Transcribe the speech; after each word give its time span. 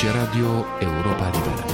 Aici 0.00 0.12
Radio 0.12 0.64
Europa 0.80 1.30
Liberă. 1.30 1.64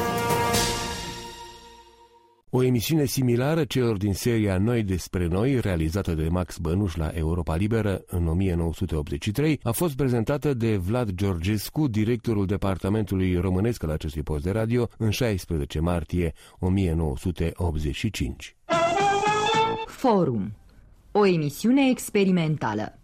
O 2.51 2.63
emisiune 2.63 3.05
similară 3.05 3.65
celor 3.65 3.97
din 3.97 4.15
seria 4.15 4.59
Noi 4.59 4.83
despre 4.83 5.27
noi, 5.27 5.61
realizată 5.61 6.15
de 6.15 6.29
Max 6.29 6.59
Bănuș 6.59 6.95
la 6.95 7.09
Europa 7.09 7.57
Liberă 7.57 8.03
în 8.07 8.27
1983, 8.27 9.61
a 9.63 9.71
fost 9.71 9.97
prezentată 9.97 10.55
de 10.55 10.77
Vlad 10.77 11.11
Georgescu, 11.11 11.89
directorul 11.89 12.47
departamentului 12.47 13.37
românesc 13.37 13.83
al 13.83 13.91
acestui 13.91 14.23
post 14.23 14.43
de 14.43 14.51
radio, 14.51 14.89
în 14.99 15.11
16 15.11 15.81
martie 15.81 16.33
1985. 16.59 18.57
Forum. 19.87 20.57
O 21.13 21.27
emisiune 21.27 21.89
experimentală. 21.91 22.99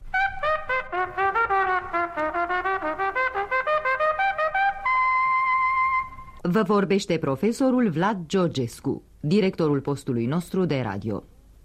Vă 6.52 6.62
vorbește 6.66 7.16
profesorul 7.16 7.88
Vlad 7.90 8.18
Georgescu, 8.26 9.02
directorul 9.20 9.80
postului 9.80 10.26
nostru 10.26 10.64
de 10.64 10.80
radio. 10.84 11.22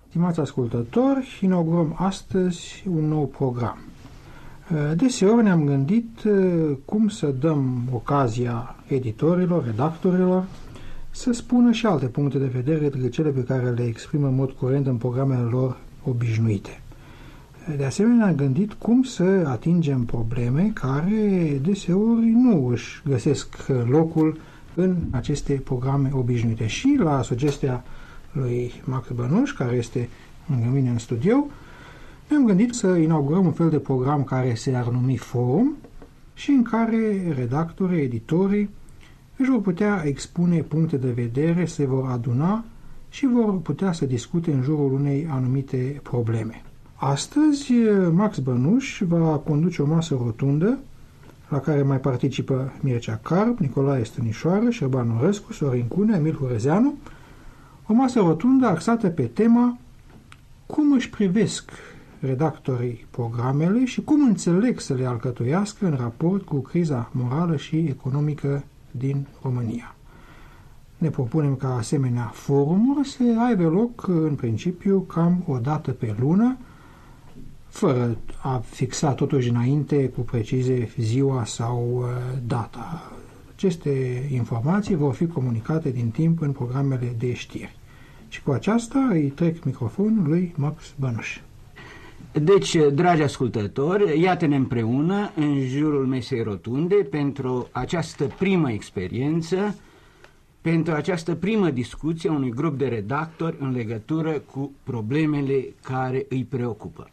Stimați 0.08 0.40
ascultători, 0.40 1.40
inaugurăm 1.42 1.96
astăzi 1.98 2.84
un 2.90 3.08
nou 3.08 3.26
program. 3.26 3.78
Deseori 4.96 5.44
ne-am 5.44 5.66
gândit 5.66 6.24
uh, 6.24 6.78
cum 6.86 7.08
să 7.08 7.28
dăm 7.28 7.82
ocazia 7.94 8.76
editorilor, 8.88 9.66
redactorilor, 9.66 10.46
să 11.10 11.32
spună 11.32 11.72
și 11.72 11.86
alte 11.86 12.06
puncte 12.06 12.38
de 12.38 12.52
vedere 12.54 12.90
decât 12.90 13.12
cele 13.12 13.30
pe 13.30 13.44
care 13.44 13.70
le 13.70 13.84
exprimă 13.84 14.28
în 14.28 14.36
mod 14.36 14.52
curent 14.52 14.88
în 14.88 14.96
programele 14.96 15.50
lor 15.50 15.78
obișnuite. 16.04 16.82
De 17.78 17.86
asemenea, 17.86 18.28
am 18.28 18.36
gândit 18.36 18.74
cum 18.74 19.04
să 19.04 19.44
atingem 19.48 20.04
probleme 20.04 20.72
care 20.74 21.60
deseori 21.62 22.26
nu 22.26 22.68
își 22.68 23.02
găsesc 23.06 23.68
locul 23.90 24.38
în 24.80 24.96
aceste 25.12 25.54
programe 25.54 26.10
obișnuite. 26.14 26.68
Și 26.68 26.98
la 27.00 27.22
sugestia 27.22 27.84
lui 28.32 28.72
Max 28.84 29.10
Bănuș, 29.10 29.52
care 29.54 29.76
este 29.76 30.10
lângă 30.46 30.70
mine 30.74 30.90
în 30.90 30.98
studio, 30.98 31.46
ne-am 32.30 32.46
gândit 32.46 32.74
să 32.74 32.88
inaugurăm 32.88 33.46
un 33.46 33.52
fel 33.52 33.70
de 33.70 33.80
program 33.80 34.24
care 34.24 34.54
se 34.54 34.76
ar 34.76 34.88
numi 34.88 35.18
Forum 35.18 35.76
și 36.34 36.50
în 36.50 36.64
care 36.64 37.34
redactorii, 37.36 38.04
editorii 38.04 38.70
își 39.38 39.50
vor 39.50 39.62
putea 39.62 40.02
expune 40.06 40.62
puncte 40.62 40.98
de 40.98 41.12
vedere, 41.12 41.66
se 41.66 41.86
vor 41.86 42.10
aduna 42.10 42.66
și 43.10 43.26
vor 43.26 43.60
putea 43.60 43.92
să 43.92 44.06
discute 44.06 44.52
în 44.52 44.62
jurul 44.62 44.94
unei 44.94 45.28
anumite 45.30 46.00
probleme. 46.04 46.62
Astăzi, 46.96 47.72
Max 48.12 48.38
Bănuș 48.40 49.02
va 49.08 49.38
conduce 49.38 49.82
o 49.82 49.86
masă 49.86 50.18
rotundă 50.24 50.80
la 51.50 51.60
care 51.60 51.82
mai 51.82 52.00
participă 52.00 52.74
Mircea 52.80 53.20
Carp, 53.24 53.60
Nicolae 53.60 54.04
Stănișoară, 54.04 54.70
Șerban 54.70 55.18
Orescu, 55.18 55.54
Sorin 55.54 55.88
Cune, 55.88 56.16
Emil 56.16 56.36
Hurezeanu, 56.36 56.94
o 57.88 57.94
masă 57.94 58.20
rotundă 58.20 58.66
axată 58.66 59.08
pe 59.08 59.24
tema 59.24 59.78
cum 60.66 60.92
își 60.92 61.10
privesc 61.10 61.72
redactorii 62.20 63.06
programele 63.10 63.86
și 63.86 64.02
cum 64.02 64.24
înțeleg 64.24 64.80
să 64.80 64.94
le 64.94 65.06
alcătuiască 65.06 65.86
în 65.86 65.96
raport 65.96 66.46
cu 66.46 66.56
criza 66.60 67.10
morală 67.12 67.56
și 67.56 67.78
economică 67.78 68.64
din 68.92 69.28
România. 69.42 69.96
Ne 70.98 71.10
propunem 71.10 71.56
ca 71.56 71.76
asemenea 71.76 72.32
forumuri 72.34 73.08
să 73.08 73.24
aibă 73.48 73.64
loc 73.64 74.08
în 74.08 74.36
principiu 74.36 75.00
cam 75.00 75.44
o 75.48 75.58
dată 75.58 75.92
pe 75.92 76.16
lună, 76.20 76.58
fără 77.70 78.18
a 78.42 78.58
fixa 78.58 79.14
totuși 79.14 79.50
înainte 79.50 80.10
cu 80.10 80.22
precizie 80.22 80.90
ziua 80.98 81.46
sau 81.46 81.98
uh, 81.98 82.06
data. 82.48 83.12
Aceste 83.56 84.28
informații 84.32 84.96
vor 84.96 85.14
fi 85.14 85.28
comunicate 85.28 85.90
din 85.90 86.10
timp 86.10 86.42
în 86.42 86.52
programele 86.52 87.16
de 87.18 87.34
știri. 87.34 87.76
Și 88.30 88.44
cu 88.44 88.52
aceasta 88.52 89.08
îi 89.12 89.30
trec 89.30 89.64
microfonul 89.64 90.28
lui 90.28 90.54
Max 90.58 90.94
Bănuș. 91.00 91.40
Deci, 92.32 92.76
dragi 92.94 93.22
ascultători, 93.22 94.22
iată-ne 94.22 94.56
împreună 94.56 95.32
în 95.36 95.60
jurul 95.68 96.06
mesei 96.06 96.42
rotunde 96.42 96.96
pentru 96.96 97.68
această 97.72 98.24
primă 98.40 98.72
experiență, 98.72 99.76
pentru 100.62 100.94
această 100.94 101.36
primă 101.36 101.70
discuție 101.70 102.30
a 102.30 102.34
unui 102.34 102.50
grup 102.50 102.78
de 102.78 102.88
redactori 102.88 103.56
în 103.60 103.72
legătură 103.72 104.32
cu 104.32 104.72
problemele 104.84 105.66
care 105.82 106.26
îi 106.30 106.44
preocupă. 106.44 107.10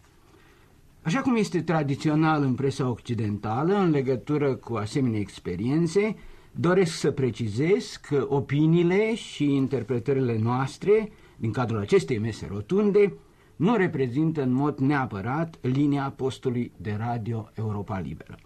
Așa 1.04 1.20
cum 1.20 1.37
este 1.37 1.62
tradițional 1.62 2.42
în 2.42 2.54
presa 2.54 2.88
occidentală, 2.88 3.75
în 3.75 3.91
legătură 3.91 4.54
cu 4.54 4.75
asemenea 4.75 5.19
experiențe, 5.19 6.16
doresc 6.50 6.92
să 6.92 7.10
precizez 7.10 8.00
că 8.09 8.26
opiniile 8.28 9.14
și 9.14 9.54
interpretările 9.54 10.38
noastre 10.38 11.12
din 11.37 11.50
cadrul 11.53 11.78
acestei 11.78 12.19
mese 12.19 12.47
rotunde 12.50 13.12
nu 13.56 13.76
reprezintă 13.76 14.43
în 14.43 14.53
mod 14.53 14.78
neapărat 14.78 15.59
linia 15.60 16.12
postului 16.16 16.72
de 16.76 16.97
radio 16.98 17.50
Europa 17.54 17.98
Liberă. 17.98 18.38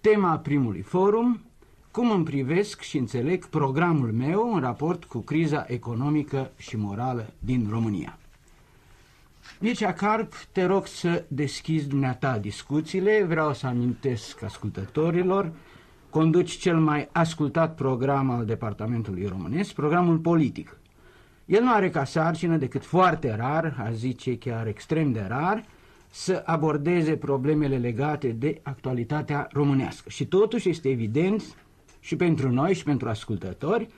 Tema 0.00 0.38
primului 0.38 0.82
forum, 0.82 1.40
cum 1.90 2.10
îmi 2.10 2.24
privesc 2.24 2.80
și 2.80 2.98
înțeleg 2.98 3.46
programul 3.46 4.12
meu 4.12 4.54
în 4.54 4.60
raport 4.60 5.04
cu 5.04 5.18
criza 5.18 5.64
economică 5.68 6.50
și 6.56 6.76
morală 6.76 7.32
din 7.38 7.66
România. 7.70 8.18
Mircea 9.60 9.92
Carp, 9.92 10.32
te 10.52 10.64
rog 10.64 10.86
să 10.86 11.24
deschizi 11.28 11.88
dumneata 11.88 12.38
discuțiile. 12.38 13.24
Vreau 13.24 13.54
să 13.54 13.66
amintesc 13.66 14.42
ascultătorilor, 14.42 15.52
conduci 16.10 16.50
cel 16.50 16.78
mai 16.78 17.08
ascultat 17.12 17.74
program 17.74 18.30
al 18.30 18.44
Departamentului 18.44 19.26
Românesc, 19.26 19.72
programul 19.72 20.18
politic. 20.18 20.76
El 21.44 21.62
nu 21.62 21.72
are 21.72 21.90
ca 21.90 22.04
sarcină 22.04 22.56
decât 22.56 22.84
foarte 22.84 23.34
rar, 23.36 23.76
a 23.78 23.90
zice 23.90 24.38
chiar 24.38 24.66
extrem 24.66 25.12
de 25.12 25.24
rar, 25.28 25.64
să 26.10 26.42
abordeze 26.46 27.16
problemele 27.16 27.76
legate 27.76 28.28
de 28.28 28.60
actualitatea 28.62 29.48
românească. 29.52 30.08
Și 30.08 30.26
totuși 30.26 30.68
este 30.68 30.88
evident 30.88 31.42
și 32.00 32.16
pentru 32.16 32.50
noi 32.50 32.74
și 32.74 32.84
pentru 32.84 33.08
ascultători 33.08 33.88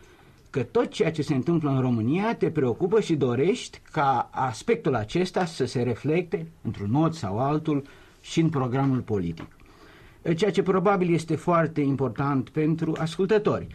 că 0.57 0.63
tot 0.63 0.91
ceea 0.91 1.11
ce 1.11 1.23
se 1.23 1.35
întâmplă 1.35 1.71
în 1.71 1.81
România 1.81 2.35
te 2.35 2.51
preocupă 2.51 3.01
și 3.01 3.15
dorești 3.15 3.81
ca 3.93 4.29
aspectul 4.33 4.95
acesta 4.95 5.45
să 5.45 5.65
se 5.65 5.83
reflecte, 5.83 6.47
într-un 6.63 6.91
mod 6.91 7.15
sau 7.15 7.39
altul, 7.39 7.85
și 8.21 8.41
în 8.41 8.49
programul 8.49 9.01
politic. 9.01 9.57
Ceea 10.37 10.51
ce 10.51 10.63
probabil 10.63 11.15
este 11.15 11.37
foarte 11.37 11.81
important 11.81 12.49
pentru 12.49 12.97
ascultători. 12.99 13.67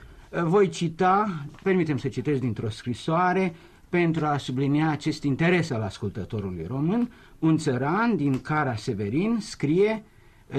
Voi 0.43 0.69
cita, 0.69 1.45
permitem 1.63 1.97
să 1.97 2.07
citesc 2.07 2.39
dintr-o 2.39 2.69
scrisoare, 2.69 3.55
pentru 3.89 4.25
a 4.25 4.37
sublinia 4.37 4.89
acest 4.89 5.23
interes 5.23 5.69
al 5.69 5.81
ascultătorului 5.81 6.65
român, 6.67 7.11
un 7.39 7.57
țăran 7.57 8.15
din 8.15 8.41
Cara 8.41 8.75
Severin 8.75 9.37
scrie 9.39 10.03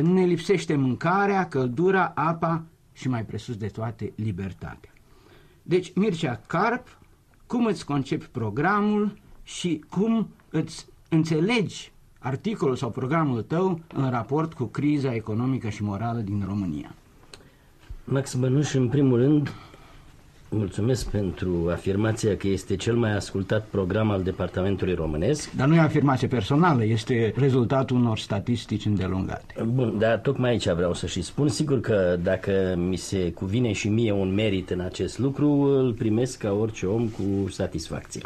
Ne 0.03 0.25
lipsește 0.25 0.75
mâncarea, 0.77 1.49
căldura, 1.49 2.12
apa 2.15 2.65
și 2.93 3.09
mai 3.09 3.25
presus 3.25 3.56
de 3.56 3.66
toate 3.66 4.12
libertatea. 4.16 4.91
Deci, 5.62 5.93
Mircea 5.95 6.41
Carp, 6.47 6.99
cum 7.47 7.67
îți 7.67 7.84
concepi 7.84 8.27
programul 8.27 9.19
și 9.43 9.84
cum 9.91 10.28
îți 10.50 10.87
înțelegi 11.09 11.93
articolul 12.19 12.77
sau 12.77 12.91
programul 12.91 13.43
tău 13.43 13.81
în 13.95 14.11
raport 14.11 14.53
cu 14.55 14.65
criza 14.65 15.15
economică 15.15 15.69
și 15.69 15.83
morală 15.83 16.19
din 16.21 16.45
România? 16.47 16.95
Max 18.05 18.34
Bănuș, 18.34 18.75
în 18.75 18.89
primul 18.89 19.19
rând, 19.19 19.53
Mulțumesc 20.54 21.06
pentru 21.10 21.68
afirmația 21.70 22.36
că 22.36 22.48
este 22.48 22.76
cel 22.76 22.94
mai 22.96 23.16
ascultat 23.16 23.66
program 23.70 24.10
al 24.10 24.22
Departamentului 24.22 24.94
Românesc. 24.94 25.52
Dar 25.52 25.68
nu 25.68 25.74
e 25.74 25.78
afirmație 25.78 26.28
personală, 26.28 26.84
este 26.84 27.32
rezultatul 27.36 27.96
unor 27.96 28.18
statistici 28.18 28.84
îndelungate. 28.84 29.54
Bun, 29.64 29.98
dar 29.98 30.18
tocmai 30.18 30.50
aici 30.50 30.68
vreau 30.68 30.94
să 30.94 31.06
și 31.06 31.22
spun. 31.22 31.48
Sigur 31.48 31.80
că 31.80 32.18
dacă 32.22 32.74
mi 32.88 32.96
se 32.96 33.30
cuvine 33.30 33.72
și 33.72 33.88
mie 33.88 34.12
un 34.12 34.34
merit 34.34 34.70
în 34.70 34.81
acest 34.81 35.19
lucru, 35.19 35.49
îl 35.50 35.93
primesc 35.93 36.38
ca 36.38 36.52
orice 36.52 36.87
om 36.87 37.06
cu 37.08 37.50
satisfacție. 37.50 38.20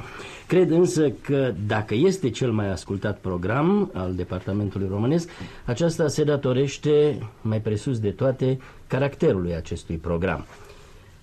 Cred 0.47 0.71
însă 0.71 1.11
că 1.11 1.53
dacă 1.67 1.95
este 1.95 2.31
cel 2.31 2.51
mai 2.51 2.71
ascultat 2.71 3.19
program 3.19 3.91
al 3.95 4.15
Departamentului 4.15 4.89
Românesc, 4.91 5.29
aceasta 5.65 6.09
se 6.09 6.25
datorește, 6.25 7.19
mai 7.43 7.61
presus 7.61 7.99
de 7.99 8.11
toate, 8.11 8.59
caracterului 8.87 9.55
acestui 9.55 9.97
program. 9.97 10.47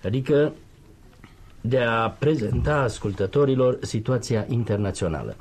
Adică 0.04 0.52
de 1.66 1.78
a 1.78 2.08
prezenta 2.10 2.74
ascultătorilor 2.74 3.78
situația 3.80 4.46
internațională. 4.48 5.36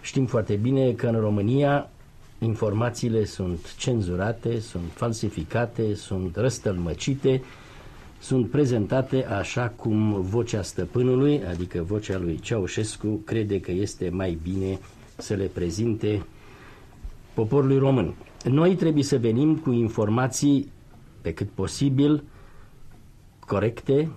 Știm 0.00 0.26
foarte 0.26 0.54
bine 0.54 0.92
că 0.92 1.06
în 1.06 1.20
România 1.20 1.90
informațiile 2.38 3.24
sunt 3.24 3.74
cenzurate, 3.74 4.60
sunt 4.60 4.82
falsificate, 4.94 5.94
sunt 5.94 6.36
răstălmăcite, 6.36 7.42
sunt 8.20 8.50
prezentate 8.50 9.26
așa 9.26 9.68
cum 9.76 10.20
vocea 10.20 10.62
stăpânului, 10.62 11.44
adică 11.44 11.82
vocea 11.82 12.18
lui 12.18 12.38
Ceaușescu, 12.40 13.20
crede 13.24 13.60
că 13.60 13.70
este 13.70 14.08
mai 14.08 14.38
bine 14.42 14.78
să 15.16 15.34
le 15.34 15.44
prezinte 15.44 16.22
poporului 17.34 17.78
român. 17.78 18.14
Noi 18.44 18.74
trebuie 18.74 19.04
să 19.04 19.18
venim 19.18 19.56
cu 19.56 19.72
informații 19.72 20.72
pe 21.20 21.34
cât 21.34 21.48
posibil 21.48 22.22
corecte, 23.46 24.10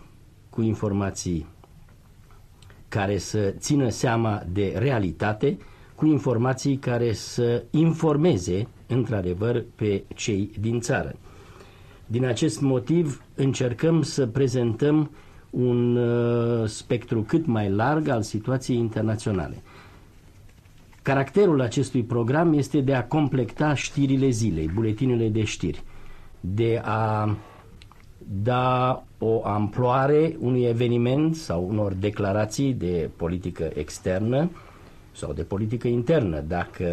cu 0.59 0.65
informații 0.65 1.45
care 2.87 3.17
să 3.17 3.53
țină 3.57 3.89
seama 3.89 4.43
de 4.51 4.73
realitate, 4.77 5.57
cu 5.95 6.05
informații 6.05 6.77
care 6.77 7.13
să 7.13 7.63
informeze, 7.71 8.67
într-adevăr, 8.87 9.63
pe 9.75 10.03
cei 10.15 10.51
din 10.59 10.79
țară. 10.79 11.15
Din 12.05 12.25
acest 12.25 12.61
motiv 12.61 13.21
încercăm 13.35 14.01
să 14.01 14.27
prezentăm 14.27 15.11
un 15.49 15.95
uh, 15.95 16.67
spectru 16.67 17.21
cât 17.21 17.45
mai 17.45 17.69
larg 17.69 18.07
al 18.07 18.21
situației 18.21 18.77
internaționale. 18.77 19.61
Caracterul 21.01 21.61
acestui 21.61 22.03
program 22.03 22.53
este 22.53 22.81
de 22.81 22.93
a 22.95 23.05
complecta 23.07 23.73
știrile 23.73 24.29
zilei, 24.29 24.69
buletinele 24.73 25.27
de 25.29 25.43
știri, 25.43 25.83
de 26.39 26.81
a 26.83 27.35
da 28.27 29.03
o 29.17 29.41
amploare 29.43 30.35
unui 30.39 30.63
eveniment 30.63 31.35
sau 31.35 31.67
unor 31.69 31.93
declarații 31.93 32.73
de 32.73 33.09
politică 33.15 33.69
externă 33.73 34.49
sau 35.11 35.33
de 35.33 35.43
politică 35.43 35.87
internă, 35.87 36.43
dacă 36.47 36.85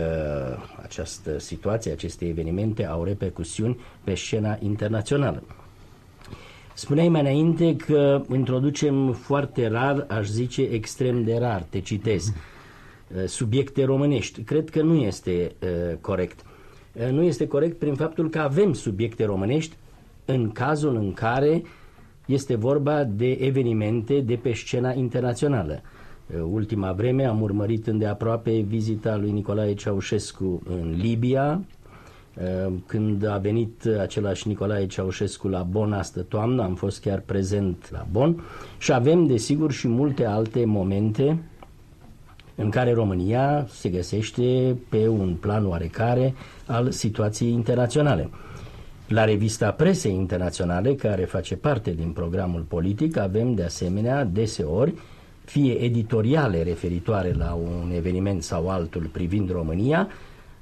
această 0.82 1.38
situație, 1.38 1.92
aceste 1.92 2.28
evenimente 2.28 2.86
au 2.86 3.04
repercusiuni 3.04 3.78
pe 4.04 4.14
scena 4.14 4.58
internațională. 4.60 5.42
Spuneai 6.74 7.08
mai 7.08 7.20
înainte 7.20 7.76
că 7.76 8.22
introducem 8.32 9.12
foarte 9.12 9.68
rar, 9.68 10.06
aș 10.08 10.26
zice 10.26 10.62
extrem 10.62 11.24
de 11.24 11.38
rar, 11.38 11.62
te 11.68 11.80
citez, 11.80 12.32
subiecte 13.26 13.84
românești. 13.84 14.42
Cred 14.42 14.70
că 14.70 14.82
nu 14.82 14.94
este 14.94 15.52
uh, 15.62 15.96
corect. 16.00 16.40
Uh, 16.92 17.10
nu 17.10 17.22
este 17.22 17.46
corect 17.46 17.78
prin 17.78 17.94
faptul 17.94 18.30
că 18.30 18.38
avem 18.38 18.72
subiecte 18.72 19.24
românești 19.24 19.76
în 20.26 20.50
cazul 20.50 20.96
în 20.96 21.12
care 21.12 21.62
este 22.26 22.54
vorba 22.54 23.04
de 23.04 23.30
evenimente 23.30 24.20
de 24.20 24.34
pe 24.34 24.52
scena 24.52 24.92
internațională. 24.92 25.80
Uh, 26.34 26.40
ultima 26.50 26.92
vreme 26.92 27.24
am 27.24 27.40
urmărit 27.40 27.86
îndeaproape 27.86 28.58
vizita 28.60 29.16
lui 29.16 29.30
Nicolae 29.30 29.74
Ceaușescu 29.74 30.62
în 30.68 30.94
Libia, 30.98 31.60
uh, 32.34 32.72
când 32.86 33.26
a 33.26 33.38
venit 33.38 33.84
același 34.00 34.48
Nicolae 34.48 34.86
Ceaușescu 34.86 35.48
la 35.48 35.62
Bonn 35.62 35.92
astă 35.92 36.20
toamnă, 36.20 36.62
am 36.62 36.74
fost 36.74 37.00
chiar 37.00 37.22
prezent 37.26 37.88
la 37.90 38.06
Bonn 38.10 38.42
și 38.78 38.92
avem 38.92 39.26
desigur 39.26 39.72
și 39.72 39.88
multe 39.88 40.24
alte 40.24 40.64
momente 40.64 41.42
în 42.54 42.70
care 42.70 42.92
România 42.92 43.66
se 43.68 43.88
găsește 43.88 44.76
pe 44.88 45.08
un 45.08 45.36
plan 45.40 45.66
oarecare 45.66 46.34
al 46.66 46.90
situației 46.90 47.52
internaționale. 47.52 48.30
La 49.08 49.24
revista 49.24 49.70
Presei 49.70 50.12
Internaționale, 50.12 50.94
care 50.94 51.24
face 51.24 51.56
parte 51.56 51.90
din 51.90 52.10
programul 52.10 52.60
politic, 52.60 53.16
avem 53.16 53.54
de 53.54 53.62
asemenea 53.62 54.24
deseori 54.24 54.94
fie 55.44 55.72
editoriale 55.72 56.62
referitoare 56.62 57.32
la 57.32 57.52
un 57.52 57.90
eveniment 57.94 58.42
sau 58.42 58.68
altul 58.68 59.08
privind 59.12 59.50
România, 59.50 60.08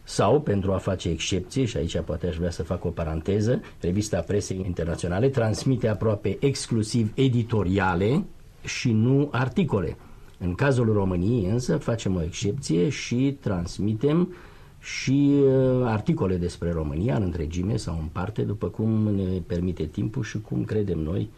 sau, 0.02 0.40
pentru 0.40 0.72
a 0.72 0.76
face 0.76 1.08
excepție, 1.08 1.64
și 1.64 1.76
aici 1.76 2.00
poate 2.00 2.26
aș 2.26 2.36
vrea 2.36 2.50
să 2.50 2.62
fac 2.62 2.84
o 2.84 2.88
paranteză, 2.88 3.60
revista 3.80 4.20
Presei 4.20 4.62
Internaționale 4.66 5.28
transmite 5.28 5.88
aproape 5.88 6.36
exclusiv 6.40 7.12
editoriale 7.14 8.24
și 8.64 8.92
nu 8.92 9.28
articole. 9.32 9.96
În 10.38 10.54
cazul 10.54 10.92
României 10.92 11.50
însă 11.50 11.76
facem 11.76 12.16
o 12.16 12.22
excepție 12.22 12.88
și 12.88 13.36
transmitem 13.40 14.34
și 14.84 15.32
uh, 15.44 15.82
articole 15.84 16.36
despre 16.36 16.72
România 16.72 17.16
în 17.16 17.22
întregime 17.22 17.76
sau 17.76 17.98
în 18.00 18.06
parte, 18.12 18.42
după 18.42 18.66
cum 18.66 18.88
ne 19.14 19.38
permite 19.46 19.84
timpul 19.84 20.22
și 20.22 20.40
cum 20.40 20.64
credem 20.64 20.98
noi 20.98 21.28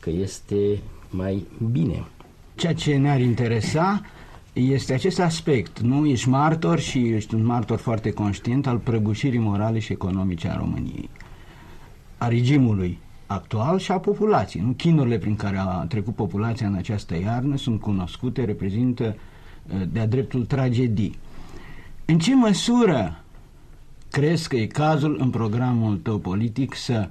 că 0.00 0.10
este 0.10 0.78
mai 1.10 1.46
bine. 1.70 2.04
Ceea 2.54 2.74
ce 2.74 2.96
ne-ar 2.96 3.20
interesa 3.20 4.00
este 4.52 4.92
acest 4.92 5.20
aspect. 5.20 5.80
Nu 5.80 6.06
ești 6.06 6.28
martor 6.28 6.78
și 6.78 6.98
ești 7.08 7.34
un 7.34 7.44
martor 7.44 7.78
foarte 7.78 8.10
conștient 8.10 8.66
al 8.66 8.78
prăbușirii 8.78 9.38
morale 9.38 9.78
și 9.78 9.92
economice 9.92 10.48
a 10.48 10.56
României, 10.56 11.10
a 12.18 12.28
regimului 12.28 12.98
actual 13.26 13.78
și 13.78 13.92
a 13.92 13.98
populației. 13.98 14.62
Nu? 14.62 14.72
Chinurile 14.72 15.18
prin 15.18 15.36
care 15.36 15.56
a 15.56 15.84
trecut 15.88 16.14
populația 16.14 16.66
în 16.66 16.74
această 16.74 17.18
iarnă 17.18 17.56
sunt 17.56 17.80
cunoscute, 17.80 18.44
reprezintă 18.44 19.14
uh, 19.14 19.82
de-a 19.92 20.06
dreptul 20.06 20.44
tragedii. 20.44 21.18
În 22.06 22.18
ce 22.18 22.34
măsură 22.34 23.24
crezi 24.10 24.48
că 24.48 24.56
e 24.56 24.66
cazul 24.66 25.16
în 25.20 25.30
programul 25.30 25.96
tău 25.96 26.18
politic 26.18 26.74
să 26.74 27.08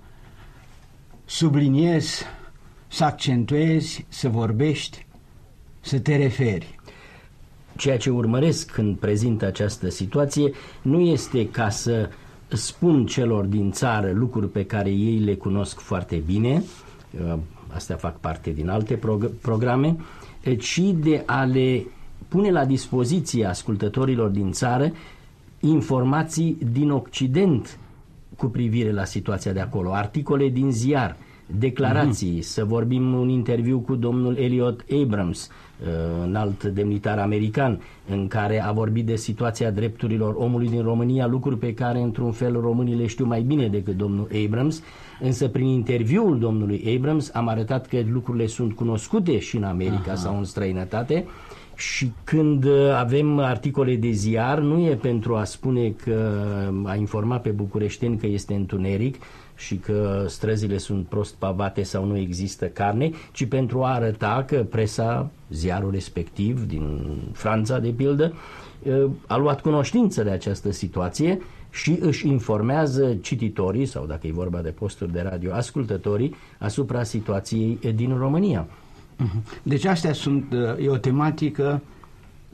subliniezi, 1.26 2.24
să 2.88 3.04
accentuezi, 3.04 4.06
să 4.10 4.30
vorbești, 4.30 5.06
să 5.80 6.00
te 6.00 6.16
referi? 6.16 6.80
Ceea 7.78 7.98
ce 7.98 8.10
urmăresc 8.10 8.72
când 8.72 8.98
prezint 8.98 9.42
această 9.42 9.90
situație 9.90 10.52
nu 10.82 11.00
este 11.00 11.50
ca 11.50 11.70
să 11.70 12.10
spun 12.48 13.06
celor 13.06 13.46
din 13.46 13.72
țară 13.72 14.12
lucruri 14.12 14.50
pe 14.50 14.66
care 14.66 14.90
ei 14.90 15.18
le 15.18 15.36
cunosc 15.36 15.80
foarte 15.80 16.16
bine, 16.26 16.64
uh, 17.26 17.38
astea 17.68 17.96
fac 17.96 18.20
parte 18.20 18.50
din 18.52 18.70
alte 18.70 18.94
prog 18.96 19.32
programe, 19.42 19.96
ci 20.60 20.80
de 20.80 21.24
a 21.26 21.44
le 21.44 21.86
pune 22.28 22.52
la 22.52 22.66
dispoziție 22.66 23.46
ascultătorilor 23.46 24.30
din 24.30 24.52
țară 24.52 24.92
informații 25.60 26.58
din 26.72 26.92
Occident 26.92 27.78
cu 28.38 28.46
privire 28.46 28.92
la 28.92 29.04
situația 29.04 29.52
de 29.52 29.60
acolo, 29.60 29.94
articole 29.94 30.48
din 30.48 30.72
ziar, 30.72 31.16
declarații, 31.46 32.38
mm-hmm. 32.38 32.44
să 32.44 32.64
vorbim 32.66 33.14
un 33.14 33.30
interviu 33.30 33.80
cu 33.80 33.96
domnul 33.96 34.38
Elliot 34.38 34.86
Abrams, 35.04 35.50
un 36.24 36.34
uh, 36.34 36.40
alt 36.40 36.64
demnitar 36.64 37.20
american, 37.20 37.82
în 38.10 38.28
care 38.28 38.64
a 38.64 38.72
vorbit 38.72 39.06
de 39.06 39.16
situația 39.16 39.72
drepturilor 39.72 40.34
omului 40.38 40.70
din 40.70 40.82
România, 40.82 41.28
lucruri 41.28 41.58
pe 41.58 41.74
care, 41.74 42.00
într-un 42.00 42.32
fel, 42.32 42.60
românii 42.62 42.96
le 42.96 43.08
știu 43.08 43.26
mai 43.26 43.42
bine 43.42 43.68
decât 43.68 43.98
domnul 43.98 44.28
Abrams, 44.46 44.84
însă 45.22 45.48
prin 45.48 45.66
interviul 45.66 46.40
domnului 46.40 46.96
Abrams 46.98 47.34
am 47.34 47.48
arătat 47.48 47.88
că 47.88 47.98
lucrurile 48.12 48.48
sunt 48.48 48.74
cunoscute 48.74 49.40
și 49.40 49.56
în 49.56 49.64
America 49.64 50.12
Aha. 50.12 50.16
sau 50.16 50.38
în 50.38 50.44
străinătate 50.44 51.26
și 51.84 52.12
când 52.24 52.64
uh, 52.64 52.90
avem 52.96 53.40
articole 53.40 53.96
de 53.96 54.12
ziar, 54.12 54.60
nu 54.60 54.80
e 54.80 54.96
pentru 54.96 55.36
a 55.36 55.44
spune 55.44 55.90
că 55.90 56.42
a 56.84 56.96
informat 56.96 57.42
pe 57.42 57.50
bucureșteni 57.50 58.18
că 58.18 58.28
este 58.28 58.54
întuneric 58.54 59.16
și 59.56 59.76
că 59.76 60.26
străzile 60.28 60.78
sunt 60.78 61.06
prost 61.06 61.34
pavate 61.34 61.84
sau 61.84 62.06
nu 62.06 62.18
există 62.18 62.66
carne, 62.66 63.12
ci 63.32 63.46
pentru 63.46 63.84
a 63.84 63.94
arăta 63.94 64.44
că 64.48 64.56
presa, 64.56 65.30
ziarul 65.50 65.92
respectiv 65.92 66.68
din 66.68 67.18
Franța, 67.32 67.80
de 67.80 67.90
pildă, 67.90 68.34
uh, 68.84 69.10
a 69.28 69.38
luat 69.38 69.62
cunoștință 69.62 70.24
de 70.24 70.30
această 70.30 70.72
situație 70.72 71.42
și 71.70 71.98
își 72.02 72.28
informează 72.28 73.18
cititorii, 73.22 73.86
sau 73.86 74.06
dacă 74.06 74.28
e 74.28 74.32
vorba 74.32 74.62
de 74.62 74.70
posturi 74.70 75.12
de 75.12 75.22
radio, 75.22 75.54
ascultătorii, 75.54 76.36
asupra 76.60 77.04
situației 77.04 77.80
din 77.96 78.18
România. 78.18 78.68
Mhm. 79.18 79.44
Deci 79.64 79.86
astea 79.86 80.14
sunt, 80.14 80.54
uh, 80.54 80.86
e 80.86 80.90
o 80.90 80.98
tematică 80.98 81.82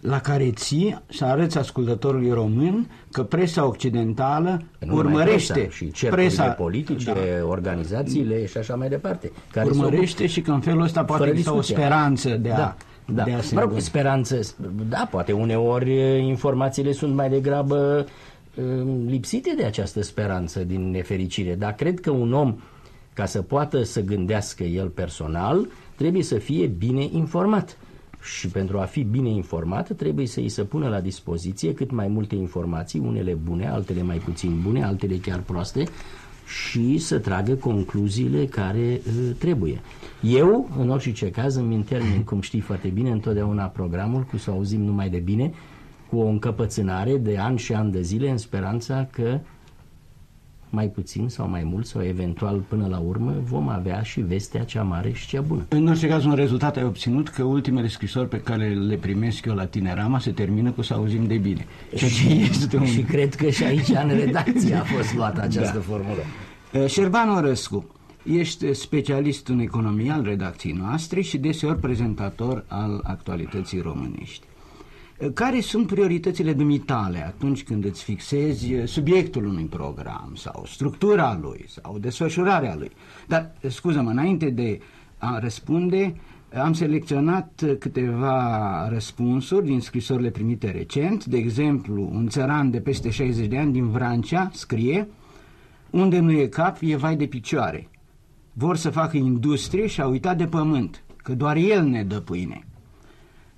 la 0.02 0.20
care 0.20 0.52
ții 0.52 1.04
să 1.10 1.26
arăți 1.26 1.58
ascultătorului 1.58 2.32
român 2.32 2.90
că 3.12 3.24
presa 3.24 3.68
occidentală 3.68 4.62
nu 4.80 4.96
urmărește 4.96 5.54
presa, 5.54 5.90
și 5.94 6.06
presa 6.06 6.44
politice, 6.44 7.14
da. 7.14 7.46
organizațiile 7.48 8.46
și 8.46 8.58
așa 8.58 8.76
mai 8.76 8.90
departe. 8.90 9.32
Care 9.52 9.68
urmărește 9.68 10.28
și 10.28 10.42
că 10.42 10.52
în 10.52 10.60
felul 10.60 10.82
ăsta 10.82 11.04
poate 11.04 11.28
exista 11.28 11.54
o 11.54 11.62
speranță 11.62 12.30
de 12.30 12.52
a 12.52 12.58
da. 12.58 12.76
Da. 13.14 13.24
De 13.24 13.32
a 13.32 13.40
mă 13.52 13.60
rog, 13.60 13.80
speranță, 13.80 14.40
da, 14.90 15.08
poate 15.12 15.32
uneori 15.32 15.98
uh, 15.98 16.24
informațiile 16.24 16.92
sunt 16.92 17.16
mai 17.16 17.30
degrabă 17.30 18.06
uh, 18.56 18.64
lipsite 19.06 19.54
de 19.58 19.64
această 19.64 20.02
speranță 20.02 20.64
din 20.64 20.92
nefericire, 20.92 21.56
dar 21.56 21.74
cred 21.74 22.00
că 22.00 22.12
un 22.12 22.34
om 22.34 22.56
ca 23.14 23.26
să 23.26 23.42
poată 23.42 23.84
să 23.84 24.02
gândească 24.02 24.64
el 24.64 24.88
personal, 24.88 25.68
trebuie 26.00 26.24
să 26.24 26.38
fie 26.38 26.68
bine 26.68 27.08
informat. 27.12 27.78
Și 28.22 28.48
pentru 28.48 28.80
a 28.80 28.84
fi 28.84 29.04
bine 29.04 29.30
informat, 29.30 29.96
trebuie 29.96 30.28
să 30.28 30.40
îi 30.40 30.50
se 30.50 30.64
pună 30.64 30.88
la 30.88 31.00
dispoziție 31.00 31.74
cât 31.74 31.92
mai 31.92 32.08
multe 32.08 32.36
informații, 32.36 33.00
unele 33.00 33.34
bune, 33.34 33.68
altele 33.68 34.04
mai 34.04 34.18
puțin 34.18 34.60
bune, 34.62 34.84
altele 34.84 35.16
chiar 35.16 35.40
proaste, 35.40 35.84
și 36.46 36.98
să 36.98 37.18
tragă 37.20 37.54
concluziile 37.54 38.46
care 38.46 39.02
uh, 39.08 39.36
trebuie. 39.38 39.82
Eu, 40.22 40.70
în 40.80 40.90
orice 40.90 41.30
caz, 41.30 41.56
îmi 41.56 41.74
intermin, 41.74 42.24
cum 42.24 42.42
știi 42.42 42.60
foarte 42.60 42.88
bine, 42.88 43.10
întotdeauna 43.12 43.66
programul 43.66 44.22
cu 44.24 44.38
să 44.38 44.52
auzim 44.52 44.82
numai 44.82 45.10
de 45.10 45.18
bine, 45.18 45.54
cu 46.10 46.18
o 46.18 46.26
încăpățânare 46.26 47.18
de 47.18 47.38
ani 47.38 47.58
și 47.58 47.74
ani 47.74 47.92
de 47.92 48.02
zile, 48.02 48.30
în 48.30 48.38
speranța 48.38 49.08
că 49.12 49.40
mai 50.70 50.88
puțin 50.88 51.30
sau 51.30 51.50
mai 51.50 51.64
mult 51.64 51.86
sau 51.86 52.04
eventual 52.04 52.64
până 52.68 52.88
la 52.88 52.98
urmă 52.98 53.34
vom 53.44 53.70
avea 53.70 54.02
și 54.02 54.22
vestea 54.22 54.64
cea 54.64 54.84
mare 54.84 55.12
și 55.12 55.28
cea 55.28 55.42
bună. 55.42 55.66
În 55.70 55.88
orice 55.88 56.08
caz 56.08 56.26
un 56.26 56.34
rezultat 56.34 56.78
ai 56.78 56.84
obținut 56.84 57.28
că 57.30 57.44
ultimele 57.44 57.88
scrisori 57.88 58.28
pe 58.28 58.42
care 58.42 58.74
le 58.74 58.96
primesc 58.96 59.46
eu 59.46 59.54
la 59.54 59.66
Tinerama 59.66 60.20
se 60.20 60.32
termină 60.32 60.72
cu 60.72 60.82
să 60.82 60.94
auzim 60.94 61.28
de 61.28 61.38
bine. 61.38 61.66
Și, 61.96 62.42
este 62.50 62.78
un... 62.78 62.86
și 62.86 63.02
cred 63.02 63.36
că 63.36 63.50
și 63.50 63.64
aici 63.64 63.90
în 63.90 64.18
redacție 64.18 64.76
a 64.76 64.84
fost 64.84 65.16
luată 65.16 65.42
această 65.42 65.78
da. 65.78 65.84
formulă. 65.84 66.22
Eh, 66.72 66.86
Șerban 66.88 67.30
Orăscu, 67.30 67.86
Ești 68.24 68.74
specialist 68.74 69.48
în 69.48 69.60
economie 69.60 70.12
al 70.12 70.24
redacției 70.24 70.74
noastre 70.74 71.22
și 71.22 71.38
deseori 71.38 71.80
prezentator 71.80 72.66
al 72.68 73.02
actualității 73.04 73.80
românești. 73.80 74.48
Care 75.34 75.60
sunt 75.60 75.88
prioritățile 75.88 76.54
dumitale 76.54 77.26
atunci 77.26 77.64
când 77.64 77.86
îți 77.86 78.04
fixezi 78.04 78.74
subiectul 78.86 79.46
unui 79.46 79.64
program 79.64 80.32
sau 80.36 80.64
structura 80.66 81.40
lui 81.42 81.66
sau 81.68 82.00
desfășurarea 82.00 82.76
lui? 82.76 82.92
Dar, 83.28 83.52
scuză-mă, 83.68 84.10
înainte 84.10 84.50
de 84.50 84.80
a 85.18 85.40
răspunde, 85.40 86.16
am 86.54 86.74
selecționat 86.74 87.64
câteva 87.80 88.88
răspunsuri 88.90 89.66
din 89.66 89.80
scrisorile 89.80 90.30
primite 90.30 90.72
recent. 90.72 91.26
De 91.26 91.38
exemplu, 91.38 92.10
un 92.14 92.28
țăran 92.28 92.72
de 92.72 92.80
peste 92.80 93.10
60 93.10 93.48
de 93.48 93.58
ani 93.58 93.72
din 93.72 93.90
Vrancea 93.90 94.50
scrie 94.54 95.08
Unde 95.90 96.20
nu 96.20 96.32
e 96.32 96.48
cap, 96.48 96.78
e 96.82 96.96
vai 96.96 97.16
de 97.16 97.26
picioare. 97.26 97.90
Vor 98.54 98.78
să 98.78 98.90
facă 98.90 99.18
industrie 99.18 99.88
și 99.88 100.02
au 100.02 100.12
uitat 100.12 100.38
de 100.38 100.46
pământ, 100.46 101.04
că 101.18 101.34
doar 101.34 101.56
el 101.56 101.84
ne 101.84 102.04
dă 102.04 102.20
pâine. 102.20 102.64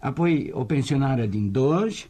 Apoi 0.02 0.50
o 0.54 0.64
pensionară 0.64 1.26
din 1.26 1.52
Doj, 1.52 2.06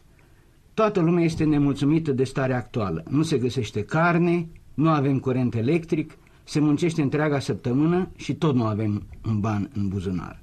toată 0.74 1.00
lumea 1.00 1.24
este 1.24 1.44
nemulțumită 1.44 2.12
de 2.12 2.24
starea 2.24 2.56
actuală. 2.56 3.02
Nu 3.08 3.22
se 3.22 3.38
găsește 3.38 3.82
carne, 3.82 4.48
nu 4.74 4.88
avem 4.88 5.18
curent 5.18 5.54
electric, 5.54 6.16
se 6.44 6.60
muncește 6.60 7.02
întreaga 7.02 7.38
săptămână 7.38 8.08
și 8.16 8.34
tot 8.34 8.54
nu 8.54 8.64
avem 8.64 9.02
un 9.26 9.40
ban 9.40 9.70
în 9.74 9.88
buzunar. 9.88 10.40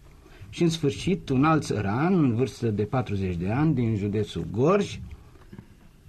Și 0.50 0.64
în 0.64 0.70
sfârșit, 0.70 1.30
un 1.30 1.44
alt 1.44 1.64
țăran, 1.64 2.14
în 2.14 2.36
vârstă 2.36 2.68
de 2.68 2.84
40 2.84 3.36
de 3.36 3.50
ani, 3.50 3.74
din 3.74 3.96
județul 3.96 4.46
Gorj, 4.52 5.00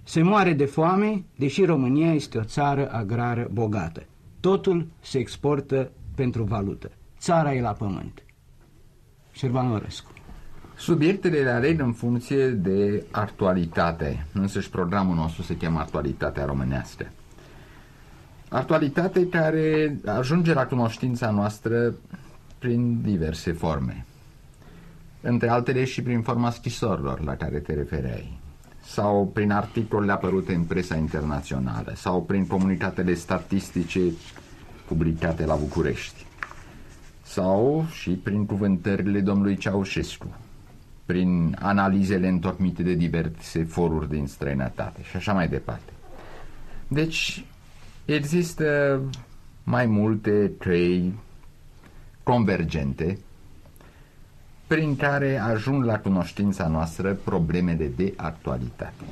se 0.03 0.21
moare 0.21 0.53
de 0.53 0.65
foame, 0.65 1.23
deși 1.35 1.63
România 1.63 2.13
este 2.13 2.37
o 2.37 2.43
țară 2.43 2.91
agrară 2.91 3.49
bogată. 3.51 4.03
Totul 4.39 4.87
se 4.99 5.17
exportă 5.17 5.91
pentru 6.15 6.43
valută. 6.43 6.91
Țara 7.19 7.53
e 7.53 7.61
la 7.61 7.71
pământ. 7.71 8.23
Șerban 9.31 9.71
Orescu. 9.71 10.11
Subiectele 10.81 11.39
le 11.39 11.49
aleg 11.49 11.79
în 11.79 11.93
funcție 11.93 12.47
de 12.47 13.05
actualitate. 13.11 14.25
Însăși 14.33 14.69
programul 14.69 15.15
nostru 15.15 15.41
se 15.41 15.57
cheamă 15.57 15.79
Actualitatea 15.79 16.45
Românească. 16.45 17.11
Actualitate 18.49 19.27
care 19.27 19.97
ajunge 20.05 20.53
la 20.53 20.65
cunoștința 20.65 21.31
noastră 21.31 21.93
prin 22.59 23.01
diverse 23.01 23.51
forme. 23.51 24.05
Între 25.21 25.49
altele 25.49 25.83
și 25.83 26.01
prin 26.01 26.21
forma 26.21 26.49
scrisorilor 26.49 27.23
la 27.23 27.35
care 27.35 27.59
te 27.59 27.73
refereai 27.73 28.39
sau 28.83 29.27
prin 29.33 29.51
articolele 29.51 30.11
apărute 30.11 30.53
în 30.53 30.63
presa 30.63 30.95
internațională 30.95 31.93
sau 31.95 32.23
prin 32.23 32.47
comunitatele 32.47 33.13
statistice 33.13 34.01
publicate 34.87 35.45
la 35.45 35.55
București 35.55 36.25
sau 37.21 37.85
și 37.91 38.09
prin 38.09 38.45
cuvântările 38.45 39.19
domnului 39.19 39.57
Ceaușescu 39.57 40.27
prin 41.05 41.57
analizele 41.59 42.27
întocmite 42.27 42.83
de 42.83 42.93
diverse 42.93 43.63
foruri 43.63 44.09
din 44.09 44.27
străinătate 44.27 45.03
și 45.03 45.15
așa 45.15 45.33
mai 45.33 45.47
departe. 45.47 45.91
Deci 46.87 47.45
există 48.05 48.99
mai 49.63 49.85
multe 49.85 50.51
trei 50.59 51.13
convergente 52.23 53.17
prin 54.67 54.95
care 54.95 55.37
ajung 55.37 55.83
la 55.83 55.99
cunoștința 55.99 56.67
noastră 56.67 57.13
problemele 57.13 57.87
de 57.95 58.13
actualitate. 58.15 59.03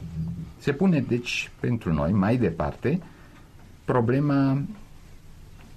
Se 0.57 0.71
pune, 0.73 0.99
deci, 0.99 1.51
pentru 1.59 1.93
noi, 1.93 2.11
mai 2.11 2.37
departe, 2.37 3.01
problema 3.85 4.61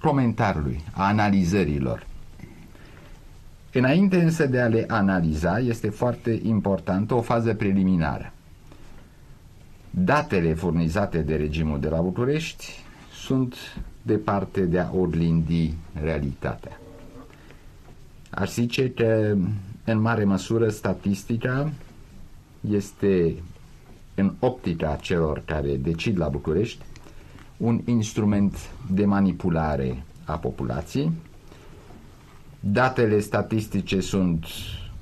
comentariului, 0.01 0.85
a 0.93 1.07
analizărilor. 1.07 2.07
Înainte 3.73 4.23
însă 4.23 4.47
de 4.47 4.61
a 4.61 4.67
le 4.69 4.85
analiza, 4.89 5.59
este 5.59 5.89
foarte 5.89 6.41
importantă 6.43 7.15
o 7.15 7.21
fază 7.21 7.55
preliminară. 7.55 8.33
Datele 9.91 10.55
furnizate 10.55 11.19
de 11.19 11.35
regimul 11.37 11.81
de 11.81 11.89
la 11.89 12.01
București 12.01 12.67
sunt 13.15 13.55
departe 14.03 14.61
de 14.61 14.79
a 14.79 14.91
oglindi 14.95 15.75
realitatea. 16.03 16.81
Aș 18.31 18.51
zice 18.53 18.91
că, 18.91 19.37
în 19.85 20.01
mare 20.01 20.25
măsură, 20.25 20.69
statistica 20.69 21.73
este, 22.71 23.35
în 24.15 24.33
optica 24.39 24.99
celor 25.01 25.43
care 25.45 25.77
decid 25.77 26.19
la 26.19 26.29
București, 26.29 26.85
un 27.57 27.81
instrument 27.85 28.57
de 28.91 29.05
manipulare 29.05 30.03
a 30.25 30.39
populației, 30.39 31.13
Datele 32.65 33.21
statistice 33.21 34.01
sunt 34.01 34.45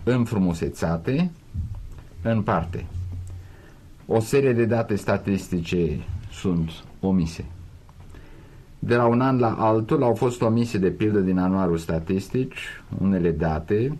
înfrumusețate 0.04 1.30
în 2.22 2.42
parte. 2.42 2.86
O 4.06 4.20
serie 4.20 4.52
de 4.52 4.64
date 4.64 4.94
statistice 4.94 5.98
sunt 6.32 6.70
omise. 7.00 7.44
De 8.78 8.94
la 8.96 9.06
un 9.06 9.20
an 9.20 9.38
la 9.38 9.54
altul 9.58 10.02
au 10.02 10.14
fost 10.14 10.42
omise 10.42 10.78
de 10.78 10.90
pildă 10.90 11.18
din 11.18 11.38
anuarul 11.38 11.78
statistic 11.78 12.52
unele 12.98 13.30
date. 13.30 13.98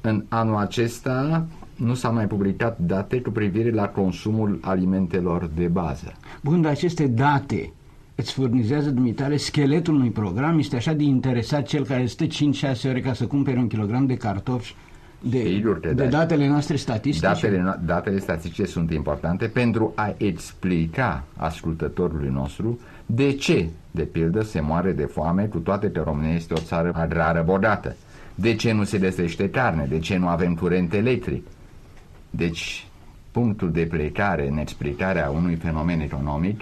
În 0.00 0.24
anul 0.28 0.56
acesta 0.56 1.46
nu 1.76 1.94
s-au 1.94 2.12
mai 2.12 2.26
publicat 2.26 2.78
date 2.78 3.20
cu 3.20 3.30
privire 3.30 3.70
la 3.70 3.88
consumul 3.88 4.58
alimentelor 4.62 5.50
de 5.56 5.66
bază. 5.66 6.12
Bun, 6.42 6.60
dar 6.60 6.70
aceste 6.70 7.06
date 7.06 7.72
îți 8.14 8.32
furnizează 8.32 8.90
dumitare 8.90 9.36
scheletul 9.36 9.94
unui 9.94 10.10
program, 10.10 10.58
este 10.58 10.76
așa 10.76 10.92
de 10.92 11.02
interesat 11.02 11.66
cel 11.66 11.84
care 11.84 12.06
stă 12.06 12.26
5-6 12.26 12.28
ore 12.88 13.00
ca 13.00 13.12
să 13.12 13.26
cumpere 13.26 13.58
un 13.58 13.66
kilogram 13.66 14.06
de 14.06 14.14
cartofi 14.14 14.74
de, 15.24 15.38
Sigur 15.38 15.78
de 15.78 15.92
da. 15.92 16.04
datele 16.04 16.48
noastre 16.48 16.76
statistice? 16.76 17.26
Datele, 17.26 17.78
datele 17.84 18.18
statistice 18.18 18.64
sunt 18.64 18.90
importante 18.90 19.46
pentru 19.46 19.92
a 19.94 20.14
explica 20.16 21.24
ascultătorului 21.36 22.28
nostru 22.28 22.78
de 23.06 23.32
ce, 23.32 23.68
de 23.90 24.02
pildă, 24.02 24.42
se 24.42 24.60
moare 24.60 24.92
de 24.92 25.04
foame 25.04 25.44
cu 25.44 25.58
toate 25.58 25.90
că 25.90 26.02
România 26.04 26.34
este 26.34 26.54
o 26.54 26.60
țară 26.60 26.92
agrară 26.94 27.42
bogată. 27.46 27.96
De 28.34 28.54
ce 28.54 28.72
nu 28.72 28.84
se 28.84 28.98
găsește 28.98 29.50
carne? 29.50 29.86
De 29.88 29.98
ce 29.98 30.16
nu 30.16 30.28
avem 30.28 30.54
curent 30.54 30.92
electric? 30.92 31.46
Deci, 32.30 32.86
punctul 33.30 33.72
de 33.72 33.82
plecare 33.82 34.48
în 34.48 34.58
explicarea 34.58 35.30
unui 35.30 35.54
fenomen 35.54 36.00
economic 36.00 36.60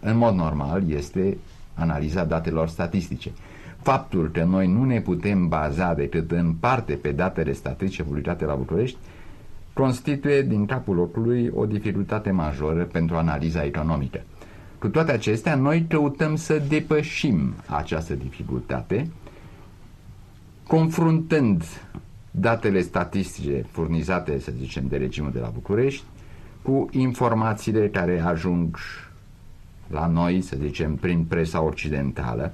în 0.00 0.16
mod 0.16 0.34
normal, 0.34 0.90
este 0.90 1.36
analiza 1.74 2.24
datelor 2.24 2.68
statistice. 2.68 3.30
Faptul 3.82 4.30
că 4.32 4.44
noi 4.44 4.66
nu 4.66 4.84
ne 4.84 5.00
putem 5.00 5.48
baza 5.48 5.94
decât 5.94 6.30
în 6.30 6.52
parte 6.52 6.92
pe 6.92 7.12
datele 7.12 7.52
statistice 7.52 8.02
publicate 8.02 8.44
la 8.44 8.54
București 8.54 8.96
constituie 9.72 10.42
din 10.42 10.66
capul 10.66 10.94
locului 10.94 11.50
o 11.54 11.66
dificultate 11.66 12.30
majoră 12.30 12.82
pentru 12.84 13.16
analiza 13.16 13.64
economică. 13.64 14.20
Cu 14.78 14.88
toate 14.88 15.12
acestea, 15.12 15.54
noi 15.54 15.86
căutăm 15.88 16.36
să 16.36 16.62
depășim 16.68 17.54
această 17.66 18.14
dificultate 18.14 19.10
confruntând 20.66 21.64
datele 22.30 22.80
statistice 22.80 23.66
furnizate, 23.70 24.38
să 24.38 24.52
zicem, 24.58 24.84
de 24.88 24.96
regimul 24.96 25.30
de 25.32 25.38
la 25.38 25.50
București 25.54 26.04
cu 26.62 26.88
informațiile 26.90 27.88
care 27.88 28.20
ajung 28.20 28.76
la 29.90 30.06
noi, 30.06 30.40
să 30.40 30.56
zicem, 30.60 30.94
prin 30.96 31.24
presa 31.24 31.62
occidentală, 31.62 32.52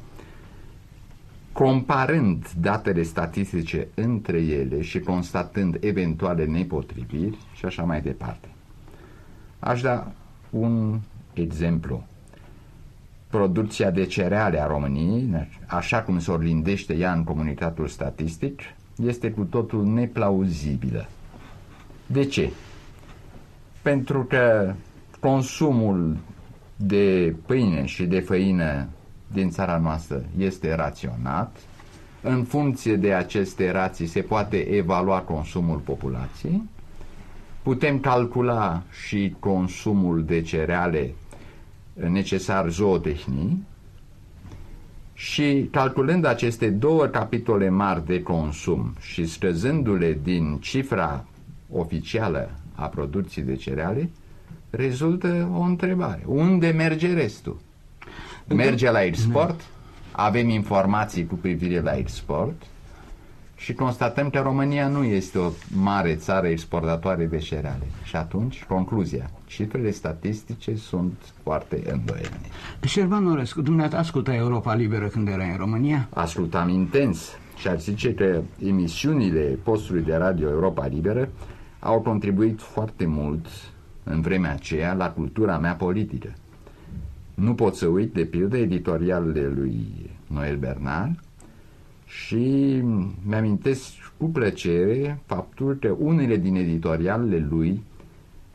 comparând 1.53 2.51
datele 2.61 3.03
statistice 3.03 3.89
între 3.95 4.39
ele 4.39 4.83
și 4.83 5.01
constatând 5.01 5.77
eventuale 5.81 6.45
nepotriviri 6.45 7.39
și 7.55 7.65
așa 7.65 7.83
mai 7.83 8.01
departe. 8.01 8.49
Aș 9.59 9.81
da 9.81 10.13
un 10.51 10.99
exemplu. 11.33 12.05
Producția 13.31 13.91
de 13.91 14.05
cereale 14.05 14.63
a 14.63 14.67
României, 14.67 15.49
așa 15.67 16.03
cum 16.03 16.19
se 16.19 16.31
orlindește 16.31 16.95
ea 16.95 17.13
în 17.13 17.25
comunitatul 17.25 17.87
statistic, 17.87 18.61
este 19.03 19.31
cu 19.31 19.43
totul 19.43 19.85
neplauzibilă. 19.85 21.09
De 22.07 22.25
ce? 22.25 22.51
Pentru 23.83 24.25
că 24.25 24.75
consumul 25.21 26.17
de 26.77 27.35
pâine 27.47 27.85
și 27.85 28.05
de 28.05 28.21
făină 28.21 28.87
din 29.33 29.51
țara 29.51 29.79
noastră 29.79 30.25
este 30.39 30.75
raționat. 30.75 31.57
În 32.23 32.45
funcție 32.45 32.97
de 32.97 33.13
aceste 33.13 33.71
rații 33.71 34.07
se 34.07 34.21
poate 34.21 34.57
evalua 34.57 35.19
consumul 35.21 35.79
populației. 35.79 36.63
Putem 37.63 37.99
calcula 38.01 38.83
și 39.07 39.35
consumul 39.39 40.25
de 40.25 40.41
cereale 40.43 41.15
necesar 41.95 42.69
zootehnie 42.69 43.57
și 45.15 45.69
calculând 45.71 46.25
aceste 46.25 46.71
două 46.71 47.05
capitole 47.07 47.69
mari 47.69 48.07
de 48.07 48.23
consum 48.23 48.95
și 49.01 49.25
scăzându-le 49.27 50.19
din 50.23 50.59
cifra 50.61 51.25
oficială 51.71 52.51
a 52.75 52.87
producției 52.87 53.45
de 53.45 53.55
cereale, 53.55 54.11
rezultă 54.77 55.51
o 55.55 55.61
întrebare. 55.61 56.23
Unde 56.27 56.69
merge 56.69 57.13
restul? 57.13 57.57
Merge 58.49 58.91
la 58.91 59.03
export? 59.03 59.61
avem 60.17 60.49
informații 60.49 61.27
cu 61.27 61.35
privire 61.35 61.81
la 61.81 61.97
export 61.97 62.63
și 63.57 63.73
constatăm 63.73 64.31
că 64.31 64.41
România 64.41 64.89
nu 64.89 65.05
este 65.05 65.39
o 65.39 65.51
mare 65.75 66.15
țară 66.15 66.47
exportatoare 66.47 67.25
de 67.25 67.39
cereale. 67.39 67.87
Și 68.03 68.17
atunci, 68.17 68.65
concluzia, 68.65 69.31
cifrele 69.47 69.91
statistice 69.91 70.77
sunt 70.77 71.13
foarte 71.43 71.77
îndoielnice. 71.77 72.51
Șerban 72.85 73.27
Orescu, 73.27 73.63
dumneata 73.63 73.99
asculta 73.99 74.35
Europa 74.35 74.75
Liberă 74.75 75.07
când 75.07 75.29
era 75.29 75.45
în 75.45 75.57
România? 75.57 76.09
Ascultam 76.15 76.69
intens 76.69 77.39
și 77.57 77.69
ar 77.69 77.81
zice 77.81 78.15
că 78.15 78.41
emisiunile 78.65 79.59
postului 79.63 80.03
de 80.03 80.15
radio 80.15 80.49
Europa 80.49 80.87
Liberă 80.87 81.29
au 81.79 82.01
contribuit 82.01 82.61
foarte 82.61 83.07
mult 83.07 83.47
în 84.09 84.21
vremea 84.21 84.53
aceea 84.53 84.93
la 84.95 85.11
cultura 85.11 85.59
mea 85.59 85.75
politică. 85.75 86.33
Nu 87.35 87.55
pot 87.55 87.75
să 87.75 87.87
uit, 87.87 88.13
de 88.13 88.25
pildă, 88.25 88.57
editorialele 88.57 89.53
lui 89.57 89.87
Noel 90.27 90.57
Bernard 90.57 91.21
și 92.07 92.83
mi-amintesc 93.23 93.85
cu 94.17 94.27
plăcere 94.27 95.19
faptul 95.27 95.77
că 95.81 95.95
unele 95.99 96.37
din 96.37 96.55
editorialele 96.55 97.47
lui 97.51 97.83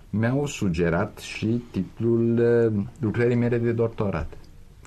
mi-au 0.09 0.45
sugerat 0.45 1.17
și 1.17 1.63
titlul 1.71 2.37
uh, 2.39 2.83
lucrării 2.99 3.35
mele 3.35 3.57
de 3.57 3.71
doctorat. 3.71 4.37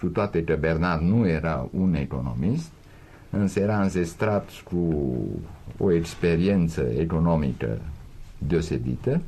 Cu 0.01 0.07
toate 0.07 0.45
că 0.45 0.57
Bernard 0.61 1.03
nu 1.03 1.29
era 1.29 1.69
un 1.73 1.95
economist, 1.95 2.71
însă 3.31 3.61
era 3.61 3.83
înzestrat 3.83 4.51
cu 4.65 5.15
o 5.79 5.93
experiență 5.93 6.87
economică 6.99 7.79
deosebită 8.39 9.21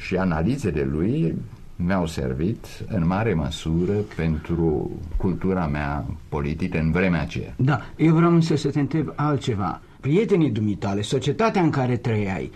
și 0.00 0.16
analizele 0.16 0.88
lui 0.92 1.34
mi-au 1.76 2.06
servit 2.06 2.66
în 2.88 3.06
mare 3.06 3.34
măsură 3.34 3.92
pentru 4.16 4.90
cultura 5.16 5.66
mea 5.66 6.04
politică 6.28 6.78
în 6.78 6.90
vremea 6.90 7.20
aceea. 7.20 7.54
Da, 7.56 7.80
eu 7.96 8.14
vreau 8.14 8.32
însă 8.32 8.56
să 8.56 8.70
te 8.70 8.80
întreb 8.80 9.12
altceva. 9.16 9.80
Prietenii 10.00 10.50
dumitale, 10.50 11.02
societatea 11.02 11.62
în 11.62 11.70
care 11.70 11.96
trăiai, 11.96 12.50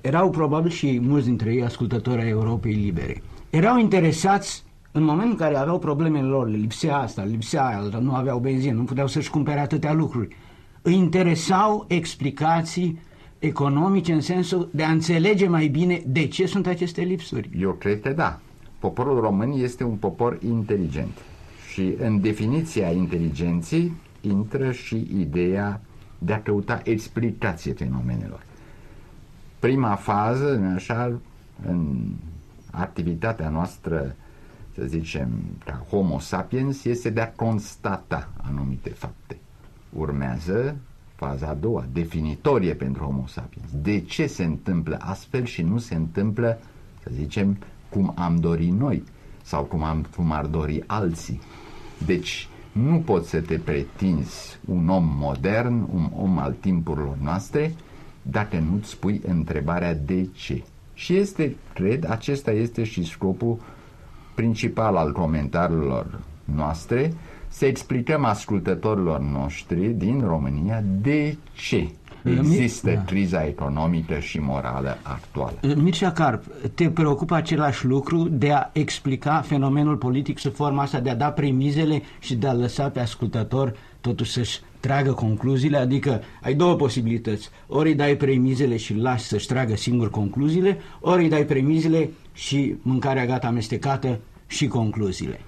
erau 0.00 0.30
probabil 0.30 0.70
și 0.70 1.00
mulți 1.02 1.26
dintre 1.26 1.52
ei 1.52 1.64
ascultători 1.64 2.20
ai 2.20 2.28
Europei 2.28 2.72
Libere. 2.72 3.22
Erau 3.50 3.78
interesați 3.78 4.64
în 4.92 5.02
momentul 5.02 5.30
în 5.30 5.36
care 5.36 5.56
aveau 5.56 5.78
problemele 5.78 6.26
lor, 6.26 6.48
le 6.48 6.56
lipsea 6.56 6.96
asta, 6.96 7.22
le 7.22 7.30
lipsea 7.30 7.66
aia, 7.66 7.98
nu 8.00 8.14
aveau 8.14 8.38
benzină, 8.38 8.74
nu 8.74 8.84
puteau 8.84 9.06
să-și 9.06 9.30
cumpere 9.30 9.60
atâtea 9.60 9.92
lucruri. 9.92 10.36
Îi 10.82 10.94
interesau 10.94 11.84
explicații 11.88 12.98
economice 13.40 14.12
în 14.12 14.20
sensul 14.20 14.68
de 14.72 14.82
a 14.82 14.90
înțelege 14.90 15.48
mai 15.48 15.68
bine 15.68 16.02
de 16.06 16.26
ce 16.26 16.46
sunt 16.46 16.66
aceste 16.66 17.00
lipsuri. 17.00 17.50
Eu 17.58 17.72
cred 17.72 18.00
că 18.00 18.12
da. 18.12 18.40
Poporul 18.78 19.20
român 19.20 19.52
este 19.52 19.84
un 19.84 19.96
popor 19.96 20.38
inteligent 20.44 21.18
și 21.72 21.94
în 21.98 22.20
definiția 22.20 22.90
inteligenței 22.90 23.92
intră 24.20 24.72
și 24.72 25.08
ideea 25.18 25.80
de 26.18 26.32
a 26.32 26.42
căuta 26.42 26.80
explicație 26.84 27.72
fenomenelor. 27.72 28.42
Prima 29.58 29.94
fază, 29.94 30.72
așa, 30.74 31.20
în 31.66 31.96
activitatea 32.70 33.48
noastră, 33.48 34.16
să 34.74 34.84
zicem, 34.84 35.28
ca 35.64 35.84
homo 35.88 36.18
sapiens, 36.18 36.84
este 36.84 37.10
de 37.10 37.20
a 37.20 37.32
constata 37.32 38.30
anumite 38.42 38.90
fapte. 38.90 39.36
Urmează 39.92 40.76
faza 41.20 41.46
a 41.48 41.54
doua, 41.54 41.84
definitorie 41.92 42.74
pentru 42.74 43.04
homo 43.04 43.26
sapiens. 43.26 43.70
De 43.82 44.00
ce 44.00 44.26
se 44.26 44.44
întâmplă 44.44 44.96
astfel 45.00 45.44
și 45.44 45.62
nu 45.62 45.78
se 45.78 45.94
întâmplă, 45.94 46.58
să 47.02 47.10
zicem, 47.12 47.58
cum 47.88 48.12
am 48.16 48.36
dorit 48.36 48.72
noi 48.72 49.02
sau 49.42 49.62
cum, 49.64 49.82
am, 49.82 50.06
cum 50.16 50.32
ar 50.32 50.46
dori 50.46 50.82
alții. 50.86 51.40
Deci, 52.06 52.48
nu 52.72 52.98
poți 52.98 53.28
să 53.28 53.40
te 53.40 53.58
pretinzi 53.58 54.58
un 54.64 54.88
om 54.88 55.04
modern, 55.18 55.74
un 55.92 56.10
om 56.16 56.38
al 56.38 56.54
timpurilor 56.60 57.16
noastre, 57.22 57.74
dacă 58.22 58.58
nu-ți 58.58 58.98
pui 58.98 59.20
întrebarea 59.26 59.94
de 59.94 60.28
ce. 60.32 60.62
Și 60.94 61.16
este, 61.16 61.56
cred, 61.74 62.10
acesta 62.10 62.50
este 62.50 62.84
și 62.84 63.04
scopul 63.04 63.58
principal 64.34 64.96
al 64.96 65.12
comentariilor 65.12 66.20
noastre, 66.44 67.12
să 67.50 67.66
explicăm 67.66 68.24
ascultătorilor 68.24 69.20
noștri 69.20 69.86
din 69.88 70.20
România 70.26 70.82
de 71.00 71.36
ce 71.52 71.88
există 72.24 72.90
da. 72.90 73.04
criza 73.04 73.46
economică 73.46 74.18
și 74.18 74.38
morală 74.38 74.98
actuală. 75.02 75.58
Mircea 75.76 76.12
Carp, 76.12 76.44
te 76.74 76.90
preocupă 76.90 77.34
același 77.34 77.86
lucru 77.86 78.28
de 78.28 78.52
a 78.52 78.68
explica 78.72 79.40
fenomenul 79.40 79.96
politic 79.96 80.38
sub 80.38 80.54
forma 80.54 80.82
asta, 80.82 81.00
de 81.00 81.10
a 81.10 81.16
da 81.16 81.30
premizele 81.30 82.02
și 82.18 82.34
de 82.34 82.46
a 82.46 82.52
lăsa 82.52 82.88
pe 82.88 83.00
ascultător 83.00 83.76
totuși 84.00 84.30
să-și 84.30 84.60
tragă 84.80 85.12
concluziile, 85.12 85.76
adică 85.76 86.20
ai 86.42 86.54
două 86.54 86.74
posibilități. 86.74 87.48
Ori 87.66 87.88
îi 87.88 87.94
dai 87.94 88.16
premizele 88.16 88.76
și 88.76 88.92
îl 88.92 89.02
lași 89.02 89.24
să-și 89.24 89.46
tragă 89.46 89.76
singur 89.76 90.10
concluziile, 90.10 90.78
ori 91.00 91.22
îi 91.22 91.28
dai 91.28 91.44
premizele 91.44 92.10
și 92.32 92.74
mâncarea 92.82 93.26
gata 93.26 93.46
amestecată 93.46 94.18
și 94.46 94.66
concluziile 94.66 95.40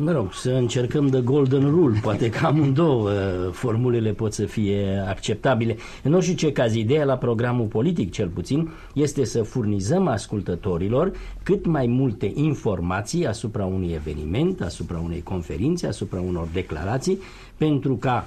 mă 0.00 0.12
rog, 0.12 0.32
să 0.32 0.50
încercăm 0.50 1.06
de 1.06 1.20
golden 1.20 1.70
rule, 1.70 1.98
poate 2.02 2.30
că 2.30 2.46
amândouă 2.46 3.10
uh, 3.10 3.52
formulele 3.52 4.12
pot 4.12 4.32
să 4.32 4.44
fie 4.44 5.04
acceptabile. 5.08 5.76
În 6.02 6.14
orice 6.14 6.34
ce 6.34 6.52
caz, 6.52 6.74
ideea 6.74 7.04
la 7.04 7.16
programul 7.16 7.66
politic, 7.66 8.12
cel 8.12 8.28
puțin, 8.28 8.70
este 8.94 9.24
să 9.24 9.42
furnizăm 9.42 10.06
ascultătorilor 10.06 11.12
cât 11.42 11.66
mai 11.66 11.86
multe 11.86 12.32
informații 12.34 13.26
asupra 13.26 13.64
unui 13.64 13.90
eveniment, 13.92 14.60
asupra 14.60 14.98
unei 15.04 15.22
conferințe, 15.22 15.86
asupra 15.86 16.20
unor 16.20 16.48
declarații, 16.52 17.18
pentru 17.56 17.94
ca 17.94 18.26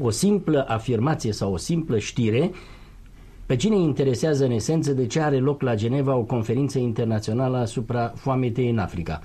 o 0.00 0.10
simplă 0.10 0.64
afirmație 0.68 1.32
sau 1.32 1.52
o 1.52 1.56
simplă 1.56 1.98
știre 1.98 2.50
pe 3.46 3.56
cine 3.56 3.76
interesează 3.76 4.44
în 4.44 4.50
esență 4.50 4.92
de 4.92 5.06
ce 5.06 5.20
are 5.20 5.38
loc 5.38 5.62
la 5.62 5.74
Geneva 5.74 6.14
o 6.14 6.22
conferință 6.22 6.78
internațională 6.78 7.56
asupra 7.56 8.12
foametei 8.16 8.70
în 8.70 8.78
Africa? 8.78 9.20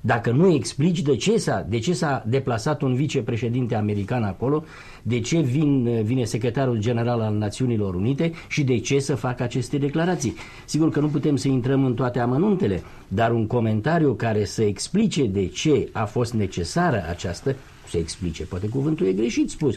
Dacă 0.00 0.30
nu 0.30 0.52
explici 0.52 1.00
de 1.02 1.16
ce 1.16 1.36
s-a, 1.36 1.66
de 1.68 1.78
ce 1.78 1.92
s-a 1.92 2.24
deplasat 2.26 2.82
un 2.82 2.94
vicepreședinte 2.94 3.74
american 3.74 4.22
acolo, 4.22 4.64
de 5.02 5.20
ce 5.20 5.40
vin, 5.40 6.02
vine 6.02 6.24
secretarul 6.24 6.78
general 6.78 7.20
al 7.20 7.34
Națiunilor 7.34 7.94
Unite 7.94 8.32
și 8.48 8.64
de 8.64 8.78
ce 8.78 8.98
să 8.98 9.14
facă 9.14 9.42
aceste 9.42 9.78
declarații. 9.78 10.34
Sigur 10.64 10.90
că 10.90 11.00
nu 11.00 11.08
putem 11.08 11.36
să 11.36 11.48
intrăm 11.48 11.84
în 11.84 11.94
toate 11.94 12.18
amănuntele, 12.18 12.82
dar 13.08 13.32
un 13.32 13.46
comentariu 13.46 14.12
care 14.12 14.44
să 14.44 14.62
explice 14.62 15.26
de 15.26 15.46
ce 15.46 15.88
a 15.92 16.04
fost 16.04 16.32
necesară 16.32 17.04
această, 17.08 17.56
să 17.88 17.96
explice, 17.96 18.44
poate 18.44 18.68
cuvântul 18.68 19.06
e 19.06 19.12
greșit 19.12 19.50
spus, 19.50 19.76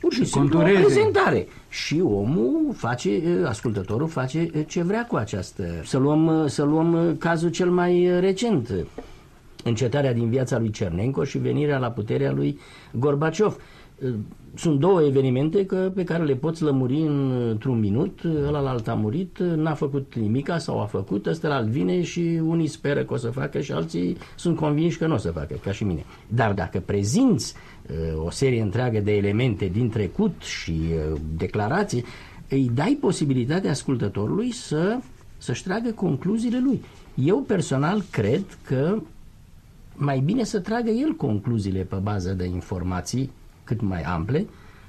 pur 0.00 0.12
și 0.12 0.24
simplu 0.24 0.58
o 0.58 0.62
prezentare. 0.62 1.48
Și 1.68 2.00
omul 2.04 2.74
face, 2.76 3.22
ascultătorul 3.44 4.08
face 4.08 4.50
ce 4.66 4.82
vrea 4.82 5.06
cu 5.06 5.16
această. 5.16 5.64
Să 5.84 5.98
luăm, 5.98 6.44
să 6.46 6.62
luăm 6.62 7.16
cazul 7.18 7.50
cel 7.50 7.70
mai 7.70 8.20
recent 8.20 8.70
încetarea 9.68 10.12
din 10.12 10.28
viața 10.28 10.58
lui 10.58 10.70
Cernenco 10.70 11.24
și 11.24 11.38
venirea 11.38 11.78
la 11.78 11.90
puterea 11.90 12.32
lui 12.32 12.58
Gorbaciov. 12.92 13.56
Sunt 14.54 14.78
două 14.78 15.02
evenimente 15.02 15.66
că, 15.66 15.92
pe 15.94 16.04
care 16.04 16.24
le 16.24 16.34
poți 16.34 16.62
lămuri 16.62 17.00
într-un 17.50 17.78
minut, 17.78 18.20
ăla 18.46 18.68
alt 18.68 18.88
a 18.88 18.94
murit, 18.94 19.38
n-a 19.38 19.74
făcut 19.74 20.14
nimica 20.14 20.58
sau 20.58 20.80
a 20.80 20.84
făcut, 20.84 21.26
ăsta 21.26 21.48
alt 21.48 21.66
vine 21.68 22.02
și 22.02 22.40
unii 22.46 22.66
speră 22.66 23.04
că 23.04 23.14
o 23.14 23.16
să 23.16 23.28
facă 23.30 23.60
și 23.60 23.72
alții 23.72 24.16
sunt 24.36 24.56
convinși 24.56 24.98
că 24.98 25.06
nu 25.06 25.14
o 25.14 25.16
să 25.16 25.30
facă, 25.30 25.54
ca 25.62 25.72
și 25.72 25.84
mine. 25.84 26.04
Dar 26.28 26.52
dacă 26.52 26.82
prezinți 26.86 27.54
uh, 27.90 28.24
o 28.24 28.30
serie 28.30 28.62
întreagă 28.62 29.00
de 29.00 29.16
elemente 29.16 29.70
din 29.72 29.88
trecut 29.88 30.42
și 30.42 30.80
uh, 30.80 31.20
declarații, 31.36 32.04
îi 32.48 32.70
dai 32.74 32.98
posibilitatea 33.00 33.70
ascultătorului 33.70 34.52
să, 34.52 34.98
să-și 35.38 35.62
tragă 35.62 35.90
concluziile 35.90 36.60
lui. 36.64 36.82
Eu 37.14 37.38
personal 37.38 38.02
cred 38.10 38.58
că 38.66 38.98
mai 39.98 40.18
bine 40.18 40.44
să 40.44 40.58
tragă 40.58 40.90
el 40.90 41.12
concluziile 41.12 41.80
pe 41.80 41.96
bază 42.02 42.32
de 42.32 42.44
informații 42.44 43.30
cât 43.64 43.80
mai 43.80 44.02
ample, 44.02 44.46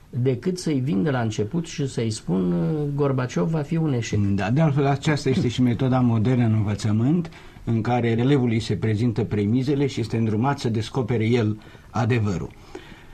decât 0.10 0.58
să-i 0.58 0.80
vin 0.80 1.04
de 1.04 1.10
la 1.10 1.20
început 1.20 1.66
și 1.68 1.88
să-i 1.88 2.10
spun 2.10 2.52
uh, 2.52 2.88
Gorbaciov 2.96 3.50
va 3.50 3.62
fi 3.62 3.76
un 3.76 3.94
eșec. 3.94 4.20
Da, 4.20 4.50
de 4.52 4.62
altfel 4.62 4.86
aceasta 4.86 5.30
este 5.30 5.48
și 5.48 5.62
metoda 5.62 6.00
modernă 6.00 6.46
în 6.46 6.54
învățământ, 6.54 7.30
în 7.64 7.82
care 7.82 8.08
elevului 8.08 8.60
se 8.60 8.76
prezintă 8.76 9.24
premizele 9.24 9.88
și 9.88 10.00
este 10.00 10.18
îndrumat 10.18 10.60
să 10.60 10.70
descopere 10.70 11.26
el 11.26 11.60
adevărul. 11.90 12.50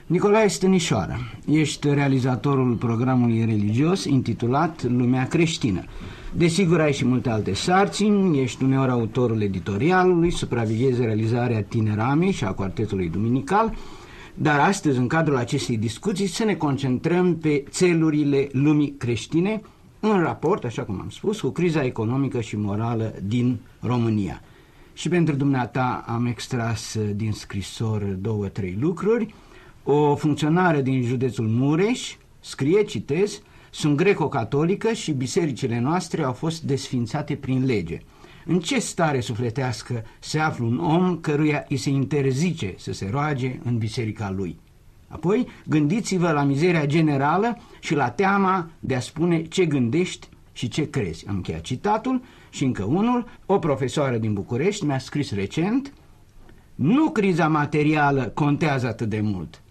Nicolae 0.06 0.48
Stănișoară, 0.48 1.18
ești 1.46 1.88
realizatorul 1.88 2.74
programului 2.74 3.44
religios 3.44 4.04
intitulat 4.04 4.82
Lumea 4.82 5.26
creștină. 5.26 5.84
Desigur, 6.32 6.80
ai 6.80 6.92
și 6.92 7.04
multe 7.04 7.30
alte 7.30 7.54
sarcini, 7.54 8.40
ești 8.40 8.62
uneori 8.62 8.90
autorul 8.90 9.42
editorialului, 9.42 10.30
supraveghezi 10.30 11.00
realizarea 11.00 11.62
Tineramei 11.62 12.30
și 12.30 12.44
a 12.44 12.52
Quartetului 12.52 13.08
Duminical, 13.08 13.74
dar 14.34 14.60
astăzi, 14.60 14.98
în 14.98 15.06
cadrul 15.06 15.36
acestei 15.36 15.76
discuții, 15.76 16.26
să 16.26 16.44
ne 16.44 16.54
concentrăm 16.54 17.36
pe 17.36 17.64
țelurile 17.70 18.48
lumii 18.52 18.94
creștine 18.98 19.62
în 20.00 20.20
raport, 20.20 20.64
așa 20.64 20.82
cum 20.82 21.00
am 21.00 21.08
spus, 21.10 21.40
cu 21.40 21.48
criza 21.48 21.84
economică 21.84 22.40
și 22.40 22.56
morală 22.56 23.14
din 23.22 23.58
România. 23.80 24.42
Și 24.92 25.08
pentru 25.08 25.34
dumneata 25.34 26.04
am 26.06 26.26
extras 26.26 26.98
din 27.14 27.32
scrisor 27.32 28.02
două, 28.02 28.46
trei 28.48 28.76
lucruri. 28.80 29.34
O 29.84 30.14
funcționară 30.14 30.80
din 30.80 31.02
județul 31.02 31.46
Mureș 31.48 32.16
scrie, 32.40 32.82
citez, 32.82 33.40
sunt 33.76 33.96
greco-catolică 33.96 34.92
și 34.92 35.12
bisericile 35.12 35.78
noastre 35.78 36.22
au 36.22 36.32
fost 36.32 36.62
desfințate 36.62 37.34
prin 37.34 37.64
lege. 37.64 38.00
În 38.44 38.58
ce 38.58 38.78
stare 38.78 39.20
sufletească 39.20 40.04
se 40.18 40.38
află 40.38 40.64
un 40.64 40.78
om 40.78 41.16
căruia 41.16 41.64
îi 41.68 41.76
se 41.76 41.90
interzice 41.90 42.74
să 42.78 42.92
se 42.92 43.08
roage 43.10 43.58
în 43.64 43.78
biserica 43.78 44.30
lui? 44.30 44.58
Apoi, 45.08 45.46
gândiți-vă 45.66 46.30
la 46.30 46.42
mizeria 46.42 46.86
generală 46.86 47.58
și 47.80 47.94
la 47.94 48.10
teama 48.10 48.70
de 48.80 48.94
a 48.94 49.00
spune 49.00 49.42
ce 49.42 49.66
gândești 49.66 50.28
și 50.52 50.68
ce 50.68 50.90
crezi. 50.90 51.26
Am 51.28 51.34
încheiat 51.34 51.60
citatul 51.60 52.22
și 52.50 52.64
încă 52.64 52.84
unul, 52.84 53.28
o 53.46 53.58
profesoară 53.58 54.16
din 54.16 54.32
București 54.32 54.84
mi-a 54.84 54.98
scris 54.98 55.32
recent, 55.32 55.92
nu 56.74 57.10
criza 57.10 57.48
materială 57.48 58.30
contează 58.34 58.86
atât 58.86 59.08
de 59.08 59.20
mult, 59.20 59.62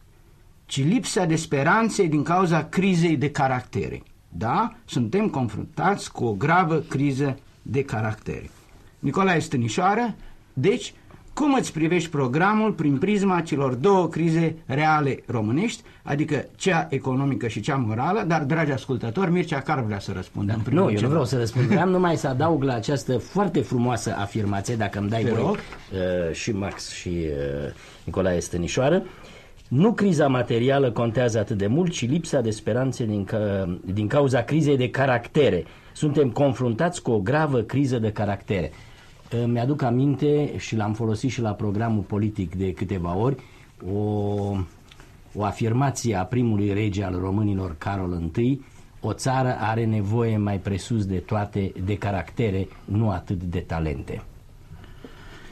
ci 0.65 0.84
lipsa 0.84 1.25
de 1.25 1.36
speranțe 1.36 2.04
din 2.04 2.23
cauza 2.23 2.63
crizei 2.63 3.17
de 3.17 3.32
caractere. 3.32 4.04
Da, 4.30 4.75
suntem 4.86 5.30
confruntați 5.30 6.12
cu 6.12 6.25
o 6.25 6.34
gravă 6.34 6.75
criză 6.75 7.39
de 7.62 7.84
caractere. 7.84 8.49
Nicolae 8.99 9.39
Stănișoară, 9.39 10.15
deci, 10.54 10.93
cum 11.34 11.54
îți 11.54 11.73
privești 11.73 12.10
programul 12.10 12.71
prin 12.71 12.97
prisma 12.97 13.41
celor 13.41 13.73
două 13.73 14.08
crize 14.08 14.56
reale 14.65 15.23
românești, 15.25 15.82
adică 16.04 16.45
cea 16.56 16.88
economică 16.89 17.47
și 17.47 17.60
cea 17.60 17.75
morală, 17.75 18.23
dar, 18.28 18.43
dragi 18.43 18.71
ascultători, 18.71 19.32
Mircea 19.32 19.62
Car 19.62 19.84
vrea 19.84 19.99
să 19.99 20.12
răspundă. 20.12 20.62
Da. 20.63 20.71
Nu, 20.71 20.91
eu 20.91 21.01
nu 21.01 21.08
vreau 21.08 21.25
să 21.25 21.38
răspund. 21.38 21.65
Vreau 21.65 21.89
numai 21.97 22.15
să 22.15 22.28
adaug 22.28 22.63
la 22.63 22.73
această 22.73 23.17
foarte 23.17 23.62
frumoasă 23.62 24.15
afirmație, 24.17 24.75
dacă 24.75 24.99
îmi 24.99 25.10
dai 25.10 25.23
voi, 25.23 25.41
uh, 25.41 25.58
și 26.32 26.51
Max 26.51 26.89
și 26.91 27.10
uh, 27.10 27.73
Nicolae 28.04 28.39
Stănișoară, 28.39 29.04
nu 29.69 29.93
criza 29.93 30.28
materială 30.28 30.91
contează 30.91 31.39
atât 31.39 31.58
de 31.58 31.67
mult, 31.67 31.91
ci 31.91 32.10
lipsa 32.10 32.41
de 32.41 32.49
speranțe 32.49 33.06
din, 33.06 33.23
ca, 33.23 33.78
din 33.86 34.08
cauza 34.08 34.41
crizei 34.41 34.78
de 34.78 34.89
caractere. 34.89 35.63
Suntem 35.93 36.30
confruntați 36.30 37.01
cu 37.01 37.12
o 37.12 37.19
gravă 37.19 37.62
criză 37.62 37.99
de 37.99 38.12
caractere. 38.12 38.71
Mi-aduc 39.45 39.82
aminte 39.82 40.58
și 40.58 40.75
l-am 40.75 40.93
folosit 40.93 41.30
și 41.30 41.41
la 41.41 41.51
programul 41.51 42.04
politic 42.04 42.56
de 42.56 42.73
câteva 42.73 43.15
ori, 43.15 43.36
o, 43.93 44.01
o 45.36 45.43
afirmație 45.43 46.15
a 46.15 46.23
primului 46.23 46.73
rege 46.73 47.04
al 47.04 47.15
românilor, 47.19 47.75
Carol 47.78 48.32
I, 48.36 48.62
o 49.01 49.13
țară 49.13 49.58
are 49.60 49.86
nevoie 49.86 50.38
mai 50.38 50.58
presus 50.58 51.06
de 51.06 51.17
toate 51.17 51.71
de 51.86 51.97
caractere, 51.97 52.67
nu 52.86 53.10
atât 53.10 53.43
de 53.43 53.60
talente. 53.60 54.23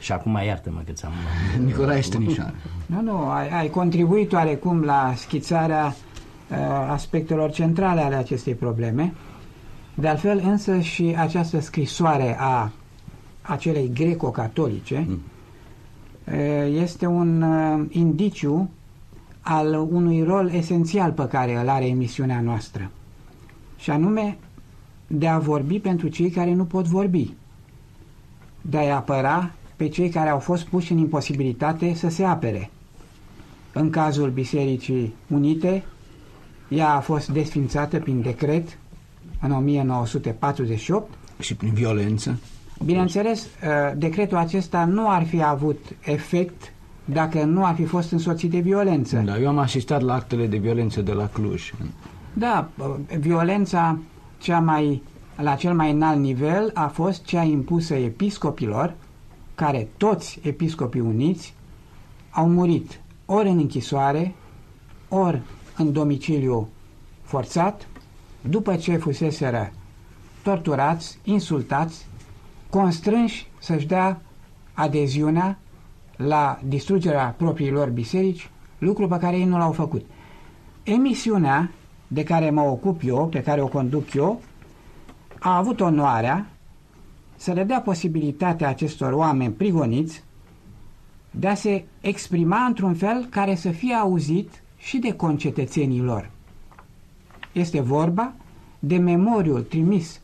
Și 0.04 0.12
acum 0.12 0.38
iartă-mă 0.46 0.80
că 0.86 0.92
ți-am... 0.92 1.12
Nicolae 1.64 2.00
Stănișoară. 2.00 2.54
Nu, 2.86 3.00
nu, 3.00 3.28
ai, 3.28 3.48
ai 3.48 3.68
contribuit 3.68 4.32
oarecum 4.32 4.82
la 4.82 5.12
schițarea 5.16 5.86
uh, 5.86 6.56
aspectelor 6.90 7.50
centrale 7.50 8.00
ale 8.00 8.14
acestei 8.14 8.54
probleme. 8.54 9.14
De 9.94 10.08
altfel, 10.08 10.42
însă, 10.44 10.80
și 10.80 11.14
această 11.18 11.60
scrisoare 11.60 12.36
a 12.38 12.70
acelei 13.42 13.90
greco-catolice 13.94 15.06
mm. 15.08 15.20
este 16.82 17.06
un 17.06 17.42
uh, 17.42 17.86
indiciu 17.90 18.70
al 19.40 19.74
unui 19.90 20.22
rol 20.22 20.50
esențial 20.52 21.12
pe 21.12 21.26
care 21.26 21.60
îl 21.60 21.68
are 21.68 21.86
emisiunea 21.86 22.40
noastră. 22.40 22.90
Și 23.76 23.90
anume 23.90 24.38
de 25.06 25.28
a 25.28 25.38
vorbi 25.38 25.78
pentru 25.78 26.08
cei 26.08 26.30
care 26.30 26.54
nu 26.54 26.64
pot 26.64 26.84
vorbi. 26.84 27.34
De 28.60 28.78
a-i 28.78 28.90
apăra 28.90 29.50
pe 29.76 29.88
cei 29.88 30.08
care 30.08 30.28
au 30.28 30.38
fost 30.38 30.64
puși 30.64 30.92
în 30.92 30.98
imposibilitate 30.98 31.94
să 31.94 32.08
se 32.08 32.24
apere. 32.24 32.70
În 33.72 33.90
cazul 33.90 34.30
Bisericii 34.30 35.14
Unite, 35.28 35.84
ea 36.68 36.94
a 36.94 37.00
fost 37.00 37.28
desfințată 37.28 37.98
prin 37.98 38.22
decret 38.22 38.78
în 39.40 39.50
1948 39.52 41.12
și 41.38 41.54
prin 41.54 41.72
violență. 41.72 42.38
Bineînțeles, 42.84 43.42
uh, 43.42 43.48
decretul 43.96 44.36
acesta 44.36 44.84
nu 44.84 45.10
ar 45.10 45.24
fi 45.24 45.42
avut 45.42 45.78
efect 46.00 46.72
dacă 47.04 47.44
nu 47.44 47.64
ar 47.64 47.74
fi 47.74 47.84
fost 47.84 48.10
însoțit 48.10 48.50
de 48.50 48.58
violență. 48.58 49.22
Da, 49.24 49.38
eu 49.38 49.48
am 49.48 49.58
asistat 49.58 50.02
la 50.02 50.14
actele 50.14 50.46
de 50.46 50.56
violență 50.56 51.00
de 51.00 51.12
la 51.12 51.26
Cluj. 51.26 51.72
Da, 52.32 52.68
uh, 52.78 53.16
violența 53.18 53.98
cea 54.38 54.58
mai, 54.58 55.02
la 55.36 55.54
cel 55.54 55.74
mai 55.74 55.90
înalt 55.90 56.18
nivel 56.18 56.70
a 56.74 56.86
fost 56.86 57.24
cea 57.24 57.42
impusă 57.42 57.94
episcopilor, 57.94 58.94
care 59.54 59.88
toți 59.96 60.40
episcopii 60.42 61.00
uniți 61.00 61.54
au 62.30 62.48
murit 62.48 63.00
ori 63.26 63.48
în 63.48 63.58
închisoare, 63.58 64.34
ori 65.08 65.42
în 65.76 65.92
domiciliu 65.92 66.68
forțat, 67.22 67.86
după 68.40 68.76
ce 68.76 68.96
fuseseră 68.96 69.72
torturați, 70.42 71.18
insultați, 71.24 72.06
constrânși 72.70 73.48
să-și 73.58 73.86
dea 73.86 74.20
adeziunea 74.72 75.58
la 76.16 76.58
distrugerea 76.64 77.34
propriilor 77.36 77.88
biserici, 77.88 78.50
lucru 78.78 79.08
pe 79.08 79.18
care 79.18 79.36
ei 79.36 79.44
nu 79.44 79.58
l-au 79.58 79.72
făcut. 79.72 80.04
Emisiunea 80.82 81.70
de 82.06 82.22
care 82.22 82.50
mă 82.50 82.60
ocup 82.60 83.00
eu, 83.04 83.26
pe 83.26 83.42
care 83.42 83.62
o 83.62 83.66
conduc 83.66 84.14
eu, 84.14 84.40
a 85.40 85.56
avut 85.56 85.80
onoarea 85.80 86.46
să 87.44 87.52
le 87.52 87.64
dea 87.64 87.80
posibilitatea 87.80 88.68
acestor 88.68 89.12
oameni 89.12 89.52
prigoniți 89.52 90.22
de 91.30 91.48
a 91.48 91.54
se 91.54 91.84
exprima 92.00 92.64
într-un 92.64 92.94
fel 92.94 93.26
care 93.30 93.54
să 93.54 93.70
fie 93.70 93.94
auzit 93.94 94.62
și 94.78 94.98
de 94.98 95.12
concetățenii 95.12 96.00
lor. 96.00 96.30
Este 97.52 97.80
vorba 97.80 98.32
de 98.78 98.96
memoriul 98.96 99.62
trimis 99.62 100.20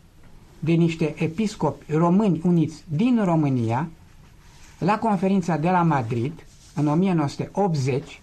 de 0.59 0.73
niște 0.73 1.15
episcopi 1.23 1.93
români 1.93 2.41
uniți 2.45 2.85
din 2.89 3.25
România 3.25 3.89
la 4.79 4.99
conferința 4.99 5.57
de 5.57 5.71
la 5.71 5.83
Madrid 5.83 6.33
în 6.75 6.87
1980 6.87 8.21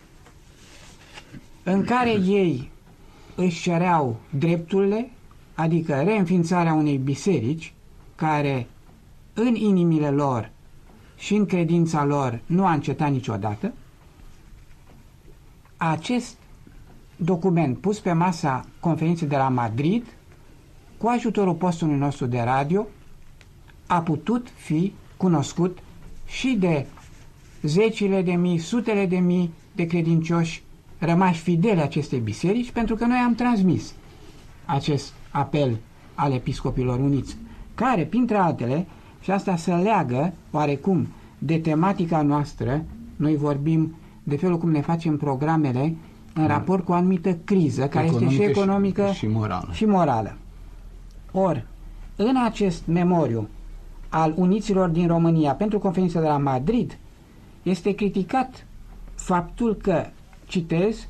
în 1.64 1.84
care 1.84 2.12
ei 2.12 2.70
își 3.36 3.62
cereau 3.62 4.16
drepturile, 4.30 5.10
adică 5.56 6.02
reînființarea 6.06 6.74
unei 6.74 6.98
biserici 6.98 7.74
care 8.16 8.68
în 9.40 9.56
inimile 9.56 10.10
lor 10.10 10.52
și 11.18 11.36
în 11.36 11.46
credința 11.46 12.06
lor 12.06 12.40
nu 12.46 12.66
a 12.66 12.72
încetat 12.72 13.12
niciodată, 13.12 13.74
acest 15.78 16.38
document 17.16 17.78
pus 17.78 18.00
pe 18.00 18.12
masa 18.12 18.66
conferinței 18.80 19.28
de 19.28 19.36
la 19.36 19.50
Madrid, 19.50 20.06
cu 20.98 21.08
ajutorul 21.08 21.54
postului 21.54 21.96
nostru 21.96 22.26
de 22.26 22.40
radio, 22.40 22.88
a 23.88 24.02
putut 24.02 24.48
fi 24.56 24.94
cunoscut 25.18 25.78
și 26.26 26.56
de 26.60 26.86
zecile 27.62 28.22
de 28.22 28.32
mii, 28.32 28.58
sutele 28.58 29.06
de 29.06 29.18
mii 29.18 29.52
de 29.76 29.86
credincioși 29.86 30.64
rămași 30.98 31.42
fideli 31.42 31.82
acestei 31.82 32.20
biserici, 32.20 32.72
pentru 32.72 32.96
că 32.96 33.06
noi 33.06 33.18
am 33.18 33.36
transmis 33.36 33.94
acest 34.66 35.14
apel 35.32 35.78
al 36.16 36.32
Episcopilor 36.32 37.00
Uniți, 37.00 37.38
care, 37.76 38.06
printre 38.06 38.38
altele, 38.38 38.88
și 39.28 39.34
asta 39.34 39.56
se 39.56 39.74
leagă 39.74 40.34
oarecum 40.52 41.08
de 41.38 41.58
tematica 41.58 42.22
noastră. 42.22 42.84
Noi 43.16 43.36
vorbim 43.36 43.96
de 44.24 44.38
felul 44.38 44.58
cum 44.58 44.72
ne 44.72 44.82
facem 44.82 45.18
programele 45.18 45.96
în 46.34 46.48
da. 46.48 46.48
raport 46.48 46.86
cu 46.86 46.92
o 46.92 46.96
anumită 46.96 47.38
criză, 47.44 47.88
care 47.88 48.06
economică 48.06 48.34
este 48.34 48.44
și 48.44 48.50
economică 48.50 49.08
și, 49.08 49.14
și 49.14 49.28
morală. 49.28 49.70
Și 49.72 49.86
morală. 49.86 50.38
Or, 51.32 51.66
în 52.16 52.36
acest 52.46 52.86
memoriu 52.86 53.48
al 54.10 54.34
uniților 54.38 54.90
din 54.90 55.08
România 55.08 55.54
pentru 55.54 55.80
conferința 55.80 56.20
de 56.20 56.28
la 56.28 56.38
Madrid, 56.38 56.98
este 57.64 57.96
criticat 57.96 58.66
faptul 59.16 59.76
că, 59.76 60.06
citez, 60.46 61.08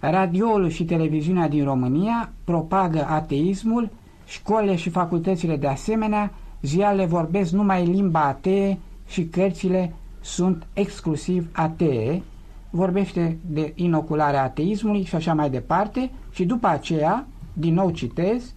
radioul 0.00 0.68
și 0.68 0.84
televiziunea 0.84 1.48
din 1.48 1.64
România 1.64 2.32
propagă 2.44 3.06
ateismul, 3.08 3.90
școlile 4.26 4.76
și 4.76 4.90
facultățile 4.90 5.56
de 5.56 5.66
asemenea 5.66 6.32
ziarele 6.64 7.06
vorbesc 7.06 7.52
numai 7.52 7.86
limba 7.86 8.24
atee 8.24 8.78
și 9.06 9.24
cărțile 9.24 9.94
sunt 10.20 10.66
exclusiv 10.72 11.48
atee, 11.52 12.22
vorbește 12.70 13.38
de 13.46 13.72
inocularea 13.74 14.42
ateismului 14.42 15.04
și 15.04 15.14
așa 15.14 15.34
mai 15.34 15.50
departe 15.50 16.10
și 16.30 16.44
după 16.44 16.66
aceea, 16.66 17.26
din 17.52 17.74
nou 17.74 17.90
citez, 17.90 18.54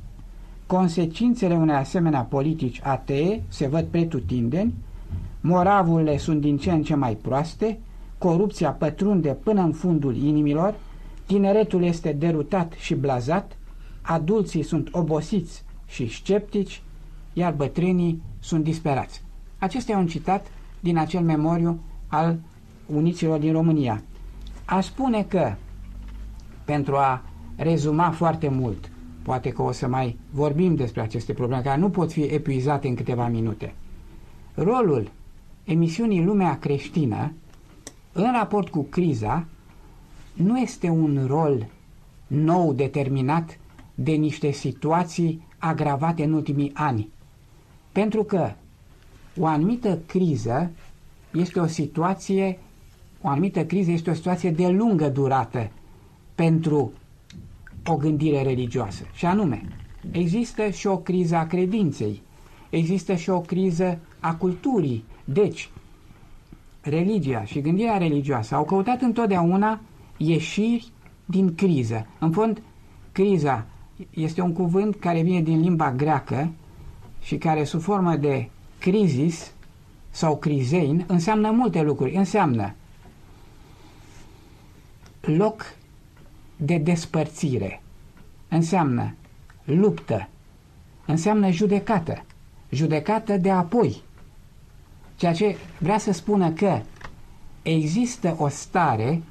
consecințele 0.65 1.55
unei 1.55 1.75
asemenea 1.75 2.21
politici 2.21 2.81
atee 2.83 3.43
se 3.47 3.67
văd 3.67 3.85
pretutindeni, 3.85 4.73
moravurile 5.41 6.17
sunt 6.17 6.41
din 6.41 6.57
ce 6.57 6.71
în 6.71 6.83
ce 6.83 6.95
mai 6.95 7.13
proaste, 7.21 7.79
corupția 8.17 8.71
pătrunde 8.71 9.37
până 9.43 9.61
în 9.61 9.71
fundul 9.71 10.15
inimilor, 10.15 10.75
tineretul 11.25 11.83
este 11.83 12.11
derutat 12.11 12.73
și 12.79 12.95
blazat, 12.95 13.57
adulții 14.01 14.63
sunt 14.63 14.87
obosiți 14.91 15.63
și 15.87 16.09
sceptici, 16.09 16.81
iar 17.38 17.54
bătrânii 17.54 18.21
sunt 18.39 18.63
disperați. 18.63 19.21
Acesta 19.58 19.91
e 19.91 19.95
un 19.95 20.08
citat 20.08 20.47
din 20.80 20.97
acel 20.97 21.21
memoriu 21.21 21.80
al 22.08 22.39
uniților 22.86 23.39
din 23.39 23.52
România. 23.52 24.04
A 24.65 24.82
spune 24.82 25.23
că, 25.23 25.54
pentru 26.65 26.95
a 26.95 27.21
rezuma 27.56 28.12
foarte 28.12 28.50
mult, 28.50 28.89
poate 29.21 29.50
că 29.50 29.62
o 29.62 29.71
să 29.71 29.88
mai 29.88 30.17
vorbim 30.32 30.76
despre 30.76 31.02
aceste 31.02 31.34
probleme, 31.34 31.62
care 31.62 31.80
nu 31.80 31.89
pot 31.89 32.12
fi 32.12 32.21
epuizate 32.21 32.88
în 32.88 32.95
câteva 32.95 33.28
minute. 33.28 33.73
Rolul 34.54 35.12
emisiunii 35.63 36.23
Lumea 36.23 36.58
Creștină, 36.60 37.32
în 38.12 38.32
raport 38.32 38.69
cu 38.69 38.82
criza, 38.82 39.45
nu 40.34 40.60
este 40.60 40.89
un 40.89 41.26
rol 41.28 41.65
nou 42.28 42.73
determinat 42.73 43.60
de 43.95 44.12
niște 44.12 44.52
situații 44.52 45.47
agravate 45.58 46.23
în 46.23 46.34
ultimii 46.34 46.71
ani. 46.73 47.10
Pentru 47.97 48.23
că 48.23 48.51
o 49.39 49.45
anumită 49.45 49.99
criză 50.05 50.71
este 51.33 51.60
o 51.60 51.67
situație, 51.67 52.60
o 53.21 53.27
anumită 53.27 53.65
criză 53.65 53.91
este 53.91 54.10
o 54.10 54.13
situație 54.13 54.51
de 54.51 54.67
lungă 54.67 55.10
durată 55.10 55.71
pentru 56.36 56.91
o 57.86 57.95
gândire 57.95 58.41
religioasă. 58.41 59.03
Și 59.13 59.25
anume, 59.25 59.62
există 60.12 60.69
și 60.69 60.88
o 60.88 60.97
criză 60.97 61.36
a 61.36 61.45
credinței, 61.45 62.21
există 62.69 63.15
și 63.15 63.29
o 63.29 63.41
criză 63.41 63.99
a 64.19 64.36
culturii. 64.36 65.03
Deci, 65.25 65.69
religia 66.81 67.43
și 67.43 67.62
gândirea 67.62 67.97
religioasă 67.97 68.55
au 68.55 68.63
căutat 68.63 69.01
întotdeauna 69.01 69.79
ieșiri 70.17 70.91
din 71.25 71.55
criză. 71.55 72.05
În 72.19 72.31
fond, 72.31 72.62
criza 73.12 73.65
este 74.10 74.41
un 74.41 74.53
cuvânt 74.53 74.95
care 74.95 75.21
vine 75.21 75.41
din 75.41 75.60
limba 75.62 75.91
greacă 75.91 76.51
și 77.27 77.37
care 77.37 77.63
sub 77.63 77.81
formă 77.81 78.15
de 78.15 78.49
crisis 78.79 79.51
sau 80.09 80.37
crizein 80.37 81.03
înseamnă 81.07 81.51
multe 81.51 81.81
lucruri. 81.81 82.15
Înseamnă 82.15 82.73
loc 85.21 85.73
de 86.57 86.77
despărțire, 86.77 87.81
înseamnă 88.47 89.13
luptă, 89.63 90.27
înseamnă 91.05 91.49
judecată, 91.49 92.23
judecată 92.69 93.37
de 93.37 93.51
apoi. 93.51 94.01
Ceea 95.15 95.33
ce 95.33 95.55
vrea 95.79 95.97
să 95.97 96.11
spună 96.11 96.51
că 96.51 96.81
există 97.61 98.35
o 98.39 98.47
stare 98.47 99.21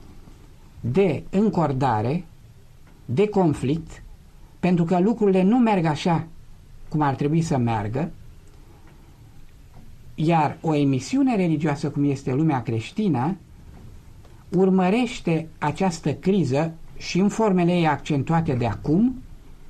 de 0.80 1.22
încordare, 1.30 2.24
de 3.04 3.28
conflict, 3.28 4.02
pentru 4.60 4.84
că 4.84 5.00
lucrurile 5.00 5.42
nu 5.42 5.58
merg 5.58 5.84
așa 5.84 6.26
cum 6.88 7.00
ar 7.00 7.14
trebui 7.14 7.42
să 7.42 7.56
meargă, 7.56 8.10
iar 10.14 10.58
o 10.60 10.74
emisiune 10.74 11.36
religioasă 11.36 11.90
cum 11.90 12.10
este 12.10 12.32
lumea 12.32 12.62
creștină 12.62 13.36
urmărește 14.48 15.48
această 15.58 16.14
criză 16.14 16.72
și 16.96 17.18
în 17.18 17.28
formele 17.28 17.72
ei 17.72 17.86
accentuate 17.86 18.52
de 18.52 18.66
acum, 18.66 19.22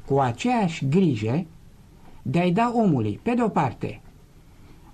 cu 0.07 0.19
aceeași 0.19 0.89
grijă 0.89 1.45
de 2.23 2.39
a-i 2.39 2.53
da 2.53 2.73
omului, 2.75 3.21
pe 3.23 3.35
de-o 3.35 3.49
parte, 3.49 4.01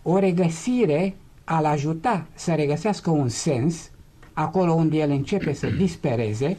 o 0.03 0.19
regăsire 0.19 1.15
a-l 1.45 1.65
ajuta 1.65 2.27
să 2.35 2.55
regăsească 2.55 3.11
un 3.11 3.29
sens 3.29 3.91
acolo 4.33 4.73
unde 4.73 4.97
el 4.97 5.11
începe 5.11 5.53
să 5.53 5.67
dispereze, 5.67 6.57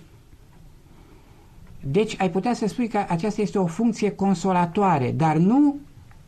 deci 1.85 2.15
ai 2.21 2.29
putea 2.29 2.53
să 2.53 2.67
spui 2.67 2.87
că 2.87 3.05
aceasta 3.07 3.41
este 3.41 3.57
o 3.57 3.65
funcție 3.65 4.09
consolatoare, 4.11 5.11
dar 5.11 5.35
nu 5.37 5.75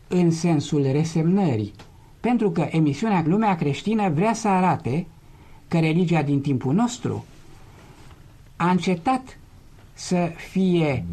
în 0.08 0.32
sensul 0.32 0.82
resemnării, 0.92 1.72
pentru 2.20 2.52
că 2.52 2.68
emisiunea 2.72 3.24
Lumea 3.26 3.56
Creștină 3.56 4.10
vrea 4.10 4.34
să 4.34 4.48
arate 4.48 5.06
că 5.68 5.80
religia 5.80 6.22
din 6.22 6.42
timpul 6.42 6.74
nostru 6.74 7.26
a 8.56 8.70
încetat 8.70 9.38
să 9.94 10.32
fie 10.52 11.06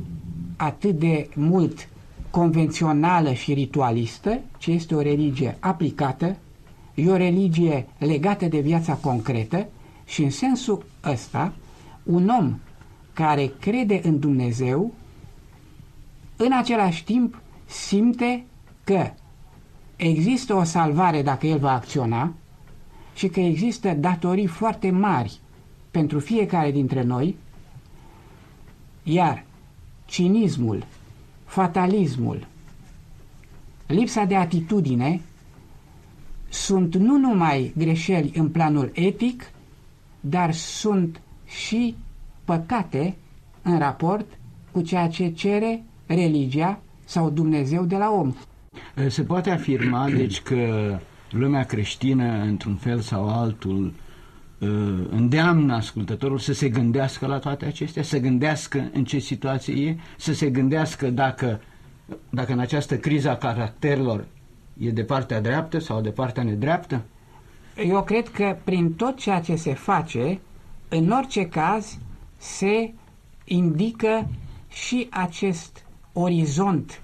atât 0.57 0.99
de 0.99 1.29
mult 1.35 1.89
convențională 2.31 3.33
și 3.33 3.53
ritualistă, 3.53 4.41
ci 4.59 4.67
este 4.67 4.95
o 4.95 5.01
religie 5.01 5.57
aplicată, 5.61 6.37
e 6.95 7.11
o 7.11 7.17
religie 7.17 7.87
legată 7.99 8.47
de 8.47 8.61
viața 8.61 8.95
concretă 8.95 9.67
și 10.05 10.23
în 10.23 10.31
sensul 10.31 10.85
ăsta, 11.05 11.53
un 12.03 12.29
om 12.29 12.55
care 13.12 13.53
crede 13.61 14.01
în 14.05 14.18
Dumnezeu, 14.18 14.92
în 16.37 16.53
același 16.53 17.05
timp 17.05 17.40
simte 17.64 18.44
că 18.85 19.11
există 19.96 20.55
o 20.55 20.62
salvare 20.62 21.22
dacă 21.22 21.46
el 21.46 21.59
va 21.59 21.72
acționa 21.72 22.33
și 23.14 23.29
că 23.29 23.40
există 23.40 23.94
datorii 23.94 24.46
foarte 24.46 24.90
mari 24.90 25.40
pentru 25.90 26.18
fiecare 26.18 26.70
dintre 26.70 27.03
noi, 27.03 27.37
iar 29.03 29.44
cinismul, 30.05 30.87
fatalismul, 31.44 32.46
lipsa 33.87 34.25
de 34.25 34.37
atitudine 34.37 35.20
sunt 36.48 36.94
nu 36.94 37.16
numai 37.16 37.72
greșeli 37.77 38.33
în 38.35 38.48
planul 38.48 38.90
etic, 38.94 39.51
dar 40.20 40.53
sunt 40.53 41.20
și 41.46 41.94
păcate 42.45 43.17
în 43.63 43.79
raport 43.79 44.27
cu 44.71 44.81
ceea 44.81 45.09
ce 45.09 45.29
cere 45.31 45.83
religia 46.07 46.81
sau 47.05 47.31
Dumnezeu 47.31 47.85
de 47.85 47.97
la 47.97 48.11
om. 48.11 48.35
Se 49.09 49.23
poate 49.23 49.51
afirma, 49.51 50.09
deci, 50.21 50.41
că 50.41 50.99
lumea 51.31 51.65
creștină, 51.65 52.43
într-un 52.43 52.75
fel 52.75 53.01
sau 53.01 53.29
altul, 53.29 53.95
îndeamnă 55.11 55.75
ascultătorul 55.75 56.39
să 56.39 56.53
se 56.53 56.69
gândească 56.69 57.27
la 57.27 57.39
toate 57.39 57.65
acestea, 57.65 58.03
să 58.03 58.19
gândească 58.19 58.91
în 58.93 59.05
ce 59.05 59.19
situație 59.19 59.75
e, 59.75 59.97
să 60.17 60.33
se 60.33 60.51
gândească 60.51 61.11
dacă, 61.11 61.61
dacă 62.31 62.53
în 62.53 62.59
această 62.59 62.97
criză 62.97 63.31
a 63.31 63.37
caracterilor 63.37 64.25
e 64.79 64.91
de 64.91 65.05
partea 65.05 65.41
dreaptă 65.41 65.79
sau 65.79 66.01
de 66.01 66.11
partea 66.11 66.43
nedreaptă? 66.43 67.03
Eu 67.77 68.03
cred 68.03 68.29
că 68.29 68.57
prin 68.65 68.93
tot 68.93 69.17
ceea 69.17 69.41
ce 69.41 69.55
se 69.55 69.75
face, 69.75 70.41
în 70.89 71.11
orice 71.11 71.49
caz, 71.49 71.99
se 72.43 72.93
indică 73.45 74.27
și 74.69 75.07
acest 75.11 75.85
orizont 76.13 77.01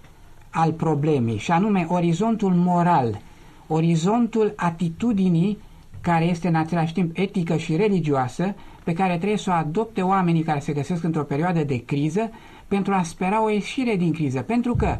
al 0.50 0.72
problemei, 0.72 1.36
și 1.38 1.50
anume 1.50 1.86
orizontul 1.88 2.54
moral, 2.54 3.20
orizontul 3.66 4.52
atitudinii 4.56 5.58
care 6.00 6.24
este 6.24 6.48
în 6.48 6.54
același 6.54 6.92
timp 6.92 7.18
etică 7.18 7.56
și 7.56 7.76
religioasă, 7.76 8.54
pe 8.84 8.92
care 8.92 9.16
trebuie 9.16 9.38
să 9.38 9.50
o 9.50 9.52
adopte 9.52 10.02
oamenii 10.02 10.42
care 10.42 10.58
se 10.58 10.72
găsesc 10.72 11.04
într-o 11.04 11.22
perioadă 11.22 11.64
de 11.64 11.84
criză 11.84 12.30
pentru 12.68 12.92
a 12.92 13.02
spera 13.02 13.44
o 13.44 13.50
ieșire 13.50 13.96
din 13.96 14.12
criză. 14.12 14.40
Pentru 14.40 14.74
că, 14.74 14.98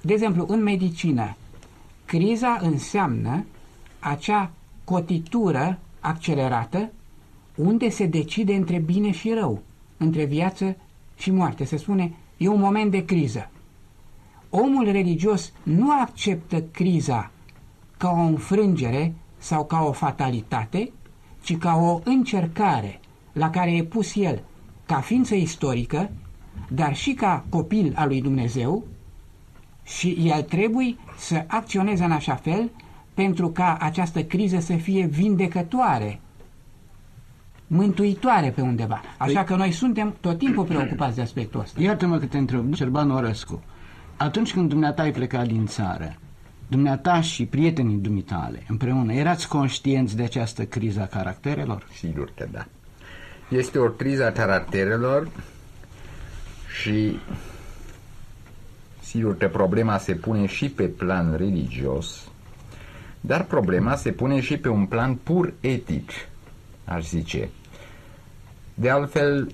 de 0.00 0.12
exemplu, 0.12 0.44
în 0.48 0.62
medicină, 0.62 1.36
criza 2.04 2.58
înseamnă 2.62 3.44
acea 3.98 4.50
cotitură 4.84 5.78
accelerată 6.00 6.90
unde 7.56 7.88
se 7.88 8.06
decide 8.06 8.54
între 8.54 8.78
bine 8.78 9.10
și 9.10 9.32
rău, 9.32 9.62
între 9.96 10.24
viață 10.24 10.76
și 11.16 11.30
moarte. 11.30 11.64
Se 11.64 11.76
spune, 11.76 12.12
e 12.36 12.48
un 12.48 12.60
moment 12.60 12.90
de 12.90 13.04
criză. 13.04 13.50
Omul 14.50 14.90
religios 14.90 15.52
nu 15.62 16.00
acceptă 16.00 16.62
criza 16.62 17.30
ca 17.96 18.10
o 18.10 18.20
înfrângere 18.20 19.14
sau 19.38 19.64
ca 19.64 19.82
o 19.82 19.92
fatalitate, 19.92 20.90
ci 21.42 21.56
ca 21.58 21.74
o 21.74 22.00
încercare 22.04 23.00
la 23.32 23.50
care 23.50 23.70
e 23.70 23.84
pus 23.84 24.14
el 24.14 24.42
ca 24.86 25.00
ființă 25.00 25.34
istorică, 25.34 26.10
dar 26.68 26.94
și 26.96 27.12
ca 27.12 27.44
copil 27.48 27.92
al 27.96 28.08
lui 28.08 28.20
Dumnezeu 28.20 28.84
și 29.84 30.16
el 30.34 30.42
trebuie 30.42 30.96
să 31.18 31.44
acționeze 31.46 32.04
în 32.04 32.12
așa 32.12 32.34
fel 32.34 32.70
pentru 33.14 33.48
ca 33.48 33.76
această 33.80 34.22
criză 34.24 34.58
să 34.58 34.76
fie 34.76 35.06
vindecătoare, 35.06 36.20
mântuitoare 37.66 38.50
pe 38.50 38.60
undeva. 38.60 39.00
Așa 39.18 39.42
păi- 39.42 39.46
că 39.46 39.54
noi 39.56 39.72
suntem 39.72 40.14
tot 40.20 40.38
timpul 40.38 40.64
preocupați 40.64 41.16
de 41.16 41.22
aspectul 41.22 41.60
ăsta. 41.60 41.80
Iartă-mă 41.82 42.18
că 42.18 42.26
te 42.26 42.38
întreb, 42.38 42.74
Cerban 42.74 43.10
Orăscu, 43.10 43.62
atunci 44.16 44.52
când 44.52 44.68
dumneata 44.68 45.02
ai 45.02 45.12
plecat 45.12 45.46
din 45.46 45.66
țară, 45.66 46.16
dumneata 46.66 47.20
și 47.20 47.44
prietenii 47.44 47.96
dumitale 47.96 48.62
împreună, 48.68 49.12
erați 49.12 49.48
conștienți 49.48 50.16
de 50.16 50.22
această 50.22 50.64
criză 50.64 51.00
a 51.00 51.06
caracterelor? 51.06 51.86
Sigur 51.94 52.30
că 52.36 52.46
da. 52.52 52.66
Este 53.48 53.78
o 53.78 53.88
criză 53.88 54.26
a 54.26 54.30
caracterelor 54.32 55.28
și 56.82 57.18
sigur 59.00 59.36
că 59.36 59.48
problema 59.48 59.98
se 59.98 60.14
pune 60.14 60.46
și 60.46 60.68
pe 60.68 60.84
plan 60.84 61.34
religios, 61.36 62.28
dar 63.20 63.44
problema 63.44 63.96
se 63.96 64.10
pune 64.10 64.40
și 64.40 64.56
pe 64.56 64.68
un 64.68 64.86
plan 64.86 65.14
pur 65.14 65.54
etic, 65.60 66.10
aș 66.86 67.04
zice. 67.08 67.48
De 68.74 68.90
altfel, 68.90 69.52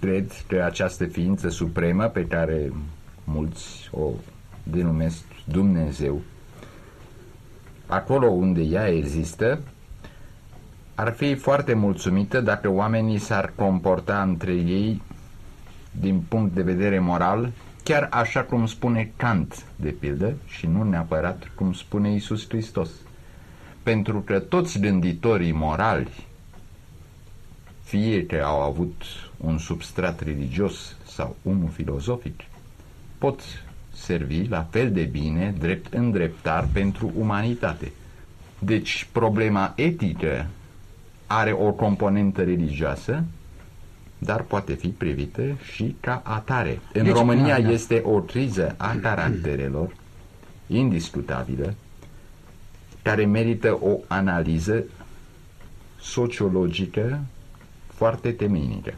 cred 0.00 0.32
că 0.48 0.62
această 0.64 1.06
ființă 1.06 1.48
supremă 1.48 2.04
pe 2.04 2.26
care 2.26 2.72
mulți 3.24 3.88
o 3.92 4.10
denumesc 4.62 5.24
Dumnezeu, 5.44 6.20
acolo 7.86 8.26
unde 8.26 8.60
ea 8.60 8.88
există, 8.88 9.60
ar 10.94 11.12
fi 11.12 11.34
foarte 11.34 11.74
mulțumită 11.74 12.40
dacă 12.40 12.68
oamenii 12.70 13.18
s-ar 13.18 13.52
comporta 13.56 14.22
între 14.22 14.52
ei 14.52 15.02
din 15.90 16.20
punct 16.28 16.54
de 16.54 16.62
vedere 16.62 16.98
moral, 16.98 17.52
chiar 17.82 18.08
așa 18.10 18.42
cum 18.42 18.66
spune 18.66 19.12
Kant, 19.16 19.64
de 19.76 19.90
pildă, 19.90 20.34
și 20.46 20.66
nu 20.66 20.82
neapărat 20.82 21.50
cum 21.54 21.72
spune 21.72 22.14
Isus 22.14 22.48
Hristos. 22.48 22.90
Pentru 23.86 24.20
că 24.20 24.38
toți 24.38 24.78
gânditorii 24.78 25.52
morali, 25.52 26.26
fie 27.82 28.26
că 28.26 28.42
au 28.44 28.60
avut 28.60 29.02
un 29.36 29.58
substrat 29.58 30.20
religios 30.20 30.96
sau 31.04 31.36
unul 31.42 31.68
filozofic, 31.68 32.40
pot 33.18 33.40
servi 33.92 34.48
la 34.48 34.66
fel 34.70 34.92
de 34.92 35.02
bine 35.02 35.54
drept 35.58 35.94
îndreptar 35.94 36.68
pentru 36.72 37.12
umanitate. 37.18 37.92
Deci 38.58 39.08
problema 39.12 39.72
etică 39.76 40.46
are 41.26 41.52
o 41.52 41.72
componentă 41.72 42.42
religioasă, 42.42 43.24
dar 44.18 44.42
poate 44.42 44.74
fi 44.74 44.88
privită 44.88 45.42
și 45.74 45.96
ca 46.00 46.22
atare. 46.24 46.78
În 46.92 47.04
deci, 47.04 47.12
România 47.12 47.56
da, 47.56 47.62
da. 47.62 47.70
este 47.70 48.02
o 48.04 48.20
criză 48.20 48.74
a 48.78 48.96
caracterelor 49.02 49.92
indiscutabilă 50.66 51.74
care 53.06 53.24
merită 53.24 53.78
o 53.80 53.98
analiză 54.06 54.84
sociologică 56.00 57.20
foarte 57.86 58.30
temenică. 58.30 58.94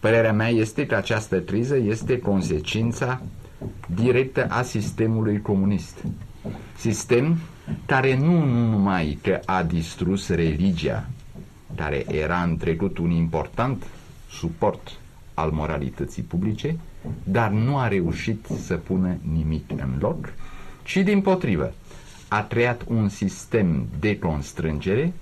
Părerea 0.00 0.32
mea 0.32 0.48
este 0.48 0.86
că 0.86 0.94
această 0.94 1.40
criză 1.40 1.76
este 1.76 2.18
consecința 2.18 3.22
directă 3.94 4.46
a 4.50 4.62
sistemului 4.62 5.40
comunist. 5.42 6.04
Sistem 6.76 7.38
care 7.86 8.16
nu 8.16 8.44
numai 8.44 9.18
că 9.22 9.40
a 9.44 9.62
distrus 9.62 10.28
religia, 10.28 11.08
care 11.74 12.04
era 12.14 12.42
în 12.42 12.56
trecut 12.56 12.98
un 12.98 13.10
important 13.10 13.86
suport 14.30 14.90
al 15.34 15.50
moralității 15.50 16.22
publice, 16.22 16.76
dar 17.24 17.50
nu 17.50 17.78
a 17.78 17.88
reușit 17.88 18.46
să 18.60 18.74
pună 18.74 19.16
nimic 19.32 19.70
în 19.70 19.96
loc, 20.00 20.32
ci 20.82 20.96
din 20.96 21.20
potrivă 21.20 21.72
a 22.28 22.42
creat 22.42 22.84
un 22.86 23.08
sistem 23.08 23.86
de 24.00 24.18
constrângere 24.18 25.12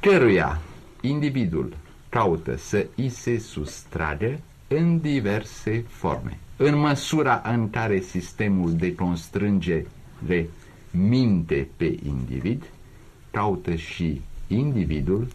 căruia 0.00 0.60
individul 1.00 1.76
caută 2.08 2.56
să 2.56 2.86
îi 2.96 3.08
se 3.08 3.38
sustragă 3.38 4.40
în 4.68 4.98
diverse 5.00 5.84
forme. 5.88 6.38
În 6.56 6.78
măsura 6.78 7.42
în 7.44 7.70
care 7.70 8.00
sistemul 8.00 8.72
de 8.72 8.94
constrângere 8.94 10.48
minte 10.90 11.68
pe 11.76 11.98
individ, 12.06 12.64
caută 13.30 13.74
și 13.74 14.20
individul 14.46 15.26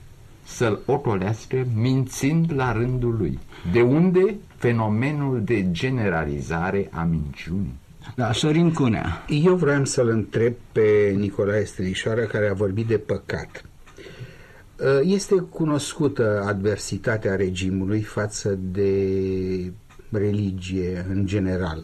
să-l 0.43 0.79
ocolească 0.85 1.67
mințind 1.75 2.51
la 2.55 2.71
rândul 2.71 3.15
lui. 3.17 3.39
De 3.71 3.81
unde 3.81 4.35
fenomenul 4.55 5.43
de 5.43 5.71
generalizare 5.71 6.89
a 6.91 7.03
minciunii? 7.03 7.73
Da, 8.15 8.31
Sorin 8.31 8.73
Cunea. 8.73 9.25
Eu 9.27 9.55
vreau 9.55 9.85
să-l 9.85 10.09
întreb 10.09 10.53
pe 10.71 11.13
Nicolae 11.17 11.63
Strișoară, 11.63 12.21
care 12.21 12.49
a 12.49 12.53
vorbit 12.53 12.87
de 12.87 12.97
păcat. 12.97 13.65
Uh, 14.79 14.99
este 15.03 15.35
cunoscută 15.35 16.43
adversitatea 16.47 17.35
regimului 17.35 18.01
față 18.01 18.59
de 18.61 19.73
religie 20.11 21.05
în 21.09 21.25
general. 21.25 21.83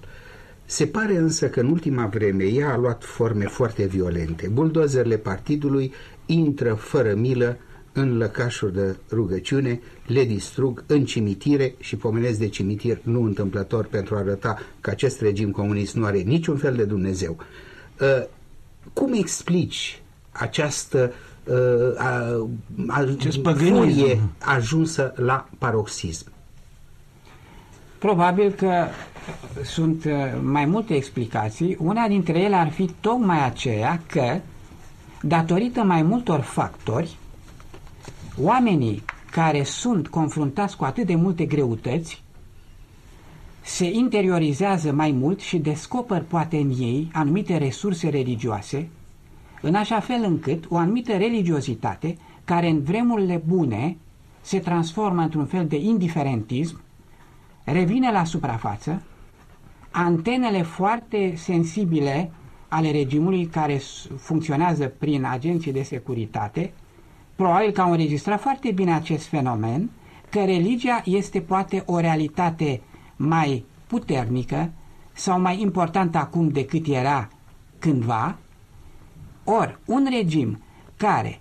Se 0.65 0.85
pare 0.87 1.15
însă 1.15 1.49
că 1.49 1.59
în 1.59 1.69
ultima 1.69 2.05
vreme 2.05 2.43
ea 2.43 2.71
a 2.71 2.77
luat 2.77 3.03
forme 3.03 3.45
foarte 3.45 3.85
violente. 3.85 4.47
Buldozerele 4.47 5.17
partidului 5.17 5.93
intră 6.25 6.73
fără 6.73 7.13
milă 7.15 7.57
în 7.93 8.17
lăcașuri 8.17 8.73
de 8.73 8.95
rugăciune, 9.11 9.79
le 10.05 10.23
distrug 10.23 10.83
în 10.87 11.05
cimitire 11.05 11.73
și 11.79 11.95
pomenesc 11.95 12.39
de 12.39 12.47
cimitir 12.47 12.99
nu 13.03 13.23
întâmplător 13.23 13.85
pentru 13.85 14.15
a 14.15 14.19
arăta 14.19 14.57
că 14.81 14.89
acest 14.89 15.21
regim 15.21 15.51
comunist 15.51 15.95
nu 15.95 16.05
are 16.05 16.17
niciun 16.17 16.57
fel 16.57 16.75
de 16.75 16.83
Dumnezeu. 16.83 17.37
Uh, 18.01 18.23
cum 18.93 19.13
explici 19.13 20.01
această 20.31 21.13
uh, 21.43 22.47
furie 23.55 24.19
ajunsă 24.39 25.13
la 25.15 25.49
paroxism? 25.57 26.31
Probabil 27.99 28.51
că 28.51 28.85
sunt 29.63 30.05
uh, 30.05 30.11
mai 30.41 30.65
multe 30.65 30.95
explicații. 30.95 31.77
Una 31.79 32.07
dintre 32.07 32.39
ele 32.39 32.55
ar 32.55 32.71
fi 32.71 32.89
tocmai 32.99 33.45
aceea 33.45 34.01
că, 34.07 34.39
datorită 35.21 35.81
mai 35.81 36.01
multor 36.01 36.39
factori, 36.39 37.17
oamenii 38.39 39.03
care 39.31 39.63
sunt 39.63 40.07
confruntați 40.07 40.77
cu 40.77 40.83
atât 40.83 41.05
de 41.05 41.15
multe 41.15 41.45
greutăți 41.45 42.23
se 43.61 43.85
interiorizează 43.85 44.91
mai 44.91 45.11
mult 45.11 45.39
și 45.39 45.57
descoperă 45.57 46.25
poate 46.27 46.57
în 46.57 46.69
ei 46.79 47.09
anumite 47.13 47.57
resurse 47.57 48.09
religioase, 48.09 48.89
în 49.61 49.75
așa 49.75 49.99
fel 49.99 50.23
încât 50.23 50.63
o 50.69 50.77
anumită 50.77 51.17
religiozitate, 51.17 52.17
care 52.43 52.69
în 52.69 52.81
vremurile 52.83 53.41
bune 53.47 53.97
se 54.41 54.59
transformă 54.59 55.21
într-un 55.21 55.45
fel 55.45 55.67
de 55.67 55.77
indiferentism, 55.77 56.81
revine 57.63 58.11
la 58.11 58.23
suprafață, 58.23 59.01
antenele 59.91 60.61
foarte 60.61 61.33
sensibile 61.35 62.31
ale 62.67 62.91
regimului 62.91 63.45
care 63.45 63.81
funcționează 64.17 64.87
prin 64.87 65.25
agenții 65.25 65.71
de 65.71 65.81
securitate 65.83 66.73
probabil 67.41 67.71
că 67.71 67.81
au 67.81 67.91
înregistrat 67.91 68.41
foarte 68.41 68.71
bine 68.71 68.93
acest 68.93 69.25
fenomen, 69.25 69.89
că 70.29 70.39
religia 70.39 71.01
este 71.05 71.41
poate 71.41 71.83
o 71.85 71.99
realitate 71.99 72.81
mai 73.15 73.65
puternică 73.87 74.71
sau 75.13 75.39
mai 75.39 75.61
importantă 75.61 76.17
acum 76.17 76.49
decât 76.49 76.87
era 76.87 77.29
cândva, 77.79 78.37
ori 79.43 79.77
un 79.85 80.07
regim 80.09 80.61
care 80.97 81.39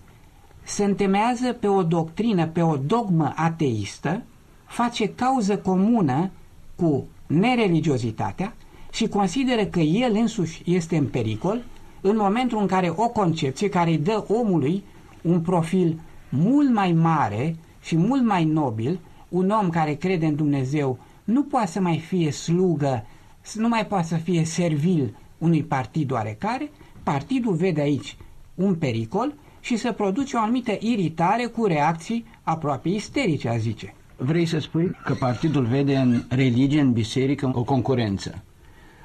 se 0.62 0.84
întemeiază 0.84 1.52
pe 1.52 1.68
o 1.68 1.82
doctrină, 1.82 2.46
pe 2.46 2.62
o 2.62 2.76
dogmă 2.76 3.32
ateistă, 3.36 4.22
face 4.66 5.08
cauză 5.08 5.58
comună 5.58 6.30
cu 6.76 7.06
nereligiozitatea 7.26 8.54
și 8.92 9.08
consideră 9.08 9.64
că 9.64 9.80
el 9.80 10.12
însuși 10.14 10.62
este 10.64 10.96
în 10.96 11.06
pericol 11.06 11.62
în 12.00 12.16
momentul 12.16 12.58
în 12.58 12.66
care 12.66 12.92
o 12.96 13.08
concepție 13.08 13.68
care 13.68 13.90
îi 13.90 13.98
dă 13.98 14.24
omului 14.28 14.84
un 15.22 15.40
profil 15.40 16.00
mult 16.28 16.72
mai 16.72 16.92
mare 16.92 17.56
și 17.82 17.96
mult 17.96 18.24
mai 18.24 18.44
nobil, 18.44 19.00
un 19.28 19.50
om 19.50 19.68
care 19.68 19.94
crede 19.94 20.26
în 20.26 20.34
Dumnezeu 20.34 20.98
nu 21.24 21.42
poate 21.42 21.66
să 21.66 21.80
mai 21.80 21.98
fie 21.98 22.30
slugă, 22.30 23.06
nu 23.54 23.68
mai 23.68 23.86
poate 23.86 24.06
să 24.06 24.16
fie 24.16 24.44
servil 24.44 25.16
unui 25.38 25.62
partid 25.62 26.10
oarecare, 26.10 26.70
partidul 27.02 27.54
vede 27.54 27.80
aici 27.80 28.16
un 28.54 28.74
pericol 28.74 29.34
și 29.60 29.76
să 29.76 29.92
produce 29.92 30.36
o 30.36 30.40
anumită 30.40 30.76
iritare 30.80 31.44
cu 31.44 31.66
reacții 31.66 32.24
aproape 32.42 32.88
isterice, 32.88 33.48
a 33.48 33.56
zice. 33.56 33.94
Vrei 34.16 34.46
să 34.46 34.58
spui 34.58 34.96
că 35.04 35.14
partidul 35.14 35.64
vede 35.64 35.96
în 35.96 36.22
religie, 36.28 36.80
în 36.80 36.92
biserică, 36.92 37.50
o 37.54 37.62
concurență? 37.62 38.42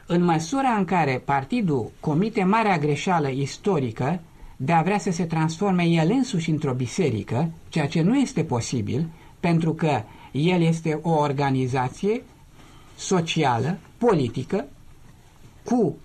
În 0.07 0.23
măsura 0.23 0.69
în 0.69 0.85
care 0.85 1.21
partidul 1.25 1.91
comite 1.99 2.43
marea 2.43 2.77
greșeală 2.77 3.29
istorică 3.29 4.19
de 4.55 4.71
a 4.71 4.81
vrea 4.81 4.97
să 4.97 5.11
se 5.11 5.25
transforme 5.25 5.83
el 5.83 6.11
însuși 6.11 6.49
într-o 6.49 6.73
biserică, 6.73 7.51
ceea 7.69 7.87
ce 7.87 8.01
nu 8.01 8.17
este 8.17 8.43
posibil, 8.43 9.07
pentru 9.39 9.73
că 9.73 10.01
el 10.31 10.61
este 10.61 10.99
o 11.01 11.09
organizație 11.09 12.23
socială, 12.95 13.77
politică, 13.97 14.65
cu 15.63 15.95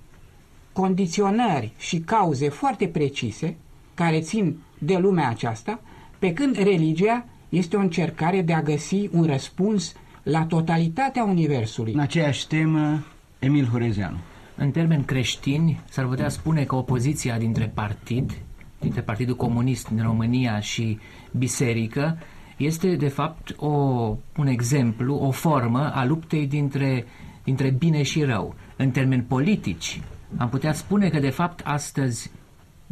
condiționări 0.73 1.73
și 1.79 1.99
cauze 1.99 2.49
foarte 2.49 2.87
precise, 2.87 3.57
care 3.95 4.21
țin 4.21 4.57
de 4.79 4.97
lumea 4.97 5.29
aceasta, 5.29 5.81
pe 6.19 6.33
când 6.33 6.57
religia 6.57 7.25
este 7.49 7.77
o 7.77 7.81
încercare 7.81 8.43
de 8.43 8.53
a 8.53 8.63
găsi 8.63 9.09
un 9.13 9.25
răspuns 9.25 9.93
la 10.23 10.45
totalitatea 10.45 11.25
Universului. 11.25 11.93
În 11.93 11.99
aceeași 12.01 12.47
temă, 12.47 13.05
Emil 13.39 13.67
Horezeanu. 13.67 14.17
În 14.63 14.71
termeni 14.71 15.05
creștini, 15.05 15.81
s-ar 15.89 16.07
putea 16.07 16.29
spune 16.29 16.65
că 16.65 16.75
opoziția 16.75 17.39
dintre 17.39 17.71
partid, 17.75 18.33
dintre 18.81 19.01
Partidul 19.01 19.37
Comunist 19.37 19.89
din 19.89 20.03
România 20.03 20.61
și 20.61 20.99
biserică, 21.33 22.19
este 22.57 22.97
de 22.97 23.09
fapt 23.09 23.55
o, 23.57 23.69
un 24.37 24.47
exemplu, 24.47 25.15
o 25.15 25.31
formă 25.31 25.95
a 25.95 26.05
luptei 26.05 26.47
dintre, 26.47 27.07
dintre 27.45 27.71
bine 27.71 28.03
și 28.03 28.23
rău. 28.23 28.55
În 28.77 28.91
termeni 28.91 29.23
politici, 29.23 30.01
am 30.37 30.49
putea 30.49 30.73
spune 30.73 31.09
că 31.09 31.19
de 31.19 31.31
fapt 31.31 31.61
astăzi 31.65 32.31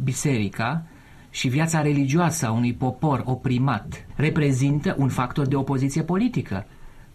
biserica 0.03 0.83
și 1.29 1.47
viața 1.47 1.81
religioasă 1.81 2.47
a 2.47 2.51
unui 2.51 2.73
popor 2.73 3.21
oprimat 3.25 4.05
reprezintă 4.15 4.95
un 4.97 5.09
factor 5.09 5.47
de 5.47 5.55
opoziție 5.55 6.03
politică, 6.03 6.65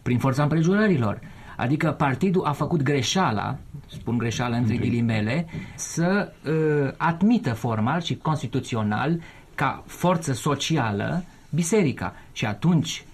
prin 0.02 0.18
forța 0.18 0.42
împrejurărilor. 0.42 1.20
Adică 1.57 1.90
partidul 1.90 2.44
a 2.44 2.52
făcut 2.52 2.82
greșeala, 2.82 3.57
spun 3.86 4.18
greșeala 4.18 4.57
între 4.57 4.76
ghilimele, 4.76 5.46
să 5.74 6.32
uh, 6.46 6.92
admită 6.96 7.52
formal 7.52 8.00
și 8.00 8.16
constituțional 8.16 9.20
ca 9.55 9.82
forță 9.86 10.32
socială 10.32 11.24
biserica. 11.50 12.14
Și 12.32 12.46
atunci 12.46 13.05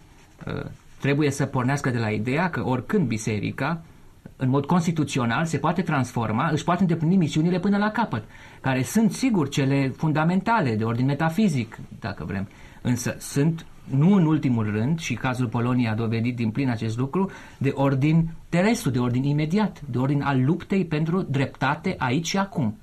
uh, 0.47 0.65
trebuie 1.01 1.31
să 1.31 1.47
pornească 1.47 1.91
de 1.91 1.99
la 1.99 2.11
ideea 2.11 2.51
că 2.51 2.67
oricând 2.67 3.07
biserica 3.07 3.81
în 4.37 4.49
mod 4.49 4.67
constituțional 4.67 5.45
se 5.45 5.59
poate 5.59 5.83
transforma, 5.83 6.49
își 6.49 6.65
poate 6.65 6.81
îndeplini 6.81 7.17
misiunile 7.17 7.59
până 7.59 7.77
la 7.77 7.91
capăt, 7.91 8.25
care 8.61 8.83
sunt 8.83 9.13
sigur 9.13 9.49
cele 9.49 9.89
fundamentale, 9.97 10.75
de 10.77 10.85
ordin 10.85 11.05
metafizic, 11.05 11.79
dacă 12.01 12.25
vrem, 12.25 12.49
însă 12.83 13.17
sunt 13.19 13.67
nu 13.97 14.15
în 14.15 14.27
ultimul 14.27 14.71
rând, 14.71 14.99
și 14.99 15.15
cazul 15.15 15.47
Poloniei 15.47 15.89
a 15.89 15.95
dovedit 15.95 16.37
din 16.37 16.51
plin 16.51 16.69
acest 16.69 16.99
lucru, 16.99 17.31
de 17.59 17.73
ordin 17.75 18.31
terestru, 18.49 18.91
de 18.91 18.99
ordin 18.99 19.25
imediat, 19.25 19.83
de 19.91 19.99
ordin 19.99 20.23
al 20.23 20.45
luptei 20.45 20.85
pentru 20.85 21.23
dreptate 21.23 21.95
aici 21.99 22.27
și 22.27 22.39
acum. 22.39 22.77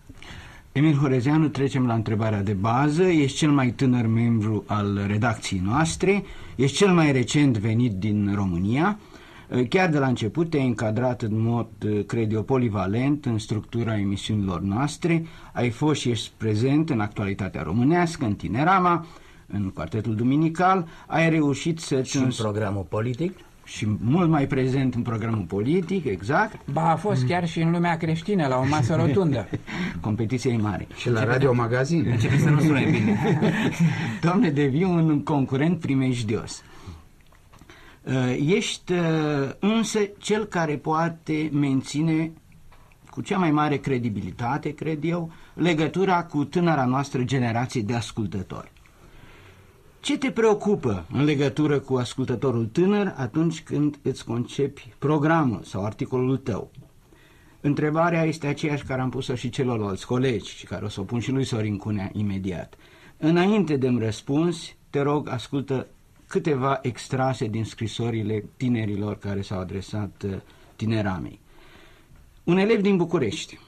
Emil 0.71 0.95
Horezeanu, 0.95 1.47
trecem 1.47 1.85
la 1.85 1.93
întrebarea 1.93 2.43
de 2.43 2.53
bază. 2.53 3.03
Ești 3.03 3.37
cel 3.37 3.51
mai 3.51 3.69
tânăr 3.69 4.07
membru 4.07 4.63
al 4.67 5.03
redacției 5.07 5.61
noastre, 5.65 6.23
ești 6.55 6.77
cel 6.77 6.93
mai 6.93 7.11
recent 7.11 7.57
venit 7.57 7.91
din 7.91 8.31
România. 8.35 8.99
Chiar 9.69 9.89
de 9.89 9.97
la 9.97 10.07
început 10.07 10.49
te-ai 10.49 10.67
încadrat 10.67 11.21
în 11.21 11.41
mod, 11.41 11.67
cred 12.07 12.31
eu, 12.31 12.41
polivalent 12.41 13.25
în 13.25 13.37
structura 13.37 13.99
emisiunilor 13.99 14.61
noastre. 14.61 15.25
Ai 15.53 15.69
fost 15.69 15.99
și 16.01 16.09
ești 16.09 16.31
prezent 16.37 16.89
în 16.89 16.99
actualitatea 16.99 17.61
românească, 17.61 18.25
în 18.25 18.33
Tinerama, 18.33 19.05
în 19.47 19.69
quartetul 19.69 20.15
duminical, 20.15 20.87
ai 21.07 21.29
reușit 21.29 21.79
să... 21.79 22.01
Și 22.01 22.17
în 22.17 22.31
programul 22.37 22.85
politic? 22.89 23.37
Și 23.63 23.87
mult 23.99 24.29
mai 24.29 24.47
prezent 24.47 24.95
în 24.95 25.01
programul 25.01 25.43
politic, 25.43 26.05
exact. 26.05 26.59
Ba, 26.71 26.91
a 26.91 26.95
fost 26.95 27.25
chiar 27.25 27.47
și 27.47 27.61
în 27.61 27.71
lumea 27.71 27.97
creștină, 27.97 28.47
la 28.47 28.57
o 28.57 28.65
masă 28.65 28.95
rotundă. 29.05 29.47
Competiția 30.01 30.51
e 30.51 30.57
mare. 30.57 30.87
Și 30.95 31.09
la 31.09 31.23
Radio 31.23 31.53
Magazin. 31.53 32.07
Începe 32.09 32.37
să 32.37 32.49
nu 32.49 32.59
sune 32.59 32.85
bine. 32.91 33.19
Doamne, 34.21 34.49
devii 34.49 34.83
un 34.83 35.23
concurent 35.23 35.79
primejdios. 35.79 36.63
Uh, 38.03 38.37
ești 38.47 38.91
uh, 38.91 38.99
însă 39.59 39.99
cel 40.17 40.45
care 40.45 40.75
poate 40.75 41.49
menține 41.53 42.31
cu 43.09 43.21
cea 43.21 43.37
mai 43.37 43.51
mare 43.51 43.77
credibilitate, 43.77 44.73
cred 44.73 45.03
eu, 45.03 45.31
legătura 45.53 46.23
cu 46.23 46.43
tânăra 46.43 46.85
noastră 46.85 47.23
generație 47.23 47.81
de 47.81 47.93
ascultători. 47.93 48.71
Ce 50.07 50.17
te 50.17 50.31
preocupă 50.31 51.05
în 51.11 51.23
legătură 51.23 51.79
cu 51.79 51.95
ascultătorul 51.95 52.65
tânăr 52.65 53.13
atunci 53.17 53.63
când 53.63 53.99
îți 54.01 54.25
concepi 54.25 54.93
programul 54.97 55.61
sau 55.63 55.85
articolul 55.85 56.37
tău? 56.37 56.71
Întrebarea 57.61 58.23
este 58.23 58.47
aceeași 58.47 58.83
care 58.83 59.01
am 59.01 59.09
pus-o 59.09 59.35
și 59.35 59.49
celorlalți 59.49 60.05
colegi 60.05 60.55
și 60.55 60.65
care 60.65 60.85
o 60.85 60.87
să 60.87 60.99
o 60.99 61.03
pun 61.03 61.19
și 61.19 61.31
lui 61.31 61.43
Sorin 61.43 61.77
Cunea 61.77 62.09
imediat. 62.13 62.75
Înainte 63.17 63.75
de-mi 63.75 63.99
răspuns, 63.99 64.75
te 64.89 65.01
rog, 65.01 65.29
ascultă 65.29 65.87
câteva 66.27 66.79
extrase 66.81 67.47
din 67.47 67.63
scrisorile 67.63 68.43
tinerilor 68.57 69.17
care 69.17 69.41
s-au 69.41 69.59
adresat 69.59 70.23
uh, 70.25 70.33
tineramei. 70.75 71.39
Un 72.43 72.57
elev 72.57 72.81
din 72.81 72.97
București. 72.97 73.59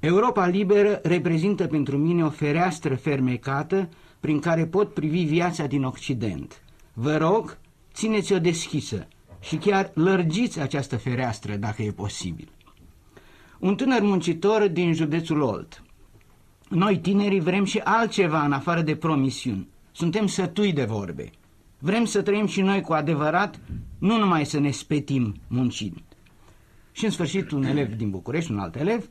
Europa 0.00 0.46
liberă 0.46 1.00
reprezintă 1.02 1.66
pentru 1.66 1.96
mine 1.96 2.24
o 2.24 2.30
fereastră 2.30 2.94
fermecată 2.94 3.88
prin 4.26 4.40
care 4.40 4.66
pot 4.66 4.94
privi 4.94 5.24
viața 5.24 5.66
din 5.66 5.84
Occident. 5.84 6.62
Vă 6.92 7.16
rog, 7.16 7.58
țineți-o 7.94 8.38
deschisă 8.38 9.08
și 9.40 9.56
chiar 9.56 9.90
lărgiți 9.94 10.60
această 10.60 10.96
fereastră 10.96 11.56
dacă 11.56 11.82
e 11.82 11.90
posibil. 11.90 12.48
Un 13.58 13.76
tânăr 13.76 14.00
muncitor 14.00 14.68
din 14.68 14.94
județul 14.94 15.40
Olt. 15.40 15.82
Noi 16.68 16.98
tinerii 16.98 17.40
vrem 17.40 17.64
și 17.64 17.78
altceva 17.78 18.44
în 18.44 18.52
afară 18.52 18.80
de 18.80 18.96
promisiuni. 18.96 19.68
Suntem 19.92 20.26
sătui 20.26 20.72
de 20.72 20.84
vorbe. 20.84 21.30
Vrem 21.78 22.04
să 22.04 22.22
trăim 22.22 22.46
și 22.46 22.60
noi 22.60 22.80
cu 22.80 22.92
adevărat, 22.92 23.60
nu 23.98 24.18
numai 24.18 24.46
să 24.46 24.58
ne 24.58 24.70
spetim 24.70 25.34
muncind. 25.48 26.02
Și 26.92 27.04
în 27.04 27.10
sfârșit 27.10 27.50
un 27.50 27.64
elev 27.64 27.94
din 27.94 28.10
București, 28.10 28.50
un 28.50 28.58
alt 28.58 28.76
elev, 28.76 29.08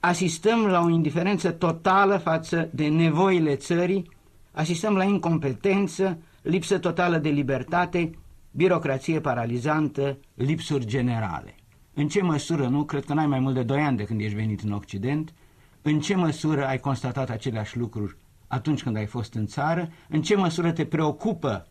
asistăm 0.00 0.66
la 0.66 0.80
o 0.80 0.88
indiferență 0.88 1.50
totală 1.50 2.16
față 2.16 2.68
de 2.72 2.88
nevoile 2.88 3.54
țării 3.54 4.14
asistăm 4.56 4.94
la 4.96 5.04
incompetență, 5.04 6.18
lipsă 6.42 6.78
totală 6.78 7.18
de 7.18 7.28
libertate, 7.28 8.10
birocrație 8.50 9.20
paralizantă, 9.20 10.18
lipsuri 10.34 10.86
generale. 10.86 11.54
În 11.94 12.08
ce 12.08 12.22
măsură, 12.22 12.66
nu, 12.66 12.84
cred 12.84 13.04
că 13.04 13.14
n-ai 13.14 13.26
mai 13.26 13.38
mult 13.38 13.54
de 13.54 13.62
2 13.62 13.80
ani 13.80 13.96
de 13.96 14.04
când 14.04 14.20
ești 14.20 14.34
venit 14.34 14.60
în 14.60 14.72
Occident, 14.72 15.34
în 15.82 16.00
ce 16.00 16.14
măsură 16.14 16.66
ai 16.66 16.80
constatat 16.80 17.30
aceleași 17.30 17.78
lucruri 17.78 18.16
atunci 18.46 18.82
când 18.82 18.96
ai 18.96 19.06
fost 19.06 19.34
în 19.34 19.46
țară, 19.46 19.90
în 20.08 20.22
ce 20.22 20.36
măsură 20.36 20.72
te 20.72 20.84
preocupă 20.84 21.66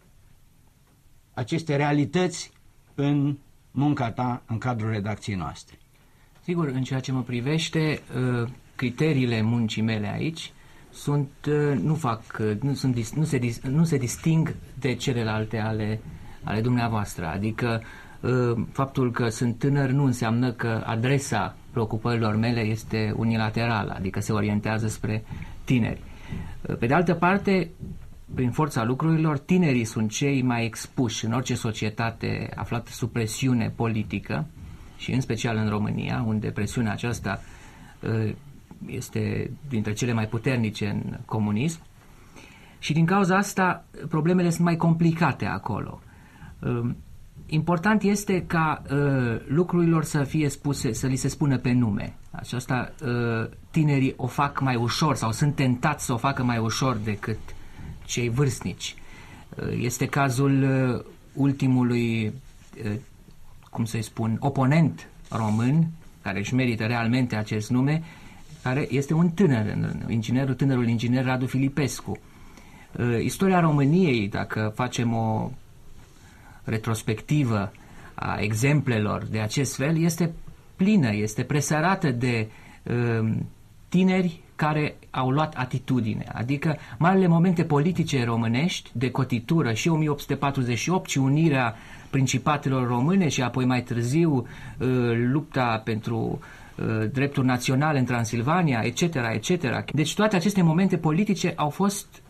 aceste 1.33 1.75
realități 1.75 2.51
în 2.95 3.37
munca 3.71 4.11
ta 4.11 4.43
în 4.45 4.57
cadrul 4.57 4.89
redacției 4.89 5.35
noastre? 5.35 5.77
Sigur, 6.41 6.67
în 6.67 6.83
ceea 6.83 6.99
ce 6.99 7.11
mă 7.11 7.21
privește, 7.21 8.01
uh, 8.15 8.49
criteriile 8.75 9.41
muncii 9.41 9.81
mele 9.81 10.11
aici 10.11 10.53
sunt, 10.95 11.29
uh, 11.47 11.79
nu 11.81 11.95
fac, 11.95 12.21
uh, 12.39 12.61
nu, 12.61 12.73
sunt, 12.73 13.13
nu, 13.15 13.23
se, 13.23 13.59
nu 13.69 13.83
se 13.83 13.97
disting 13.97 14.55
de 14.79 14.93
celelalte 14.93 15.57
ale, 15.59 15.99
ale 16.43 16.61
dumneavoastră. 16.61 17.25
Adică 17.25 17.81
uh, 18.21 18.63
faptul 18.71 19.11
că 19.11 19.29
sunt 19.29 19.57
tânăr 19.57 19.89
nu 19.89 20.03
înseamnă 20.03 20.51
că 20.51 20.83
adresa 20.85 21.55
preocupărilor 21.71 22.35
mele 22.35 22.59
este 22.59 23.13
unilaterală, 23.15 23.93
adică 23.97 24.19
se 24.19 24.31
orientează 24.31 24.87
spre 24.87 25.23
tineri. 25.63 26.01
Pe 26.79 26.85
de 26.85 26.93
altă 26.93 27.13
parte, 27.13 27.69
prin 28.35 28.51
forța 28.51 28.83
lucrurilor, 28.83 29.37
tinerii 29.37 29.83
sunt 29.83 30.11
cei 30.11 30.41
mai 30.41 30.65
expuși 30.65 31.25
în 31.25 31.31
orice 31.31 31.55
societate 31.55 32.49
aflată 32.55 32.91
sub 32.91 33.11
presiune 33.11 33.73
politică 33.75 34.45
și 34.97 35.11
în 35.11 35.21
special 35.21 35.57
în 35.57 35.69
România, 35.69 36.23
unde 36.27 36.47
presiunea 36.47 36.91
aceasta 36.91 37.41
este 38.85 39.51
dintre 39.69 39.93
cele 39.93 40.13
mai 40.13 40.27
puternice 40.27 40.87
în 40.87 41.17
comunism 41.25 41.81
și 42.79 42.93
din 42.93 43.05
cauza 43.05 43.37
asta 43.37 43.85
problemele 44.09 44.49
sunt 44.49 44.63
mai 44.63 44.75
complicate 44.75 45.45
acolo. 45.45 46.01
Um, 46.59 46.95
important 47.45 48.01
este 48.01 48.43
ca 48.47 48.81
uh, 48.91 49.41
lucrurilor 49.47 50.03
să 50.03 50.23
fie 50.23 50.49
spuse, 50.49 50.91
să 50.91 51.07
li 51.07 51.15
se 51.15 51.27
spună 51.27 51.57
pe 51.57 51.71
nume. 51.71 52.15
Aceasta 52.31 52.93
uh, 53.01 53.49
tinerii 53.71 54.13
o 54.17 54.27
fac 54.27 54.59
mai 54.61 54.75
ușor 54.75 55.15
sau 55.15 55.31
sunt 55.31 55.55
tentați 55.55 56.05
să 56.05 56.13
o 56.13 56.17
facă 56.17 56.43
mai 56.43 56.57
ușor 56.57 56.95
decât 56.95 57.39
cei 58.05 58.29
vârstnici. 58.29 58.95
Uh, 59.57 59.77
este 59.79 60.05
cazul 60.05 60.65
ultimului, 61.33 62.33
cum 63.69 63.85
să-i 63.85 64.01
spun, 64.01 64.37
oponent 64.39 65.09
român, 65.29 65.87
care 66.21 66.39
își 66.39 66.53
merită 66.53 66.83
realmente 66.83 67.35
acest 67.35 67.69
nume, 67.69 68.03
care 68.65 68.87
este 68.89 69.13
un 69.13 69.29
tânăr, 69.29 69.77
inginerul, 70.07 70.53
tânărul 70.53 70.87
inginer 70.87 71.25
Radu 71.25 71.45
Filipescu. 71.45 72.17
Uh, 72.99 73.23
istoria 73.23 73.59
României, 73.59 74.27
dacă 74.27 74.71
facem 74.75 75.13
o 75.13 75.51
retrospectivă 76.63 77.71
a 78.13 78.37
exemplelor 78.39 79.23
de 79.23 79.39
acest 79.39 79.75
fel, 79.75 79.97
este 80.01 80.33
plină, 80.75 81.13
este 81.13 81.43
presărată 81.43 82.11
de 82.11 82.47
um, 83.19 83.49
tineri 83.89 84.41
care 84.55 84.95
au 85.09 85.29
luat 85.29 85.53
atitudine, 85.55 86.25
adică 86.33 86.77
marile 86.97 87.27
momente 87.27 87.63
politice 87.63 88.23
românești 88.23 88.89
de 88.93 89.11
cotitură 89.11 89.73
și 89.73 89.87
1848 89.87 91.09
și 91.09 91.17
unirea 91.17 91.75
principatelor 92.09 92.87
române 92.87 93.27
și 93.27 93.41
apoi 93.41 93.65
mai 93.65 93.83
târziu 93.83 94.35
uh, 94.35 94.47
lupta 95.15 95.81
pentru 95.83 96.39
Uh, 96.39 96.63
drepturi 97.11 97.45
naționale 97.45 97.99
în 97.99 98.05
Transilvania, 98.05 98.81
etc., 98.83 99.01
etc. 99.33 99.91
Deci 99.91 100.15
toate 100.15 100.35
aceste 100.35 100.61
momente 100.61 100.97
politice 100.97 101.53
au 101.55 101.69
fost 101.69 102.21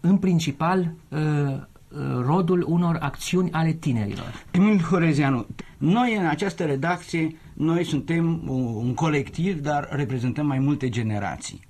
în 0.00 0.16
principal 0.16 0.94
uh, 1.08 1.18
uh, 1.18 1.98
rodul 2.26 2.64
unor 2.68 2.96
acțiuni 3.00 3.52
ale 3.52 3.72
tinerilor. 3.72 4.44
Emil 4.50 4.80
Horezianu, 4.80 5.46
noi 5.78 6.16
în 6.16 6.26
această 6.26 6.64
redacție, 6.64 7.36
noi 7.54 7.84
suntem 7.84 8.42
un 8.80 8.94
colectiv, 8.94 9.60
dar 9.60 9.88
reprezentăm 9.90 10.46
mai 10.46 10.58
multe 10.58 10.88
generații. 10.88 11.60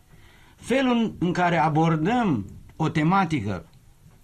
Felul 0.57 1.15
în 1.19 1.33
care 1.33 1.57
abordăm 1.57 2.47
o 2.77 2.89
tematică 2.89 3.67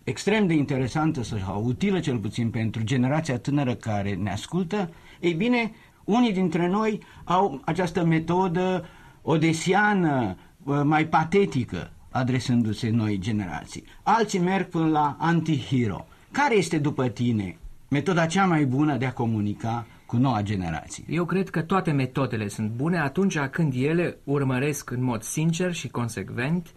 extrem 0.04 0.46
de 0.46 0.54
interesantă 0.54 1.22
sau 1.22 1.64
utilă 1.64 2.00
cel 2.00 2.18
puțin 2.18 2.50
pentru 2.50 2.82
generația 2.82 3.38
tânără 3.38 3.74
care 3.74 4.14
ne 4.14 4.30
ascultă, 4.30 4.90
ei 5.20 5.32
bine, 5.32 5.72
unii 6.10 6.32
dintre 6.32 6.68
noi 6.68 7.02
au 7.24 7.60
această 7.64 8.04
metodă 8.04 8.84
odesiană, 9.22 10.36
mai 10.84 11.06
patetică, 11.06 11.90
adresându-se 12.10 12.90
noi 12.90 13.18
generații. 13.18 13.84
Alții 14.02 14.38
merg 14.38 14.68
până 14.68 14.88
la 14.88 15.16
anti-hero. 15.18 16.06
Care 16.30 16.56
este 16.56 16.78
după 16.78 17.08
tine 17.08 17.58
metoda 17.88 18.26
cea 18.26 18.46
mai 18.46 18.64
bună 18.64 18.96
de 18.96 19.06
a 19.06 19.12
comunica 19.12 19.86
cu 20.06 20.16
noua 20.16 20.42
generație? 20.42 21.04
Eu 21.08 21.24
cred 21.24 21.48
că 21.50 21.62
toate 21.62 21.90
metodele 21.90 22.48
sunt 22.48 22.70
bune 22.70 22.98
atunci 22.98 23.38
când 23.38 23.72
ele 23.76 24.16
urmăresc 24.24 24.90
în 24.90 25.02
mod 25.02 25.22
sincer 25.22 25.72
și 25.72 25.88
consecvent 25.88 26.74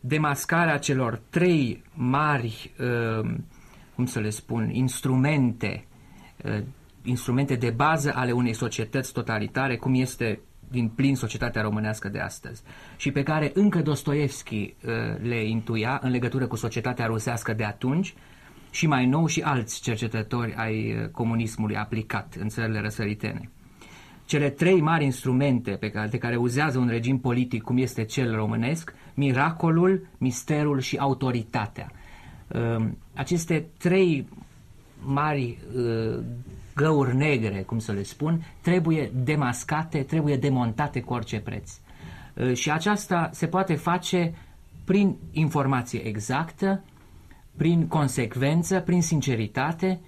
demascarea 0.00 0.78
celor 0.78 1.20
trei 1.30 1.82
mari, 1.94 2.72
uh, 2.80 3.30
cum 3.94 4.06
să 4.06 4.18
le 4.18 4.30
spun, 4.30 4.70
instrumente, 4.72 5.86
uh, 6.44 6.62
instrumente 7.02 7.54
de 7.54 7.70
bază 7.70 8.12
ale 8.14 8.32
unei 8.32 8.52
societăți 8.52 9.12
totalitare, 9.12 9.76
cum 9.76 9.94
este 9.94 10.40
din 10.70 10.88
plin 10.88 11.16
societatea 11.16 11.62
românească 11.62 12.08
de 12.08 12.18
astăzi 12.18 12.62
și 12.96 13.10
pe 13.10 13.22
care 13.22 13.50
încă 13.54 13.82
Dostoevski 13.82 14.54
uh, 14.56 14.92
le 15.22 15.44
intuia 15.44 16.00
în 16.02 16.10
legătură 16.10 16.46
cu 16.46 16.56
societatea 16.56 17.06
rusească 17.06 17.52
de 17.52 17.64
atunci 17.64 18.14
și 18.70 18.86
mai 18.86 19.06
nou 19.06 19.26
și 19.26 19.40
alți 19.40 19.80
cercetători 19.80 20.54
ai 20.56 20.92
uh, 20.92 21.08
comunismului 21.08 21.76
aplicat 21.76 22.36
în 22.38 22.48
țările 22.48 22.80
răsăritene. 22.80 23.50
Cele 24.24 24.50
trei 24.50 24.80
mari 24.80 25.04
instrumente 25.04 25.70
pe 25.70 25.90
care, 25.90 26.08
de 26.08 26.18
care 26.18 26.36
uzează 26.36 26.78
un 26.78 26.88
regim 26.88 27.18
politic 27.18 27.62
cum 27.62 27.76
este 27.76 28.04
cel 28.04 28.34
românesc, 28.34 28.94
miracolul, 29.14 30.06
misterul 30.18 30.80
și 30.80 30.96
autoritatea. 30.96 31.92
Uh, 32.48 32.86
aceste 33.14 33.66
trei 33.78 34.26
mari 35.04 35.58
găuri 36.78 37.16
negre, 37.16 37.62
cum 37.62 37.78
să 37.78 37.92
le 37.92 38.02
spun, 38.02 38.44
trebuie 38.60 39.10
demascate, 39.14 40.02
trebuie 40.02 40.36
demontate 40.36 41.00
cu 41.00 41.12
orice 41.12 41.40
preț. 41.40 41.72
Uh, 42.34 42.54
și 42.54 42.70
aceasta 42.70 43.30
se 43.32 43.46
poate 43.46 43.74
face 43.74 44.34
prin 44.84 45.16
informație 45.32 46.06
exactă, 46.06 46.84
prin 47.56 47.86
consecvență, 47.86 48.80
prin 48.80 49.02
sinceritate 49.02 50.00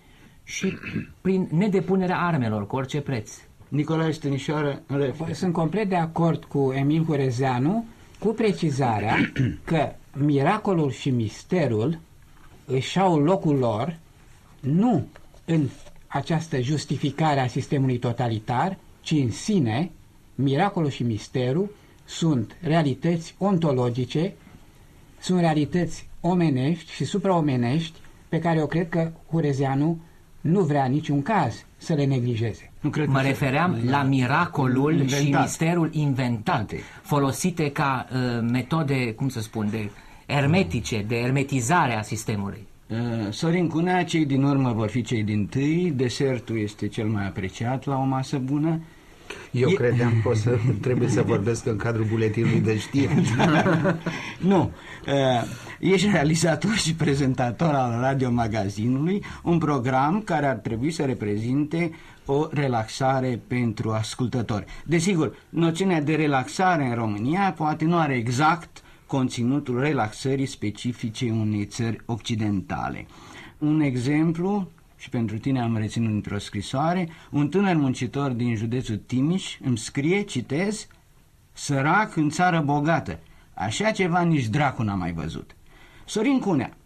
și 0.45 0.79
prin 1.25 1.49
nedepunerea 1.51 2.21
armelor 2.21 2.67
cu 2.67 2.77
orice 2.77 3.01
preț. 3.01 3.33
Nicolae 3.69 4.11
Stănișoară, 4.11 4.83
Sunt 5.33 5.53
complet 5.53 5.89
de 5.89 5.97
acord 5.97 6.45
cu 6.45 6.73
Emil 6.77 7.05
Hurezeanu 7.05 7.85
cu 8.19 8.29
precizarea 8.29 9.17
că 9.65 9.93
miracolul 10.13 10.91
și 10.91 11.11
misterul 11.11 11.99
își 12.67 12.99
au 12.99 13.19
locul 13.19 13.57
lor 13.57 13.99
nu 14.61 15.07
în 15.45 15.69
această 16.13 16.61
justificare 16.61 17.41
a 17.41 17.47
sistemului 17.47 17.99
totalitar, 17.99 18.79
ci 19.01 19.11
în 19.11 19.31
sine, 19.31 19.91
miracolul 20.35 20.91
și 20.91 21.03
misterul 21.03 21.75
sunt 22.05 22.57
realități 22.61 23.35
ontologice, 23.39 24.33
sunt 25.21 25.41
realități 25.41 26.09
omenești 26.21 26.93
și 26.93 27.05
supraomenești 27.05 27.99
pe 28.29 28.39
care 28.39 28.59
eu 28.59 28.67
cred 28.67 28.89
că 28.89 29.11
Hurezeanu 29.31 30.01
nu 30.41 30.61
vrea 30.61 30.85
niciun 30.85 31.23
caz 31.23 31.65
să 31.77 31.95
le 31.95 32.05
neglijeze. 32.05 32.73
Nu 32.81 32.91
cred 32.91 33.09
mă 33.09 33.21
refeream 33.21 33.79
se... 33.85 33.91
la 33.91 34.03
miracolul 34.03 34.93
inventat. 34.93 35.19
și 35.21 35.31
misterul 35.31 35.89
inventat, 35.93 36.73
folosite 37.03 37.71
ca 37.71 38.07
uh, 38.13 38.49
metode, 38.51 39.13
cum 39.13 39.29
să 39.29 39.41
spun, 39.41 39.71
de 39.71 39.91
ermetice, 40.27 41.05
de 41.09 41.17
ermetizare 41.17 41.97
a 41.97 42.03
sistemului. 42.03 42.69
Uh, 42.91 43.33
Sorin 43.33 43.69
Cunea, 43.69 44.05
cei 44.05 44.25
din 44.25 44.43
urmă 44.43 44.73
vor 44.73 44.89
fi 44.89 45.03
cei 45.03 45.23
din 45.23 45.47
tâi, 45.47 45.93
desertul 45.97 46.59
este 46.59 46.89
cel 46.89 47.07
mai 47.07 47.27
apreciat 47.27 47.85
la 47.85 47.97
o 47.97 48.05
masă 48.05 48.39
bună. 48.39 48.81
Eu 49.51 49.69
e... 49.69 49.73
credeam 49.73 50.13
că 50.23 50.29
o 50.29 50.35
să 50.35 50.59
trebuie 50.81 51.09
să 51.09 51.23
vorbesc 51.23 51.67
în 51.67 51.77
cadrul 51.77 52.05
buletinului 52.05 52.61
de 52.61 52.79
știri. 52.79 53.35
nu. 54.51 54.73
Uh, 55.07 55.43
ești 55.79 56.11
realizator 56.11 56.75
și 56.75 56.95
prezentator 56.95 57.75
al 57.75 58.01
radiomagazinului, 58.01 59.25
un 59.43 59.59
program 59.59 60.23
care 60.25 60.47
ar 60.47 60.57
trebui 60.57 60.91
să 60.91 61.03
reprezinte 61.03 61.91
o 62.25 62.47
relaxare 62.51 63.41
pentru 63.47 63.91
ascultători. 63.91 64.65
Desigur, 64.85 65.37
noțiunea 65.49 66.03
de 66.03 66.15
relaxare 66.15 66.85
în 66.85 66.95
România 66.95 67.55
poate 67.57 67.85
nu 67.85 67.99
are 67.99 68.15
exact 68.15 68.83
conținutul 69.11 69.81
relaxării 69.81 70.47
specifice 70.47 71.31
unei 71.31 71.65
țări 71.65 72.01
occidentale. 72.07 73.07
Un 73.59 73.81
exemplu, 73.81 74.71
și 74.97 75.09
pentru 75.09 75.39
tine 75.39 75.61
am 75.61 75.77
reținut 75.77 76.11
într-o 76.11 76.39
scrisoare, 76.39 77.09
un 77.31 77.49
tânăr 77.49 77.77
muncitor 77.77 78.31
din 78.31 78.57
județul 78.57 78.97
Timiș 79.07 79.59
îmi 79.65 79.79
scrie, 79.79 80.23
citez, 80.23 80.87
sărac 81.53 82.17
în 82.17 82.29
țară 82.29 82.61
bogată. 82.61 83.19
Așa 83.55 83.91
ceva 83.91 84.21
nici 84.21 84.47
dracu 84.47 84.83
n-a 84.83 84.95
mai 84.95 85.13
văzut. 85.13 85.57
Sorin 86.07 86.39
Cunea, 86.39 86.77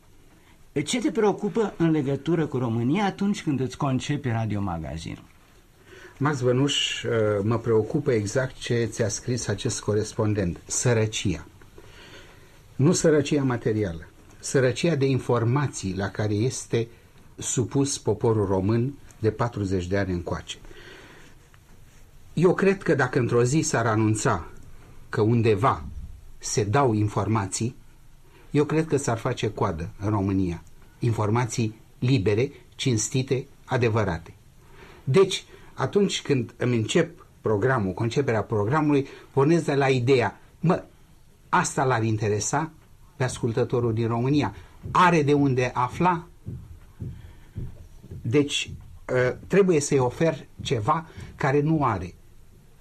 ce 0.84 0.98
te 0.98 1.10
preocupă 1.10 1.74
în 1.76 1.90
legătură 1.90 2.46
cu 2.46 2.58
România 2.58 3.04
atunci 3.04 3.42
când 3.42 3.60
îți 3.60 3.76
concepe 3.76 4.30
radiomagazinul? 4.30 5.24
Max 6.18 6.40
Vănuș, 6.40 7.02
uh, 7.02 7.10
mă 7.42 7.58
preocupă 7.58 8.12
exact 8.12 8.56
ce 8.58 8.84
ți-a 8.84 9.08
scris 9.08 9.48
acest 9.48 9.80
corespondent, 9.80 10.60
sărăcia. 10.66 11.46
Nu 12.76 12.92
sărăcia 12.92 13.42
materială, 13.42 14.08
sărăcia 14.38 14.94
de 14.94 15.06
informații 15.06 15.96
la 15.96 16.08
care 16.08 16.34
este 16.34 16.88
supus 17.36 17.98
poporul 17.98 18.46
român 18.46 18.94
de 19.18 19.30
40 19.30 19.86
de 19.86 19.98
ani 19.98 20.12
încoace. 20.12 20.58
Eu 22.32 22.54
cred 22.54 22.82
că 22.82 22.94
dacă 22.94 23.18
într-o 23.18 23.42
zi 23.44 23.60
s-ar 23.60 23.86
anunța 23.86 24.46
că 25.08 25.20
undeva 25.20 25.84
se 26.38 26.64
dau 26.64 26.92
informații, 26.92 27.76
eu 28.50 28.64
cred 28.64 28.86
că 28.86 28.96
s-ar 28.96 29.18
face 29.18 29.50
coadă 29.50 29.90
în 30.00 30.10
România. 30.10 30.62
Informații 30.98 31.80
libere, 31.98 32.52
cinstite, 32.74 33.46
adevărate. 33.64 34.34
Deci, 35.04 35.44
atunci 35.74 36.22
când 36.22 36.54
îmi 36.56 36.76
încep 36.76 37.26
programul, 37.40 37.92
conceperea 37.92 38.42
programului, 38.42 39.06
pornesc 39.32 39.64
de 39.64 39.74
la 39.74 39.88
ideea, 39.88 40.40
mă, 40.60 40.84
Asta 41.56 41.84
l-ar 41.84 42.02
interesa 42.02 42.70
pe 43.16 43.24
ascultătorul 43.24 43.94
din 43.94 44.06
România. 44.06 44.54
Are 44.90 45.22
de 45.22 45.32
unde 45.32 45.70
afla? 45.74 46.26
Deci 48.22 48.70
ă, 49.28 49.36
trebuie 49.46 49.80
să-i 49.80 49.98
ofer 49.98 50.46
ceva 50.60 51.06
care 51.36 51.60
nu 51.60 51.84
are. 51.84 52.14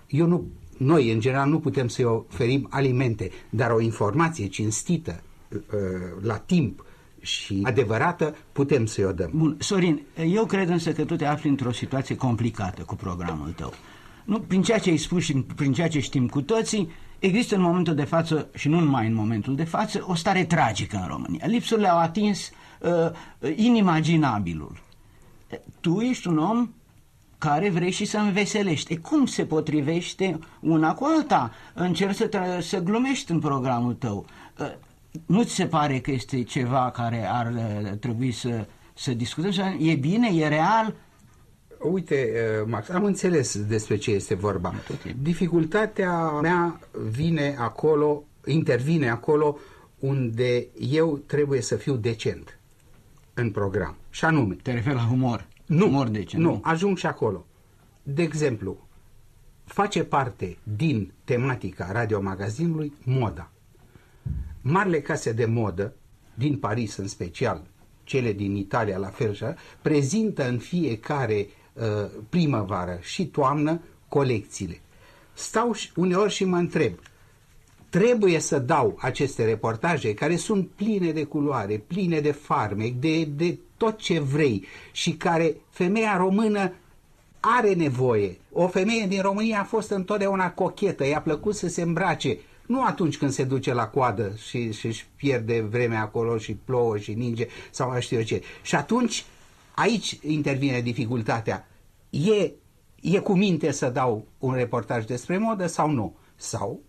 Eu 0.07 0.27
nu, 0.27 0.47
noi, 0.77 1.11
în 1.11 1.19
general, 1.19 1.49
nu 1.49 1.59
putem 1.59 1.87
să-i 1.87 2.05
oferim 2.05 2.67
alimente, 2.69 3.31
dar 3.49 3.71
o 3.71 3.79
informație 3.79 4.47
cinstită, 4.47 5.23
ă, 5.55 5.77
la 6.21 6.37
timp, 6.37 6.85
și 7.19 7.59
adevărată, 7.63 8.35
putem 8.51 8.85
să-i 8.85 9.03
o 9.03 9.11
dăm. 9.11 9.31
Bun, 9.33 9.55
Sorin, 9.59 10.01
eu 10.27 10.45
cred 10.45 10.69
însă 10.69 10.91
că 10.91 11.05
tu 11.05 11.15
te 11.15 11.25
afli 11.25 11.49
într-o 11.49 11.71
situație 11.71 12.15
complicată 12.15 12.81
cu 12.81 12.95
programul 12.95 13.51
tău. 13.51 13.73
Nu, 14.25 14.39
prin 14.39 14.61
ceea 14.61 14.79
ce 14.79 14.89
ai 14.89 14.97
spus 14.97 15.23
și 15.23 15.33
prin 15.55 15.73
ceea 15.73 15.87
ce 15.87 15.99
știm 15.99 16.27
cu 16.27 16.41
toții, 16.41 16.91
Există 17.23 17.55
în 17.55 17.61
momentul 17.61 17.95
de 17.95 18.03
față, 18.03 18.49
și 18.55 18.67
nu 18.67 18.79
numai 18.79 19.07
în 19.07 19.13
momentul 19.13 19.55
de 19.55 19.63
față, 19.63 20.05
o 20.07 20.15
stare 20.15 20.45
tragică 20.45 20.97
în 21.01 21.07
România. 21.07 21.45
Lipsurile 21.45 21.87
au 21.87 21.97
atins 21.97 22.51
uh, 22.79 23.55
inimaginabilul. 23.55 24.81
Tu 25.79 25.99
ești 25.99 26.27
un 26.27 26.37
om 26.37 26.69
care 27.37 27.69
vrei 27.69 27.91
și 27.91 28.05
să 28.05 28.17
înveselești. 28.17 28.93
E, 28.93 28.95
cum 28.95 29.25
se 29.25 29.45
potrivește 29.45 30.39
una 30.59 30.93
cu 30.93 31.05
alta? 31.17 31.51
Încerci 31.73 32.15
să, 32.15 32.57
să 32.61 32.79
glumești 32.79 33.31
în 33.31 33.39
programul 33.39 33.93
tău. 33.93 34.25
Uh, 34.59 34.71
nu 35.25 35.43
ți 35.43 35.53
se 35.53 35.65
pare 35.65 35.99
că 35.99 36.11
este 36.11 36.43
ceva 36.43 36.91
care 36.91 37.29
ar 37.31 37.53
uh, 37.53 37.97
trebui 37.99 38.31
să, 38.31 38.67
să 38.93 39.13
discutăm? 39.13 39.77
E 39.79 39.95
bine? 39.95 40.27
E 40.33 40.47
real? 40.47 40.95
Uite, 41.91 42.31
uh, 42.61 42.67
Max, 42.69 42.89
am 42.89 43.03
înțeles 43.03 43.65
despre 43.65 43.95
ce 43.95 44.11
este 44.11 44.35
vorba. 44.35 44.73
Dificultatea 45.21 46.29
mea 46.29 46.79
vine 47.09 47.55
acolo, 47.59 48.23
intervine 48.45 49.09
acolo 49.09 49.57
unde 49.99 50.67
eu 50.79 51.17
trebuie 51.17 51.61
să 51.61 51.75
fiu 51.75 51.95
decent 51.95 52.59
în 53.33 53.51
program. 53.51 53.95
Și 54.09 54.25
anume... 54.25 54.57
Te 54.61 54.71
referi 54.71 54.95
la 54.95 55.01
humor? 55.01 55.47
Nu, 55.65 55.85
humor 55.85 56.07
decent, 56.07 56.43
nu, 56.43 56.49
nu, 56.49 56.59
ajung 56.63 56.97
și 56.97 57.05
acolo. 57.05 57.45
De 58.03 58.21
exemplu, 58.21 58.87
face 59.65 60.03
parte 60.03 60.57
din 60.63 61.11
tematica 61.23 61.91
radiomagazinului 61.91 62.93
moda. 63.03 63.51
Marile 64.61 65.01
case 65.01 65.31
de 65.31 65.45
modă, 65.45 65.93
din 66.33 66.57
Paris 66.57 66.95
în 66.95 67.07
special, 67.07 67.61
cele 68.03 68.33
din 68.33 68.55
Italia 68.55 68.97
la 68.97 69.07
fel, 69.07 69.57
prezintă 69.81 70.47
în 70.47 70.57
fiecare 70.57 71.47
Uh, 71.47 71.62
primăvară 72.29 72.97
și 73.01 73.25
toamnă 73.25 73.81
colecțiile. 74.07 74.81
Stau 75.33 75.75
uneori 75.95 76.31
și 76.31 76.45
mă 76.45 76.57
întreb, 76.57 76.93
trebuie 77.89 78.39
să 78.39 78.59
dau 78.59 78.97
aceste 78.99 79.45
reportaje 79.45 80.13
care 80.13 80.35
sunt 80.35 80.69
pline 80.75 81.11
de 81.11 81.23
culoare, 81.23 81.83
pline 81.87 82.19
de 82.19 82.31
farmec, 82.31 82.93
de, 82.93 83.23
de 83.23 83.57
tot 83.77 83.97
ce 83.97 84.19
vrei 84.19 84.65
și 84.91 85.11
care 85.11 85.55
femeia 85.69 86.17
română 86.17 86.73
are 87.39 87.73
nevoie. 87.73 88.37
O 88.51 88.67
femeie 88.67 89.05
din 89.07 89.21
România 89.21 89.59
a 89.59 89.63
fost 89.63 89.89
întotdeauna 89.89 90.51
cochetă, 90.51 91.07
i-a 91.07 91.21
plăcut 91.21 91.55
să 91.55 91.67
se 91.67 91.81
îmbrace, 91.81 92.37
nu 92.65 92.83
atunci 92.83 93.17
când 93.17 93.31
se 93.31 93.43
duce 93.43 93.73
la 93.73 93.87
coadă 93.87 94.33
și, 94.47 94.71
și 94.71 94.85
își 94.85 95.07
pierde 95.15 95.61
vremea 95.61 96.01
acolo 96.01 96.37
și 96.37 96.53
plouă 96.65 96.97
și 96.97 97.13
ninge 97.13 97.47
sau 97.71 97.99
știu 97.99 98.17
eu 98.17 98.23
ce. 98.23 98.41
Și 98.61 98.75
atunci 98.75 99.25
Aici 99.75 100.19
intervine 100.21 100.81
dificultatea. 100.81 101.67
E 102.09 102.51
e 103.03 103.19
cu 103.19 103.33
minte 103.33 103.71
să 103.71 103.89
dau 103.89 104.27
un 104.37 104.53
reportaj 104.53 105.05
despre 105.05 105.37
modă 105.37 105.67
sau 105.67 105.89
nu? 105.89 106.15
Sau, 106.35 106.81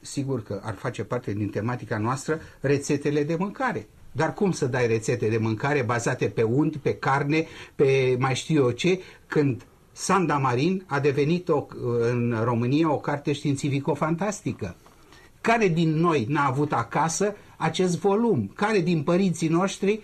sigur 0.00 0.42
că 0.42 0.60
ar 0.64 0.74
face 0.74 1.04
parte 1.04 1.32
din 1.32 1.48
tematica 1.48 1.98
noastră, 1.98 2.40
rețetele 2.60 3.24
de 3.24 3.36
mâncare. 3.38 3.88
Dar 4.12 4.34
cum 4.34 4.52
să 4.52 4.66
dai 4.66 4.86
rețete 4.86 5.28
de 5.28 5.36
mâncare 5.36 5.82
bazate 5.82 6.28
pe 6.28 6.42
unt, 6.42 6.76
pe 6.76 6.94
carne, 6.94 7.46
pe 7.74 8.16
mai 8.18 8.34
știu 8.34 8.62
eu 8.62 8.70
ce, 8.70 9.00
când 9.26 9.66
Sanda 9.92 10.38
Marin 10.38 10.84
a 10.86 11.00
devenit 11.00 11.48
o, 11.48 11.66
în 12.00 12.40
România 12.44 12.92
o 12.92 12.98
carte 12.98 13.32
științifico-fantastică? 13.32 14.76
Care 15.40 15.68
din 15.68 15.90
noi 15.90 16.26
n-a 16.28 16.46
avut 16.46 16.72
acasă 16.72 17.36
acest 17.56 17.98
volum? 17.98 18.52
Care 18.54 18.80
din 18.80 19.02
părinții 19.02 19.48
noștri 19.48 20.00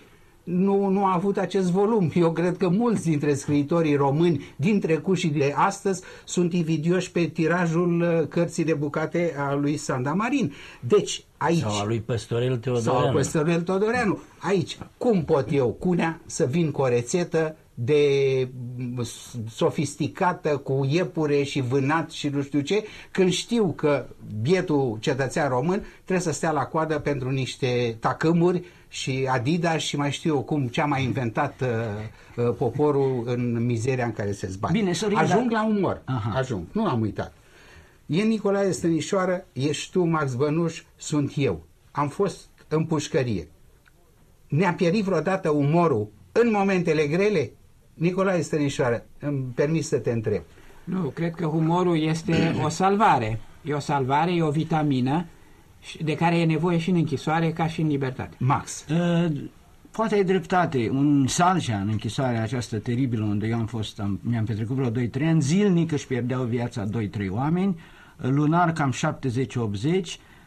nu, 0.49 0.87
nu 0.87 1.05
a 1.05 1.13
avut 1.13 1.37
acest 1.37 1.71
volum. 1.71 2.11
Eu 2.15 2.31
cred 2.31 2.57
că 2.57 2.69
mulți 2.69 3.03
dintre 3.03 3.33
scriitorii 3.33 3.95
români 3.95 4.53
din 4.55 4.79
trecut 4.79 5.17
și 5.17 5.27
de 5.27 5.53
astăzi 5.55 6.03
sunt 6.25 6.53
invidioși 6.53 7.11
pe 7.11 7.25
tirajul 7.25 8.01
uh, 8.01 8.27
cărții 8.27 8.63
de 8.63 8.73
bucate 8.73 9.35
a 9.37 9.53
lui 9.53 9.77
Sanda 9.77 10.13
Marin. 10.13 10.53
Deci, 10.79 11.23
aici... 11.37 11.59
Sau 11.59 11.79
a 11.79 11.85
lui 11.85 11.99
Păstorel 11.99 12.57
Teodoreanu. 12.57 12.99
Sau 12.99 13.09
a 13.09 13.11
Păstorel 13.11 13.61
Teodoreanu. 13.61 14.19
Aici, 14.39 14.77
cum 14.97 15.23
pot 15.23 15.47
eu, 15.51 15.67
Cunea, 15.67 16.21
să 16.25 16.45
vin 16.45 16.71
cu 16.71 16.81
o 16.81 16.87
rețetă 16.87 17.55
de 17.73 18.03
mm, 18.77 19.03
sofisticată 19.49 20.57
cu 20.57 20.87
iepure 20.89 21.43
și 21.43 21.61
vânat 21.61 22.11
și 22.11 22.27
nu 22.27 22.41
știu 22.41 22.59
ce, 22.59 22.83
când 23.11 23.31
știu 23.31 23.73
că 23.75 24.05
bietul 24.41 24.97
cetățean 24.99 25.49
român 25.49 25.85
trebuie 26.03 26.25
să 26.25 26.31
stea 26.31 26.51
la 26.51 26.65
coadă 26.65 26.99
pentru 26.99 27.29
niște 27.29 27.97
tacâmuri 27.99 28.63
și 28.89 29.27
Adidas 29.31 29.81
și 29.81 29.97
mai 29.97 30.11
știu 30.11 30.33
eu 30.33 30.41
cum 30.41 30.67
ce-a 30.67 30.85
mai 30.85 31.03
inventat 31.03 31.61
uh, 31.61 32.45
uh, 32.45 32.55
poporul 32.57 33.23
în 33.25 33.65
mizeria 33.65 34.05
în 34.05 34.13
care 34.13 34.31
se 34.31 34.47
zbate. 34.47 34.73
Bine, 34.73 34.93
Sorin, 34.93 35.17
Ajung 35.17 35.51
dar... 35.51 35.61
la 35.61 35.67
umor. 35.67 36.01
Aha. 36.05 36.37
Ajung. 36.37 36.63
Nu 36.71 36.85
am 36.85 37.01
uitat. 37.01 37.33
E 38.05 38.21
Nicolae 38.21 38.71
Stănișoară, 38.71 39.45
ești 39.53 39.91
tu, 39.91 40.03
Max 40.03 40.33
Bănuș, 40.33 40.83
sunt 40.95 41.31
eu. 41.35 41.63
Am 41.91 42.07
fost 42.07 42.49
în 42.67 42.85
pușcărie. 42.85 43.47
Ne-a 44.47 44.73
pierit 44.73 45.03
vreodată 45.03 45.49
umorul 45.49 46.07
în 46.31 46.51
momentele 46.51 47.07
grele? 47.07 47.51
Nicolae 47.93 48.41
Stănișoară, 48.41 49.05
îmi 49.19 49.43
permis 49.55 49.87
să 49.87 49.97
te 49.97 50.11
întreb. 50.11 50.41
Nu, 50.83 51.01
cred 51.01 51.35
că 51.35 51.45
humorul 51.45 52.01
este 52.01 52.55
o 52.63 52.69
salvare. 52.69 53.39
E 53.61 53.73
o 53.73 53.79
salvare, 53.79 54.33
e 54.33 54.43
o 54.43 54.49
vitamină 54.49 55.25
de 56.03 56.15
care 56.15 56.37
e 56.37 56.45
nevoie 56.45 56.77
și 56.77 56.89
în 56.89 56.95
închisoare 56.95 57.51
ca 57.51 57.67
și 57.67 57.81
în 57.81 57.87
libertate. 57.87 58.35
Max. 58.39 58.85
Uh, 58.89 59.31
poate 59.91 60.15
ai 60.15 60.23
dreptate. 60.23 60.89
Un 60.89 61.27
salcea 61.27 61.77
în 61.77 61.87
închisoarea 61.87 62.41
aceasta 62.41 62.77
teribilă 62.77 63.23
unde 63.23 63.47
eu 63.47 63.57
am 63.57 63.65
fost, 63.65 63.99
am, 63.99 64.19
mi-am 64.23 64.45
petrecut 64.45 64.75
vreo 64.75 65.05
2-3 65.05 65.27
ani, 65.27 65.41
zilnic 65.41 65.91
își 65.91 66.07
pierdeau 66.07 66.43
viața 66.43 66.85
2-3 66.85 66.89
oameni, 67.29 67.79
lunar 68.17 68.73
cam 68.73 68.93
70-80 68.93 70.01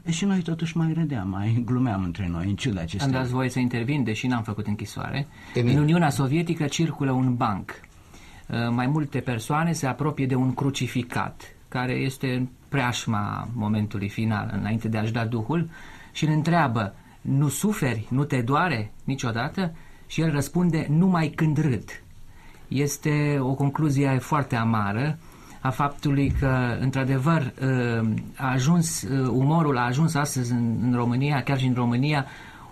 și 0.09 0.25
noi 0.25 0.43
totuși 0.43 0.77
mai 0.77 0.93
râdeam, 0.93 1.29
mai 1.29 1.63
glumeam 1.65 2.03
între 2.03 2.29
noi, 2.29 2.49
în 2.49 2.57
ciuda 2.57 2.81
acestea. 2.81 3.07
Îmi 3.07 3.17
dați 3.17 3.33
voie 3.33 3.49
să 3.49 3.59
intervin, 3.59 4.05
deși 4.05 4.27
n-am 4.27 4.43
făcut 4.43 4.67
închisoare. 4.67 5.27
Emin. 5.55 5.77
În 5.77 5.83
Uniunea 5.83 6.11
Sovietică 6.11 6.65
circulă 6.65 7.11
un 7.11 7.35
banc. 7.35 7.81
Mai 8.71 8.87
multe 8.87 9.21
persoane 9.21 9.73
se 9.73 9.87
apropie 9.87 10.27
de 10.27 10.35
un 10.35 10.55
crucificat, 10.55 11.43
care 11.69 11.93
este 11.93 12.49
preașma 12.73 13.49
momentului 13.55 14.09
final, 14.09 14.55
înainte 14.61 14.89
de 14.89 14.99
a-și 14.99 15.13
da 15.13 15.25
Duhul, 15.25 15.69
și 16.13 16.25
îl 16.25 16.33
întreabă, 16.33 16.95
nu 17.21 17.49
suferi, 17.49 18.07
nu 18.09 18.25
te 18.25 18.41
doare 18.41 18.93
niciodată? 19.05 19.75
Și 20.07 20.21
el 20.21 20.31
răspunde, 20.31 20.87
numai 20.91 21.29
când 21.29 21.61
râd. 21.61 22.03
Este 22.69 23.39
o 23.41 23.55
concluzie 23.55 24.19
foarte 24.19 24.57
amară 24.57 25.19
a 25.61 25.71
faptului 25.71 26.35
că, 26.39 26.77
într-adevăr, 26.81 27.53
ă, 27.63 28.05
a 28.37 28.51
ajuns, 28.51 29.03
ă, 29.03 29.29
umorul 29.29 29.79
a 29.79 29.85
ajuns 29.85 30.15
astăzi 30.15 30.53
în, 30.53 30.79
în 30.83 30.95
România, 30.95 31.43
chiar 31.43 31.59
și 31.59 31.67
în 31.67 31.75
România, 31.75 32.27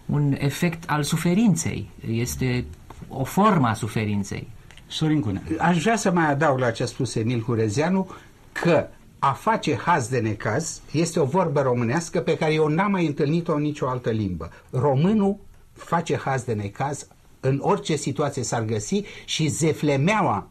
un 0.06 0.34
efect 0.38 0.90
al 0.90 1.02
suferinței. 1.02 1.90
Este 2.10 2.64
o 3.08 3.24
formă 3.24 3.68
a 3.68 3.74
suferinței. 3.74 4.48
Sorin 4.86 5.20
Cune. 5.20 5.42
Aș 5.58 5.82
vrea 5.82 5.96
să 5.96 6.10
mai 6.10 6.30
adaug 6.30 6.58
la 6.58 6.70
ce 6.70 6.82
a 6.82 6.86
spus 6.86 7.14
Emil 7.14 7.42
Hurezeanu 7.42 8.10
că 8.52 8.86
a 9.22 9.32
face 9.32 9.76
haz 9.76 10.08
de 10.08 10.18
necaz 10.18 10.80
este 10.92 11.20
o 11.20 11.24
vorbă 11.24 11.60
românească 11.60 12.20
pe 12.20 12.36
care 12.36 12.52
eu 12.52 12.66
n-am 12.66 12.90
mai 12.90 13.06
întâlnit-o 13.06 13.54
în 13.54 13.60
nicio 13.62 13.88
altă 13.88 14.10
limbă. 14.10 14.50
Românul 14.70 15.36
face 15.72 16.16
haz 16.16 16.42
de 16.42 16.52
necaz 16.52 17.06
în 17.40 17.58
orice 17.62 17.96
situație 17.96 18.42
s-ar 18.42 18.64
găsi 18.64 19.02
și 19.24 19.46
zeflemeaua 19.48 20.48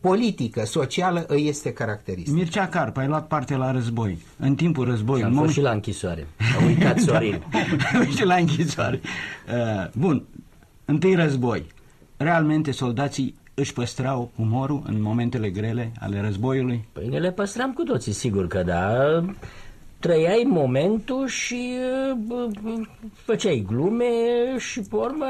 politică, 0.00 0.64
socială 0.64 1.24
îi 1.28 1.48
este 1.48 1.72
caracteristică. 1.72 2.36
Mircea 2.36 2.68
Carp, 2.68 2.96
ai 2.96 3.06
luat 3.06 3.26
parte 3.26 3.56
la 3.56 3.70
război. 3.70 4.18
În 4.38 4.54
timpul 4.54 4.84
războiului... 4.84 5.36
Am 5.36 5.42
fost 5.42 5.52
și 5.52 5.60
la 5.60 5.70
închisoare. 5.70 6.26
A 6.60 6.64
uitat 6.64 6.98
Sorin. 7.06 7.42
și 8.16 8.24
la 8.24 8.34
închisoare. 8.34 9.00
Uh, 9.48 9.90
bun. 9.92 10.24
Întâi 10.84 11.14
război. 11.14 11.66
Realmente 12.16 12.70
soldații 12.70 13.34
își 13.60 13.72
păstrau 13.72 14.30
umorul 14.36 14.82
în 14.86 15.02
momentele 15.02 15.50
grele 15.50 15.92
ale 16.00 16.20
războiului? 16.20 16.88
Păi 16.92 17.08
ne 17.08 17.18
le 17.18 17.32
păstram 17.32 17.72
cu 17.72 17.82
toții, 17.82 18.12
sigur 18.12 18.46
că 18.46 18.62
da. 18.62 19.24
Trăiai 19.98 20.46
momentul 20.46 21.26
și 21.26 21.72
uh, 22.28 22.86
făceai 23.12 23.64
glume 23.66 24.04
și, 24.58 24.80
pe 24.80 24.96
urmă, 24.96 25.26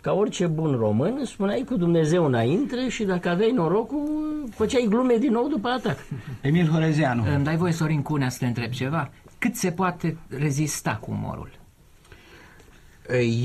ca 0.00 0.12
orice 0.12 0.46
bun 0.46 0.76
român, 0.76 1.24
spuneai 1.24 1.64
cu 1.68 1.76
Dumnezeu 1.76 2.24
înainte 2.24 2.88
și 2.88 3.04
dacă 3.04 3.28
aveai 3.28 3.50
norocul, 3.50 4.44
făceai 4.50 4.86
glume 4.88 5.16
din 5.16 5.32
nou 5.32 5.48
după 5.48 5.68
atac. 5.68 5.96
Emil 6.40 6.68
Horezeanu. 6.68 7.24
Îmi 7.34 7.44
dai 7.44 7.56
voie, 7.56 7.72
Sorin 7.72 8.02
Cunea, 8.02 8.28
să 8.28 8.38
te 8.38 8.46
întreb 8.46 8.70
ceva? 8.70 9.10
Cât 9.38 9.54
se 9.54 9.70
poate 9.70 10.16
rezista 10.28 10.96
cu 10.96 11.10
umorul? 11.10 11.50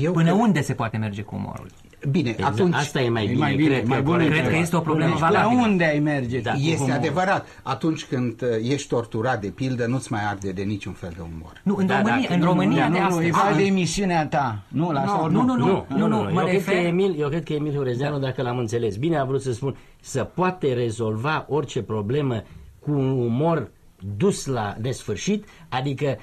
Eu 0.00 0.12
Până 0.12 0.30
că... 0.30 0.36
unde 0.36 0.60
se 0.60 0.74
poate 0.74 0.96
merge 0.96 1.22
cu 1.22 1.34
umorul? 1.34 1.70
Bine, 2.10 2.30
exact. 2.30 2.52
atunci... 2.52 2.74
Asta 2.74 3.00
e 3.00 3.08
mai 3.08 3.26
bine, 3.26 3.38
mai 3.38 3.54
bine 3.54 3.74
cred, 3.74 3.86
mai 3.86 4.02
bun, 4.02 4.16
cred 4.16 4.48
că 4.48 4.56
este 4.56 4.76
o 4.76 4.80
problemă 4.80 5.14
valabilă. 5.18 5.60
La 5.60 5.62
unde 5.68 5.84
ai 5.84 5.98
merge? 5.98 6.40
Da, 6.40 6.52
este 6.52 6.92
adevărat. 6.92 7.46
Atunci 7.62 8.04
când 8.04 8.42
uh, 8.42 8.48
ești 8.62 8.88
torturat, 8.88 9.40
de 9.40 9.48
pildă, 9.48 9.86
nu-ți 9.86 10.12
mai 10.12 10.20
arde 10.28 10.50
de 10.52 10.62
niciun 10.62 10.92
fel 10.92 11.12
de 11.16 11.22
umor. 11.34 11.60
Nu, 11.62 11.74
în 11.78 11.86
da, 11.86 11.96
România, 11.96 12.28
da, 12.28 12.34
în 12.34 12.42
România 12.42 12.88
nu, 12.88 12.94
de 12.94 13.00
astăzi. 13.00 13.30
Nu, 13.30 13.36
e 13.52 13.56
de 13.56 13.64
emisiunea 13.64 14.26
ta. 14.26 14.62
Nu, 14.68 14.90
la 14.90 15.04
no, 15.04 15.28
nu, 15.28 15.42
nu, 15.42 15.56
nu, 15.56 15.56
nu, 15.56 15.86
nu, 15.88 16.06
nu, 16.06 16.30
nu, 16.30 16.40
eu, 16.40 16.46
cred 16.46 16.64
că 16.64 16.70
Emil, 16.70 17.14
eu 17.18 17.28
cred 17.28 17.44
că 17.44 17.52
Emil 17.52 17.74
Horezeanu, 17.74 18.18
da. 18.18 18.26
dacă 18.26 18.42
l-am 18.42 18.58
înțeles 18.58 18.96
bine, 18.96 19.18
a 19.18 19.24
vrut 19.24 19.42
să 19.42 19.52
spun 19.52 19.76
să 20.00 20.24
poate 20.24 20.72
rezolva 20.72 21.46
orice 21.48 21.82
problemă 21.82 22.42
cu 22.78 22.90
un 22.90 23.08
umor 23.10 23.70
dus 24.16 24.46
la 24.46 24.76
nesfârșit, 24.80 25.44
adică 25.68 26.18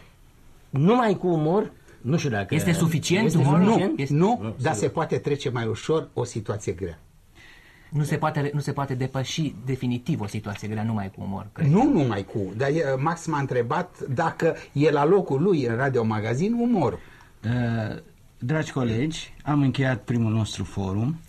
numai 0.69 1.17
cu 1.17 1.27
umor 1.27 1.71
nu 2.01 2.17
știu 2.17 2.29
dacă... 2.29 2.55
Este 2.55 2.71
suficient? 2.71 3.25
Este 3.25 3.37
nu, 3.41 3.93
este... 3.95 4.13
nu, 4.13 4.39
nu, 4.41 4.55
dar 4.61 4.73
se 4.73 4.87
poate 4.87 5.17
trece 5.17 5.49
mai 5.49 5.65
ușor 5.65 6.09
o 6.13 6.23
situație 6.23 6.71
grea. 6.71 6.99
Nu 7.89 8.03
se, 8.03 8.17
poate, 8.17 8.51
nu 8.53 8.59
se 8.59 8.71
poate 8.71 8.95
depăși 8.95 9.53
definitiv 9.65 10.21
o 10.21 10.27
situație 10.27 10.67
grea 10.67 10.83
numai 10.83 11.11
cu 11.11 11.21
umor. 11.23 11.47
Cred. 11.51 11.67
Nu 11.67 11.91
numai 11.93 12.25
cu, 12.25 12.53
dar 12.57 12.69
Max 12.97 13.25
m-a 13.25 13.39
întrebat 13.39 13.99
dacă 14.09 14.55
e 14.71 14.91
la 14.91 15.05
locul 15.05 15.41
lui 15.41 15.65
în 15.65 15.75
Radio 15.75 16.03
Magazin 16.03 16.53
umor. 16.53 16.93
Uh, 16.93 17.97
dragi 18.39 18.71
colegi, 18.71 19.33
am 19.43 19.61
încheiat 19.61 20.01
primul 20.01 20.31
nostru 20.31 20.63
forum 20.63 21.19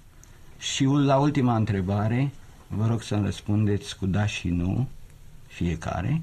și 0.59 0.85
la 0.85 1.19
ultima 1.19 1.57
întrebare 1.57 2.31
vă 2.67 2.87
rog 2.87 3.03
să-mi 3.03 3.25
răspundeți 3.25 3.99
cu 3.99 4.07
da 4.07 4.27
și 4.27 4.49
nu 4.49 4.89
fiecare. 5.47 6.23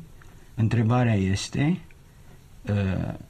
Întrebarea 0.55 1.13
este 1.13 1.61
Uh, 1.61 1.94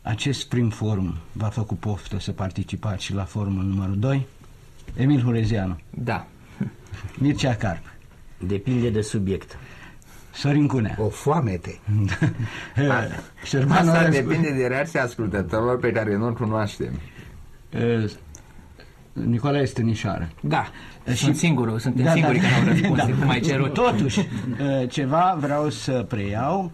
acest 0.01 0.47
prim 0.49 0.69
forum 0.69 1.15
va 1.31 1.47
făcut 1.47 1.79
poftă 1.79 2.19
să 2.19 2.31
participați 2.31 3.03
și 3.03 3.13
la 3.13 3.23
forumul 3.23 3.63
numărul 3.63 3.99
2? 3.99 4.27
Emil 4.95 5.21
Hurezianu. 5.21 5.79
Da. 5.89 6.27
Mircea 7.17 7.55
Carp. 7.55 7.83
Depinde 8.37 8.89
de 8.89 9.01
subiect. 9.01 9.57
Sorin 10.33 10.67
Cunea. 10.67 10.95
O 10.99 11.09
foamete. 11.09 11.79
Asta 13.69 13.97
Orescu. 13.97 14.11
depinde 14.11 14.51
de 14.51 14.67
reacția 14.67 15.03
ascultătorilor 15.03 15.79
pe 15.79 15.91
care 15.91 16.15
nu-l 16.15 16.33
cunoaștem. 16.33 16.99
Uh, 17.73 18.11
Nicolae 19.13 19.61
este 19.61 19.81
nișoară. 19.81 20.29
Da, 20.41 20.67
sunt 21.03 21.17
și 21.17 21.33
singurul, 21.33 21.79
suntem 21.79 22.05
da, 22.05 22.11
singurii 22.11 22.41
da, 22.41 22.47
care 22.47 22.59
au 22.61 22.67
răspuns, 22.67 22.97
da. 23.05 23.05
cum 23.05 23.29
ai 23.29 23.39
cerut. 23.39 23.73
Totuși, 23.73 24.19
uh, 24.19 24.89
ceva 24.89 25.37
vreau 25.39 25.69
să 25.69 26.05
preiau 26.09 26.71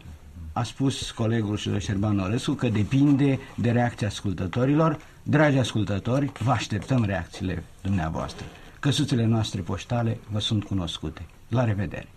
a 0.54 0.64
spus 0.64 1.12
colegul 1.12 1.58
Șerban 1.58 2.20
Orescu 2.20 2.54
că 2.54 2.70
depinde 2.70 3.40
de 3.56 3.72
reacția 3.72 4.08
ascultătorilor. 4.08 5.00
Dragi 5.24 5.58
ascultători, 5.58 6.32
vă 6.40 6.52
așteptăm 6.52 7.04
reacțiile 7.04 7.64
dumneavoastră. 7.82 8.46
Căsuțele 8.80 9.26
noastre 9.26 9.62
poștale 9.62 10.20
vă 10.32 10.40
sunt 10.40 10.64
cunoscute. 10.64 11.26
La 11.48 11.64
revedere! 11.64 12.08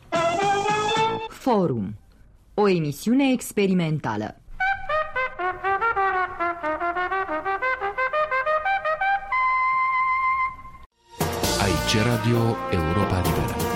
Forum. 1.29 1.95
O 2.55 2.69
emisiune 2.69 3.33
experimentală. 3.33 4.37
Aici 11.61 12.05
Radio 12.05 12.57
Europa 12.71 13.23
Liberă. 13.25 13.74